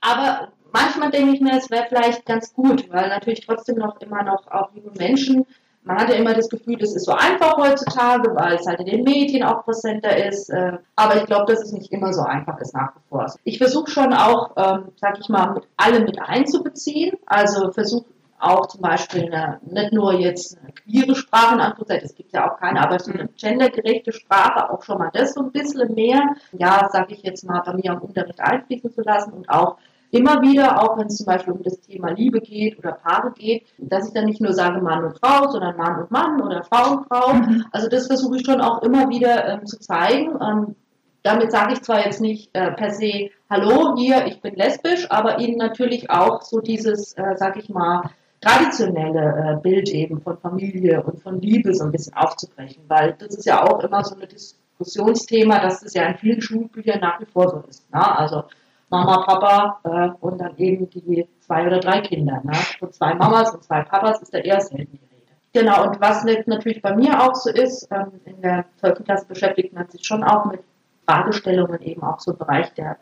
Aber 0.00 0.48
manchmal 0.72 1.10
denke 1.10 1.34
ich 1.34 1.40
mir, 1.40 1.56
es 1.56 1.70
wäre 1.70 1.86
vielleicht 1.88 2.26
ganz 2.26 2.52
gut, 2.52 2.90
weil 2.90 3.08
natürlich 3.08 3.46
trotzdem 3.46 3.76
noch 3.76 4.00
immer 4.00 4.22
noch 4.22 4.46
auch 4.50 4.72
junge 4.74 4.92
Menschen, 4.96 5.46
man 5.82 5.98
hat 5.98 6.10
ja 6.10 6.16
immer 6.16 6.34
das 6.34 6.48
Gefühl, 6.48 6.76
das 6.76 6.94
ist 6.94 7.06
so 7.06 7.12
einfach 7.12 7.56
heutzutage, 7.56 8.34
weil 8.34 8.56
es 8.56 8.66
halt 8.66 8.80
in 8.80 8.86
den 8.86 9.02
Medien 9.02 9.44
auch 9.44 9.64
präsenter 9.64 10.14
ist. 10.26 10.50
Äh, 10.50 10.78
aber 10.94 11.16
ich 11.16 11.24
glaube, 11.24 11.50
dass 11.50 11.62
es 11.64 11.72
nicht 11.72 11.90
immer 11.90 12.12
so 12.12 12.20
einfach 12.22 12.58
ist 12.60 12.74
nach 12.74 12.94
wie 12.94 13.00
vor. 13.08 13.32
Ich 13.44 13.58
versuche 13.58 13.90
schon 13.90 14.12
auch, 14.12 14.50
ähm, 14.56 14.92
sag 14.96 15.18
ich 15.18 15.28
mal, 15.30 15.54
mit 15.54 15.66
alle 15.78 16.00
mit 16.00 16.20
einzubeziehen. 16.20 17.16
Also 17.24 17.72
versuche 17.72 18.04
auch 18.40 18.66
zum 18.66 18.80
Beispiel 18.80 19.26
eine, 19.26 19.60
nicht 19.62 19.92
nur 19.92 20.14
jetzt 20.14 20.58
eine 20.58 20.72
queere 20.72 21.14
Sprache 21.14 21.54
in 21.54 21.60
Anführungszeichen, 21.60 22.06
es 22.06 22.14
gibt 22.14 22.32
ja 22.32 22.50
auch 22.50 22.58
keine, 22.58 22.80
aber 22.80 22.98
so 22.98 23.12
eine 23.12 23.28
gendergerechte 23.28 24.12
Sprache, 24.12 24.70
auch 24.70 24.82
schon 24.82 24.98
mal 24.98 25.10
das 25.12 25.34
so 25.34 25.42
ein 25.42 25.52
bisschen 25.52 25.94
mehr, 25.94 26.36
ja, 26.52 26.88
sage 26.90 27.14
ich 27.14 27.22
jetzt 27.22 27.44
mal, 27.44 27.60
bei 27.60 27.74
mir 27.74 27.92
am 27.92 28.00
Unterricht 28.00 28.40
einfließen 28.40 28.92
zu 28.92 29.02
lassen 29.02 29.32
und 29.32 29.48
auch 29.50 29.76
immer 30.10 30.42
wieder, 30.42 30.82
auch 30.82 30.98
wenn 30.98 31.06
es 31.06 31.16
zum 31.16 31.26
Beispiel 31.26 31.52
um 31.52 31.62
das 31.62 31.80
Thema 31.80 32.10
Liebe 32.10 32.40
geht 32.40 32.78
oder 32.78 32.92
Paare 32.92 33.32
geht, 33.32 33.66
dass 33.78 34.08
ich 34.08 34.14
dann 34.14 34.24
nicht 34.24 34.40
nur 34.40 34.52
sage 34.52 34.80
Mann 34.80 35.04
und 35.04 35.18
Frau, 35.18 35.48
sondern 35.50 35.76
Mann 35.76 36.00
und 36.02 36.10
Mann 36.10 36.40
oder 36.40 36.64
Frau 36.64 36.96
und 36.96 37.06
Frau. 37.06 37.34
Mhm. 37.34 37.64
Also 37.72 37.88
das 37.88 38.06
versuche 38.06 38.36
ich 38.36 38.44
schon 38.44 38.60
auch 38.60 38.82
immer 38.82 39.08
wieder 39.08 39.46
ähm, 39.46 39.66
zu 39.66 39.78
zeigen. 39.78 40.36
Ähm, 40.40 40.74
damit 41.22 41.52
sage 41.52 41.74
ich 41.74 41.82
zwar 41.82 42.04
jetzt 42.04 42.20
nicht 42.20 42.50
äh, 42.54 42.72
per 42.72 42.90
se, 42.90 43.30
hallo, 43.48 43.94
hier, 43.96 44.26
ich 44.26 44.40
bin 44.40 44.54
lesbisch, 44.54 45.10
aber 45.10 45.38
ihnen 45.38 45.58
natürlich 45.58 46.10
auch 46.10 46.42
so 46.42 46.60
dieses, 46.60 47.12
äh, 47.14 47.36
sag 47.36 47.56
ich 47.56 47.68
mal, 47.68 48.10
traditionelle 48.40 49.58
äh, 49.58 49.62
Bild 49.62 49.90
eben 49.90 50.20
von 50.20 50.38
Familie 50.38 51.02
und 51.02 51.22
von 51.22 51.40
Liebe 51.40 51.74
so 51.74 51.84
ein 51.84 51.92
bisschen 51.92 52.14
aufzubrechen, 52.14 52.82
weil 52.88 53.14
das 53.18 53.34
ist 53.34 53.46
ja 53.46 53.62
auch 53.62 53.84
immer 53.84 54.02
so 54.02 54.16
ein 54.16 54.26
Diskussionsthema, 54.28 55.60
dass 55.60 55.80
das 55.80 55.92
ja 55.92 56.04
in 56.04 56.16
vielen 56.16 56.40
Schulbüchern 56.40 57.00
nach 57.00 57.20
wie 57.20 57.26
vor 57.26 57.50
so 57.50 57.68
ist. 57.68 57.92
Ne? 57.92 58.18
Also 58.18 58.44
Mama, 58.90 59.18
Papa 59.18 59.80
äh, 59.84 60.10
und 60.20 60.40
dann 60.40 60.56
eben 60.56 60.90
die 60.90 61.26
zwei 61.40 61.66
oder 61.66 61.78
drei 61.78 62.00
Kinder. 62.00 62.40
Ne? 62.44 62.52
Und 62.80 62.92
zwei 62.92 63.14
Mamas 63.14 63.54
und 63.54 63.62
zwei 63.62 63.82
Papas 63.82 64.20
ist 64.20 64.34
da 64.34 64.38
eher 64.38 64.60
selten 64.60 64.98
die 64.98 65.14
Rede. 65.14 65.32
Genau, 65.52 65.86
und 65.86 66.00
was 66.00 66.24
natürlich 66.24 66.82
bei 66.82 66.94
mir 66.94 67.22
auch 67.22 67.34
so 67.34 67.50
ist, 67.50 67.88
ähm, 67.90 68.20
in 68.24 68.42
der 68.42 68.66
12. 68.80 69.04
Klasse 69.04 69.26
beschäftigt 69.26 69.72
man 69.72 69.88
sich 69.88 70.04
schon 70.04 70.24
auch 70.24 70.46
mit 70.46 70.60
Fragestellungen 71.06 71.80
eben 71.82 72.02
auch 72.02 72.20
so 72.20 72.32
im 72.32 72.38
Bereich 72.38 72.72
der 72.74 72.98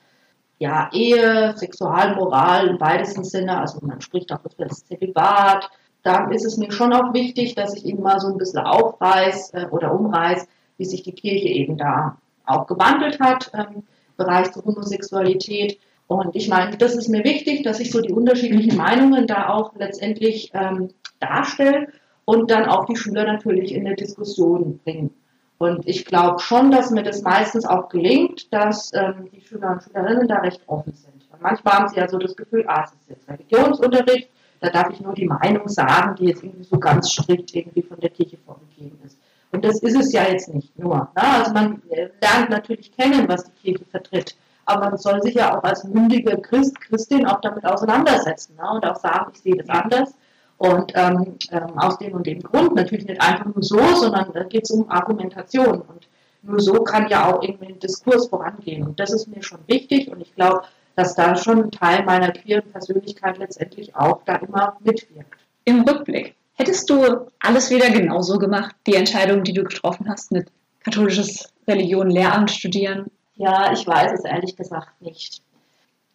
ja, 0.59 0.91
Ehe, 0.93 1.57
Sexualmoral 1.57 2.69
im 2.69 2.81
weitesten 2.81 3.25
Sinne, 3.25 3.59
also 3.59 3.79
man 3.81 4.01
spricht 4.01 4.33
auch 4.33 4.45
über 4.45 4.67
das 4.67 4.85
Zelibat. 4.85 5.71
Da 6.03 6.29
ist 6.31 6.45
es 6.45 6.57
mir 6.57 6.73
schon 6.73 6.93
auch 6.93 7.15
wichtig, 7.15 7.55
dass 7.55 7.75
ich 7.75 7.85
Ihnen 7.85 8.03
mal 8.03 8.19
so 8.19 8.29
ein 8.29 8.39
bisschen 8.39 8.65
aufreiß 8.65 9.55
äh, 9.55 9.67
oder 9.71 9.93
umreiß, 9.93 10.47
wie 10.77 10.85
sich 10.85 11.03
die 11.03 11.15
Kirche 11.15 11.49
eben 11.49 11.77
da 11.77 12.19
auch 12.45 12.67
gewandelt 12.67 13.21
hat 13.21 13.51
ähm, 13.55 13.85
Bereich 14.19 14.51
der 14.51 14.65
Homosexualität. 14.65 15.79
Und 16.07 16.37
ich 16.37 16.49
meine, 16.49 16.77
das 16.77 16.95
ist 16.95 17.09
mir 17.09 17.25
wichtig, 17.25 17.63
dass 17.63 17.81
ich 17.81 17.91
so 17.91 18.03
die 18.03 18.13
unterschiedlichen 18.13 18.77
Meinungen 18.77 19.27
da 19.27 19.49
auch 19.49 19.75
letztendlich 19.77 20.51
ähm, 20.53 20.89
darstelle 21.21 21.89
und 22.27 22.51
dann 22.51 22.67
auch 22.67 22.85
die 22.85 22.97
Schüler 22.97 23.25
natürlich 23.25 23.75
in 23.75 23.87
eine 23.87 23.97
Diskussion 23.97 24.79
bringen. 24.85 25.11
Und 25.59 25.89
ich 25.89 26.05
glaube 26.05 26.39
schon, 26.39 26.71
dass 26.71 26.91
mir 26.91 27.03
das 27.03 27.23
meistens 27.23 27.65
auch 27.65 27.89
gelingt, 27.89 28.53
dass 28.53 28.93
ähm, 28.95 29.29
die 29.33 29.41
Schüler 29.41 29.73
und 29.73 29.83
Schülerinnen 29.83 30.29
da 30.29 30.37
recht 30.37 30.61
offen 30.67 30.93
sind. 30.93 31.27
Und 31.33 31.43
manchmal 31.43 31.75
haben 31.75 31.89
sie 31.89 31.97
ja 31.97 32.09
so 32.09 32.19
das 32.19 32.37
Gefühl, 32.37 32.65
ah, 32.69 32.85
es 32.85 32.93
ist 32.93 33.11
jetzt 33.11 33.29
Religionsunterricht, 33.29 34.31
da 34.61 34.71
darf 34.71 34.91
ich 34.91 35.01
nur 35.01 35.15
die 35.15 35.27
Meinung 35.27 35.69
sagen, 35.69 36.17
die 36.17 36.27
jetzt 36.27 36.43
irgendwie 36.43 36.65
so 36.65 36.79
ganz 36.79 37.11
strikt 37.11 37.55
irgendwie 37.55 37.83
von 37.83 37.99
der 37.99 38.11
Kirche 38.11 38.39
vorgegeben 38.45 38.99
ist. 39.05 39.19
Und 39.53 39.65
das 39.65 39.81
ist 39.81 39.97
es 39.97 40.13
ja 40.13 40.25
jetzt 40.25 40.53
nicht 40.53 40.79
nur. 40.79 40.97
Ne? 41.17 41.23
Also 41.23 41.53
man 41.53 41.83
lernt 42.21 42.51
natürlich 42.51 42.93
kennen, 42.93 43.29
was 43.29 43.45
die 43.45 43.53
Kirche 43.63 43.85
vertritt. 43.87 44.37
Aber 44.67 44.91
man 44.91 44.99
soll 44.99 45.23
sich 45.23 45.35
ja 45.35 45.57
auch 45.57 45.63
als 45.65 45.85
mündiger 45.85 46.37
Christ, 46.37 46.79
Christin 46.81 47.27
auch 47.27 47.41
damit 47.41 47.65
auseinandersetzen 47.65 48.57
ne? 48.57 48.71
und 48.71 48.85
auch 48.85 48.97
sagen, 48.97 49.33
ich 49.33 49.41
sehe 49.41 49.57
das 49.57 49.69
anders 49.69 50.15
und 50.59 50.93
ähm, 50.97 51.37
ähm, 51.53 51.79
aus 51.79 51.99
dem 51.99 52.13
und 52.15 52.27
dem 52.27 52.43
Grund, 52.43 52.75
natürlich 52.75 53.07
nicht 53.07 53.23
einfach 53.23 53.47
nur 53.47 53.63
so, 53.63 53.79
sondern 53.95 54.33
da 54.33 54.43
geht 54.43 54.65
es 54.65 54.71
um 54.71 54.91
Argumentation. 54.91 55.81
Und 55.83 56.09
nur 56.43 56.61
so 56.61 56.83
kann 56.83 57.09
ja 57.09 57.33
auch 57.33 57.43
irgendwie 57.43 57.73
ein 57.73 57.79
Diskurs 57.79 58.29
vorangehen. 58.29 58.85
Und 58.85 59.01
das 59.01 59.13
ist 59.13 59.29
mir 59.29 59.43
schon 59.43 59.61
wichtig 59.67 60.11
und 60.11 60.21
ich 60.21 60.35
glaube, 60.35 60.63
dass 60.97 61.15
da 61.15 61.37
schon 61.37 61.65
ein 61.65 61.71
Teil 61.71 62.05
meiner 62.05 62.33
queeren 62.33 62.71
Persönlichkeit 62.73 63.39
letztendlich 63.39 63.95
auch 63.95 64.23
da 64.25 64.37
immer 64.37 64.77
mitwirkt. 64.81 65.39
Im 65.65 65.83
Rückblick, 65.83 66.35
hättest 66.59 66.91
du 66.91 67.29
alles 67.41 67.71
wieder 67.71 67.91
genauso 67.91 68.39
gemacht, 68.39 68.75
die 68.87 68.95
Entscheidung, 68.95 69.45
die 69.45 69.55
du 69.55 69.65
getroffen 69.65 70.09
hast 70.09 70.33
mit 70.33 70.49
katholisches 70.85 71.53
Religion, 71.67 72.11
Lehramt 72.11 72.51
studieren? 72.51 73.07
Ja, 73.37 73.73
ich 73.73 73.87
weiß 73.87 74.13
es 74.13 74.25
ehrlich 74.25 74.57
gesagt 74.57 75.01
nicht. 75.01 75.43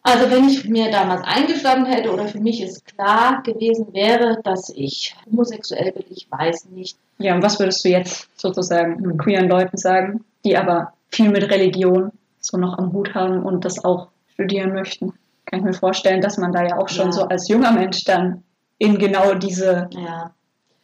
Also 0.06 0.30
wenn 0.30 0.46
ich 0.46 0.68
mir 0.68 0.90
damals 0.90 1.22
eingestanden 1.24 1.90
hätte 1.90 2.12
oder 2.12 2.28
für 2.28 2.38
mich 2.38 2.60
es 2.60 2.84
klar 2.84 3.42
gewesen 3.42 3.94
wäre, 3.94 4.38
dass 4.44 4.68
ich 4.68 5.16
homosexuell 5.24 5.92
bin, 5.92 6.04
ich 6.10 6.30
weiß 6.30 6.66
nicht. 6.66 6.98
Ja, 7.16 7.34
und 7.34 7.42
was 7.42 7.58
würdest 7.58 7.82
du 7.84 7.88
jetzt 7.88 8.28
sozusagen 8.38 9.16
queeren 9.16 9.48
Leuten 9.48 9.78
sagen, 9.78 10.22
die 10.44 10.58
aber 10.58 10.92
viel 11.08 11.30
mit 11.30 11.50
Religion 11.50 12.12
so 12.38 12.58
noch 12.58 12.76
am 12.76 12.92
Hut 12.92 13.14
haben 13.14 13.42
und 13.42 13.64
das 13.64 13.82
auch 13.82 14.08
studieren 14.34 14.74
möchten? 14.74 15.14
Kann 15.46 15.60
ich 15.60 15.64
mir 15.64 15.72
vorstellen, 15.72 16.20
dass 16.20 16.36
man 16.36 16.52
da 16.52 16.62
ja 16.62 16.76
auch 16.76 16.90
schon 16.90 17.06
ja. 17.06 17.12
so 17.12 17.22
als 17.22 17.48
junger 17.48 17.72
Mensch 17.72 18.04
dann 18.04 18.43
in 18.78 18.98
genau 18.98 19.34
diese 19.34 19.88
ja. 19.92 20.32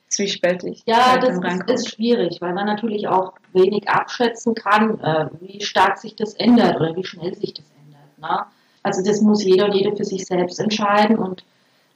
zwiespältig. 0.09 0.83
Ja, 0.87 1.19
das 1.19 1.39
ist, 1.39 1.71
ist, 1.71 1.95
schwierig, 1.95 2.41
weil 2.41 2.55
man 2.55 2.67
natürlich 2.67 3.09
auch 3.09 3.35
wenig 3.53 3.89
abschätzen 3.89 4.55
kann, 4.55 5.01
äh, 5.01 5.29
wie 5.41 5.61
stark 5.61 5.99
sich 5.99 6.17
das 6.17 6.35
ändert 6.35 6.77
oder 6.77 6.95
wie 6.97 7.05
schnell 7.05 7.35
sich 7.35 7.55
das 7.55 7.67
ändert. 7.85 8.19
Ne? 8.19 8.47
Also 8.83 9.03
das 9.03 9.21
muss 9.21 9.45
jeder 9.45 9.67
und 9.67 9.75
jede 9.75 9.97
für 9.97 10.05
sich 10.05 10.25
selbst 10.25 10.59
entscheiden 10.59 11.19
und 11.19 11.45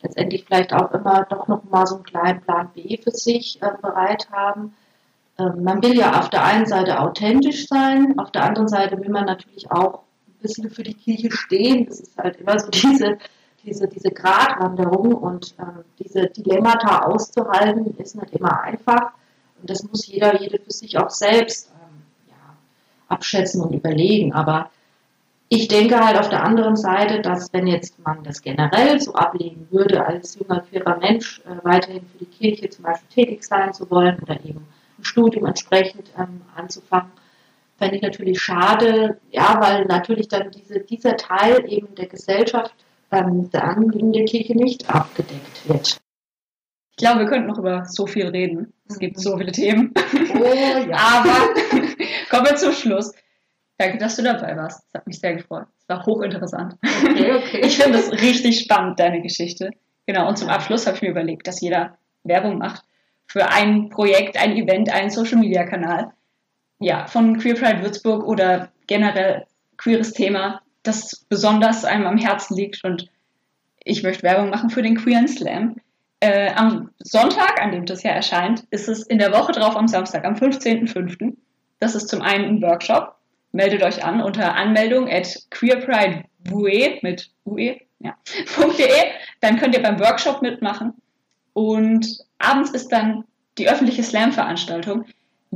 letztendlich 0.03 0.45
vielleicht 0.45 0.73
auch 0.73 0.93
immer 0.93 1.27
doch 1.31 1.49
noch 1.49 1.65
mal 1.65 1.87
so 1.87 1.97
einen 1.97 2.05
kleinen 2.05 2.41
Plan 2.43 2.71
B 2.75 2.99
für 2.99 3.11
sich 3.11 3.61
äh, 3.63 3.71
bereit 3.81 4.29
haben. 4.31 4.75
Ähm, 5.39 5.65
man 5.65 5.83
will 5.83 5.97
ja 5.97 6.19
auf 6.21 6.29
der 6.31 6.45
einen 6.45 6.67
Seite 6.67 7.01
authentisch 7.01 7.67
sein, 7.67 8.19
auf 8.19 8.31
der 8.31 8.45
anderen 8.45 8.69
Seite 8.69 9.01
will 9.01 9.09
man 9.09 9.25
natürlich 9.25 9.71
auch 9.71 10.03
ein 10.29 10.43
bisschen 10.43 10.71
für 10.71 10.83
die 10.83 10.95
Kirche 10.95 11.31
stehen. 11.33 11.87
Das 11.87 12.01
ist 12.01 12.19
halt 12.19 12.37
immer 12.37 12.59
so 12.59 12.69
diese, 12.73 13.19
diese, 13.65 13.89
diese 13.89 14.11
Gratwanderung 14.11 15.15
und 15.15 15.55
äh, 15.59 15.83
diese 15.99 16.27
Dilemmata 16.27 17.03
auszuhalten, 17.07 17.97
ist 17.99 18.17
nicht 18.17 18.33
immer 18.35 18.63
einfach. 18.63 19.13
Und 19.61 19.71
das 19.71 19.83
muss 19.85 20.07
jeder, 20.07 20.41
jede 20.41 20.59
für 20.59 20.73
sich 20.73 20.99
auch 20.99 21.11
selbst 21.11 21.71
ähm, 21.73 22.03
ja, 22.29 22.57
abschätzen 23.09 23.63
und 23.63 23.73
überlegen. 23.73 24.33
Aber 24.33 24.71
ich 25.49 25.69
denke 25.69 26.05
halt 26.05 26.19
auf 26.19 26.29
der 26.29 26.43
anderen 26.43 26.77
Seite, 26.77 27.21
dass 27.21 27.53
wenn 27.53 27.67
jetzt 27.67 27.99
man 28.05 28.25
das 28.25 28.43
generell 28.43 29.01
so 29.01 29.15
ablehnen 29.15 29.69
würde, 29.71 30.05
als 30.05 30.37
junger, 30.39 30.61
queerer 30.61 30.99
Mensch 30.99 31.41
äh, 31.41 31.65
weiterhin 31.65 32.05
für 32.07 32.25
die 32.25 32.31
Kirche 32.31 32.71
zum 32.71 32.85
Beispiel 32.85 33.25
tätig 33.25 33.45
sein 33.45 33.73
zu 33.73 33.89
wollen 33.91 34.19
oder 34.21 34.35
eben 34.45 34.67
ein 34.99 35.05
Studium 35.05 35.47
entsprechend 35.47 36.11
ähm, 36.19 36.43
anzufangen, 36.57 37.13
fände 37.79 37.97
ich 37.97 38.03
natürlich 38.03 38.41
schade, 38.41 39.21
ja, 39.31 39.61
weil 39.61 39.85
natürlich 39.85 40.29
dann 40.29 40.51
diese, 40.51 40.81
dieser 40.81 41.17
Teil 41.17 41.65
eben 41.69 41.95
der 41.95 42.07
Gesellschaft 42.07 42.75
ähm, 43.15 43.51
dann 43.51 43.91
in 43.91 44.13
der 44.13 44.25
Kirche 44.25 44.57
nicht 44.57 44.89
abgedeckt 44.89 45.69
wird. 45.69 46.01
Ich 46.91 46.97
glaube, 46.97 47.21
wir 47.21 47.27
könnten 47.27 47.49
noch 47.49 47.59
über 47.59 47.85
so 47.87 48.07
viel 48.07 48.29
reden. 48.29 48.73
Es 48.89 48.99
gibt 48.99 49.19
so 49.19 49.37
viele 49.37 49.51
Themen. 49.51 49.93
Oh, 50.35 50.45
ja. 50.45 50.97
Aber 50.97 51.55
kommen 52.31 52.47
wir 52.47 52.57
zum 52.57 52.73
Schluss. 52.73 53.13
Danke, 53.79 53.99
dass 53.99 54.17
du 54.17 54.23
dabei 54.23 54.57
warst. 54.57 54.85
Das 54.85 55.01
hat 55.01 55.07
mich 55.07 55.19
sehr 55.19 55.35
gefreut. 55.35 55.67
Es 55.81 55.89
war 55.89 56.07
hochinteressant. 56.07 56.77
Okay, 56.83 57.33
okay. 57.35 57.61
Ich 57.65 57.77
finde 57.77 57.99
es 57.99 58.13
richtig 58.13 58.61
spannend, 58.61 59.01
deine 59.01 59.21
Geschichte. 59.23 59.71
Genau, 60.07 60.29
und 60.29 60.39
zum 60.39 60.49
Abschluss 60.49 60.87
habe 60.87 60.97
ich 60.97 61.03
mir 61.03 61.11
überlegt, 61.11 61.47
dass 61.49 61.61
jeder 61.61 61.99
Werbung 62.23 62.59
macht 62.59 62.85
für 63.27 63.49
ein 63.49 63.89
Projekt, 63.89 64.37
ein 64.37 64.57
Event, 64.57 64.93
einen 64.93 65.11
Social-Media-Kanal. 65.11 66.13
Ja, 66.79 67.07
von 67.07 67.39
Queer 67.39 67.55
Pride 67.55 67.83
Würzburg 67.83 68.25
oder 68.25 68.71
generell 68.87 69.47
queeres 69.77 70.13
Thema, 70.13 70.61
das 70.85 71.27
besonders 71.29 71.85
einem 71.85 72.07
am 72.07 72.17
Herzen 72.17 72.57
liegt. 72.57 72.85
Und 72.85 73.11
ich 73.85 74.03
möchte 74.03 74.23
Werbung 74.23 74.51
machen 74.51 74.71
für 74.71 74.83
den 74.83 74.97
Queer 74.97 75.27
Slam. 75.27 75.77
Äh, 76.21 76.53
am 76.55 76.91
Sonntag, 77.01 77.61
an 77.61 77.73
dem 77.73 77.85
das 77.85 78.05
ja 78.05 78.13
erscheint, 78.13 78.65
ist 78.71 78.89
es 78.89 79.03
in 79.03 79.19
der 79.19 79.33
Woche 79.33 79.53
drauf 79.53 79.77
am 79.77 79.89
Samstag, 79.89 80.25
am 80.25 80.35
15.05. 80.35 81.35
Das 81.81 81.95
ist 81.95 82.09
zum 82.09 82.23
einen 82.23 82.45
ein 82.45 82.63
Workshop 82.63 83.17
meldet 83.55 83.85
euch 83.85 84.05
an 84.05 84.21
unter 84.21 84.55
Anmeldung 84.57 85.09
at 85.09 85.47
queerpridevue 85.51 86.99
mit 87.03 87.31
ue, 87.45 87.79
ja, 88.01 88.15
.de. 88.79 88.89
Dann 89.41 89.59
könnt 89.59 89.75
ihr 89.75 89.83
beim 89.83 90.01
Workshop 90.01 90.43
mitmachen. 90.43 90.93
Und 91.53 92.19
abends 92.39 92.71
ist 92.73 92.89
dann 92.89 93.25
die 93.57 93.71
öffentliche 93.71 94.03
Slam-Veranstaltung. 94.03 95.05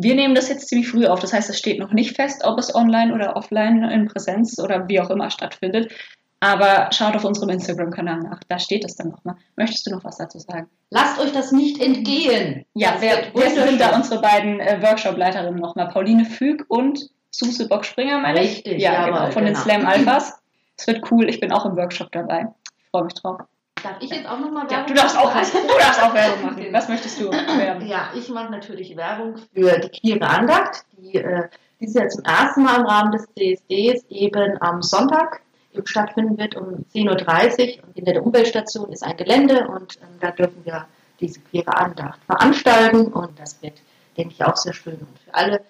Wir 0.00 0.14
nehmen 0.14 0.34
das 0.34 0.48
jetzt 0.48 0.68
ziemlich 0.68 0.88
früh 0.88 1.06
auf. 1.06 1.18
Das 1.20 1.32
heißt, 1.32 1.50
es 1.50 1.58
steht 1.58 1.80
noch 1.80 1.92
nicht 1.92 2.14
fest, 2.14 2.44
ob 2.44 2.58
es 2.58 2.74
online 2.74 3.12
oder 3.12 3.36
offline 3.36 3.82
in 3.82 4.06
Präsenz 4.06 4.58
oder 4.58 4.88
wie 4.88 5.00
auch 5.00 5.10
immer 5.10 5.30
stattfindet. 5.30 5.92
Aber 6.40 6.88
schaut 6.92 7.16
auf 7.16 7.24
unserem 7.24 7.48
Instagram-Kanal 7.48 8.20
nach. 8.20 8.40
Da 8.48 8.60
steht 8.60 8.84
es 8.84 8.94
dann 8.94 9.08
nochmal. 9.08 9.34
Möchtest 9.56 9.86
du 9.86 9.90
noch 9.90 10.04
was 10.04 10.18
dazu 10.18 10.38
sagen? 10.38 10.68
Lasst 10.90 11.18
euch 11.18 11.32
das 11.32 11.50
nicht 11.50 11.82
entgehen. 11.82 12.64
Ja, 12.74 12.96
wer, 13.00 13.32
wer 13.34 13.50
sind 13.50 13.80
da 13.80 13.96
unsere 13.96 14.20
beiden 14.20 14.60
äh, 14.60 14.80
Workshop-Leiterinnen 14.80 15.58
nochmal? 15.58 15.88
Pauline 15.88 16.24
Füg 16.24 16.64
und 16.68 17.10
Suse 17.32 17.66
Bock-Springer, 17.68 18.20
meine 18.20 18.44
ich. 18.44 18.58
Richtig, 18.58 18.80
ja, 18.80 19.04
genau, 19.04 19.30
von 19.32 19.44
genau. 19.44 19.46
den 19.46 19.56
Slam 19.56 19.86
Alphas. 19.86 20.40
Es 20.76 20.86
wird 20.86 21.10
cool, 21.10 21.28
ich 21.28 21.40
bin 21.40 21.50
auch 21.50 21.66
im 21.66 21.76
Workshop 21.76 22.12
dabei. 22.12 22.46
Ich 22.78 22.88
freue 22.90 23.04
mich 23.04 23.14
drauf. 23.14 23.40
Darf 23.82 23.96
ich 24.00 24.10
jetzt 24.10 24.26
auch 24.26 24.38
nochmal 24.38 24.68
Werbung 24.68 24.70
ja, 24.70 24.82
du 24.86 24.94
darfst 24.94 25.16
auch, 25.16 25.32
du 25.32 25.78
darfst 25.78 26.02
auch 26.02 26.14
Werbung 26.14 26.42
machen. 26.46 26.66
Was 26.72 26.88
möchtest 26.88 27.20
du 27.20 27.30
werben? 27.30 27.86
Ja, 27.86 28.10
ich 28.14 28.28
mache 28.28 28.50
natürlich 28.50 28.96
Werbung 28.96 29.36
für 29.54 29.78
die 29.78 29.88
queere 29.88 30.28
Andacht, 30.28 30.84
die 30.96 31.16
äh, 31.16 31.48
dieses 31.80 31.94
Jahr 31.94 32.08
zum 32.08 32.24
ersten 32.24 32.62
Mal 32.62 32.80
im 32.80 32.86
Rahmen 32.86 33.12
des 33.12 33.26
CSDs 33.34 34.04
eben 34.10 34.60
am 34.60 34.82
Sonntag 34.82 35.42
eben 35.72 35.86
stattfinden 35.86 36.38
wird 36.38 36.56
um 36.56 36.84
10.30 36.94 37.78
Uhr. 37.78 37.84
Und 37.84 37.94
hinter 37.94 38.12
der 38.12 38.26
Umweltstation 38.26 38.90
ist 38.92 39.04
ein 39.04 39.16
Gelände 39.16 39.68
und 39.68 39.98
ähm, 40.02 40.18
da 40.20 40.30
dürfen 40.30 40.64
wir 40.64 40.86
diese 41.20 41.40
queere 41.40 41.76
Andacht 41.76 42.20
veranstalten. 42.26 43.08
Und 43.12 43.38
das 43.38 43.60
wird, 43.62 43.80
denke 44.16 44.34
ich, 44.34 44.44
auch 44.44 44.56
sehr 44.56 44.72
schön. 44.72 44.94
Und 44.94 45.18
für 45.24 45.34
alle, 45.34 45.60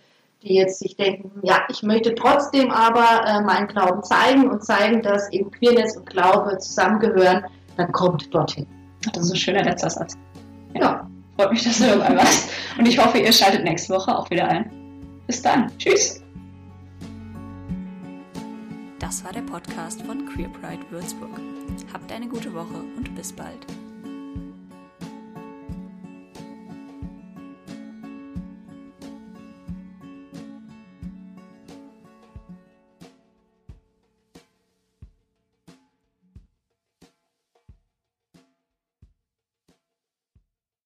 die 0.42 0.54
jetzt 0.54 0.78
sich 0.78 0.96
denken, 0.96 1.30
ja, 1.42 1.62
ich 1.68 1.82
möchte 1.82 2.14
trotzdem 2.14 2.70
aber 2.70 3.26
äh, 3.26 3.40
meinen 3.42 3.66
Glauben 3.66 4.02
zeigen 4.02 4.48
und 4.48 4.64
zeigen, 4.64 5.02
dass 5.02 5.30
eben 5.32 5.50
Queerness 5.50 5.96
und 5.96 6.08
Glaube 6.08 6.58
zusammengehören, 6.58 7.44
dann 7.78 7.92
kommt 7.92 8.32
dorthin. 8.34 8.66
Das 9.12 9.24
ist 9.24 9.30
ein 9.30 9.36
schöner 9.36 9.64
letzter 9.64 9.88
Satz. 9.88 10.14
Ja, 10.74 10.80
ja. 10.80 11.10
freut 11.36 11.52
mich, 11.52 11.64
dass 11.64 11.78
du 11.78 11.86
dabei 11.86 12.16
warst. 12.16 12.50
Und 12.76 12.86
ich 12.86 12.98
hoffe, 12.98 13.18
ihr 13.18 13.32
schaltet 13.32 13.64
nächste 13.64 13.94
Woche 13.94 14.16
auch 14.16 14.28
wieder 14.30 14.46
ein. 14.48 14.70
Bis 15.26 15.40
dann. 15.40 15.70
Tschüss. 15.78 16.22
Das 18.98 19.24
war 19.24 19.32
der 19.32 19.42
Podcast 19.42 20.02
von 20.02 20.26
Queer 20.26 20.48
Pride 20.48 20.84
Würzburg. 20.90 21.40
Habt 21.92 22.12
eine 22.12 22.26
gute 22.26 22.52
Woche 22.52 22.82
und 22.96 23.14
bis 23.14 23.32
bald. 23.32 23.66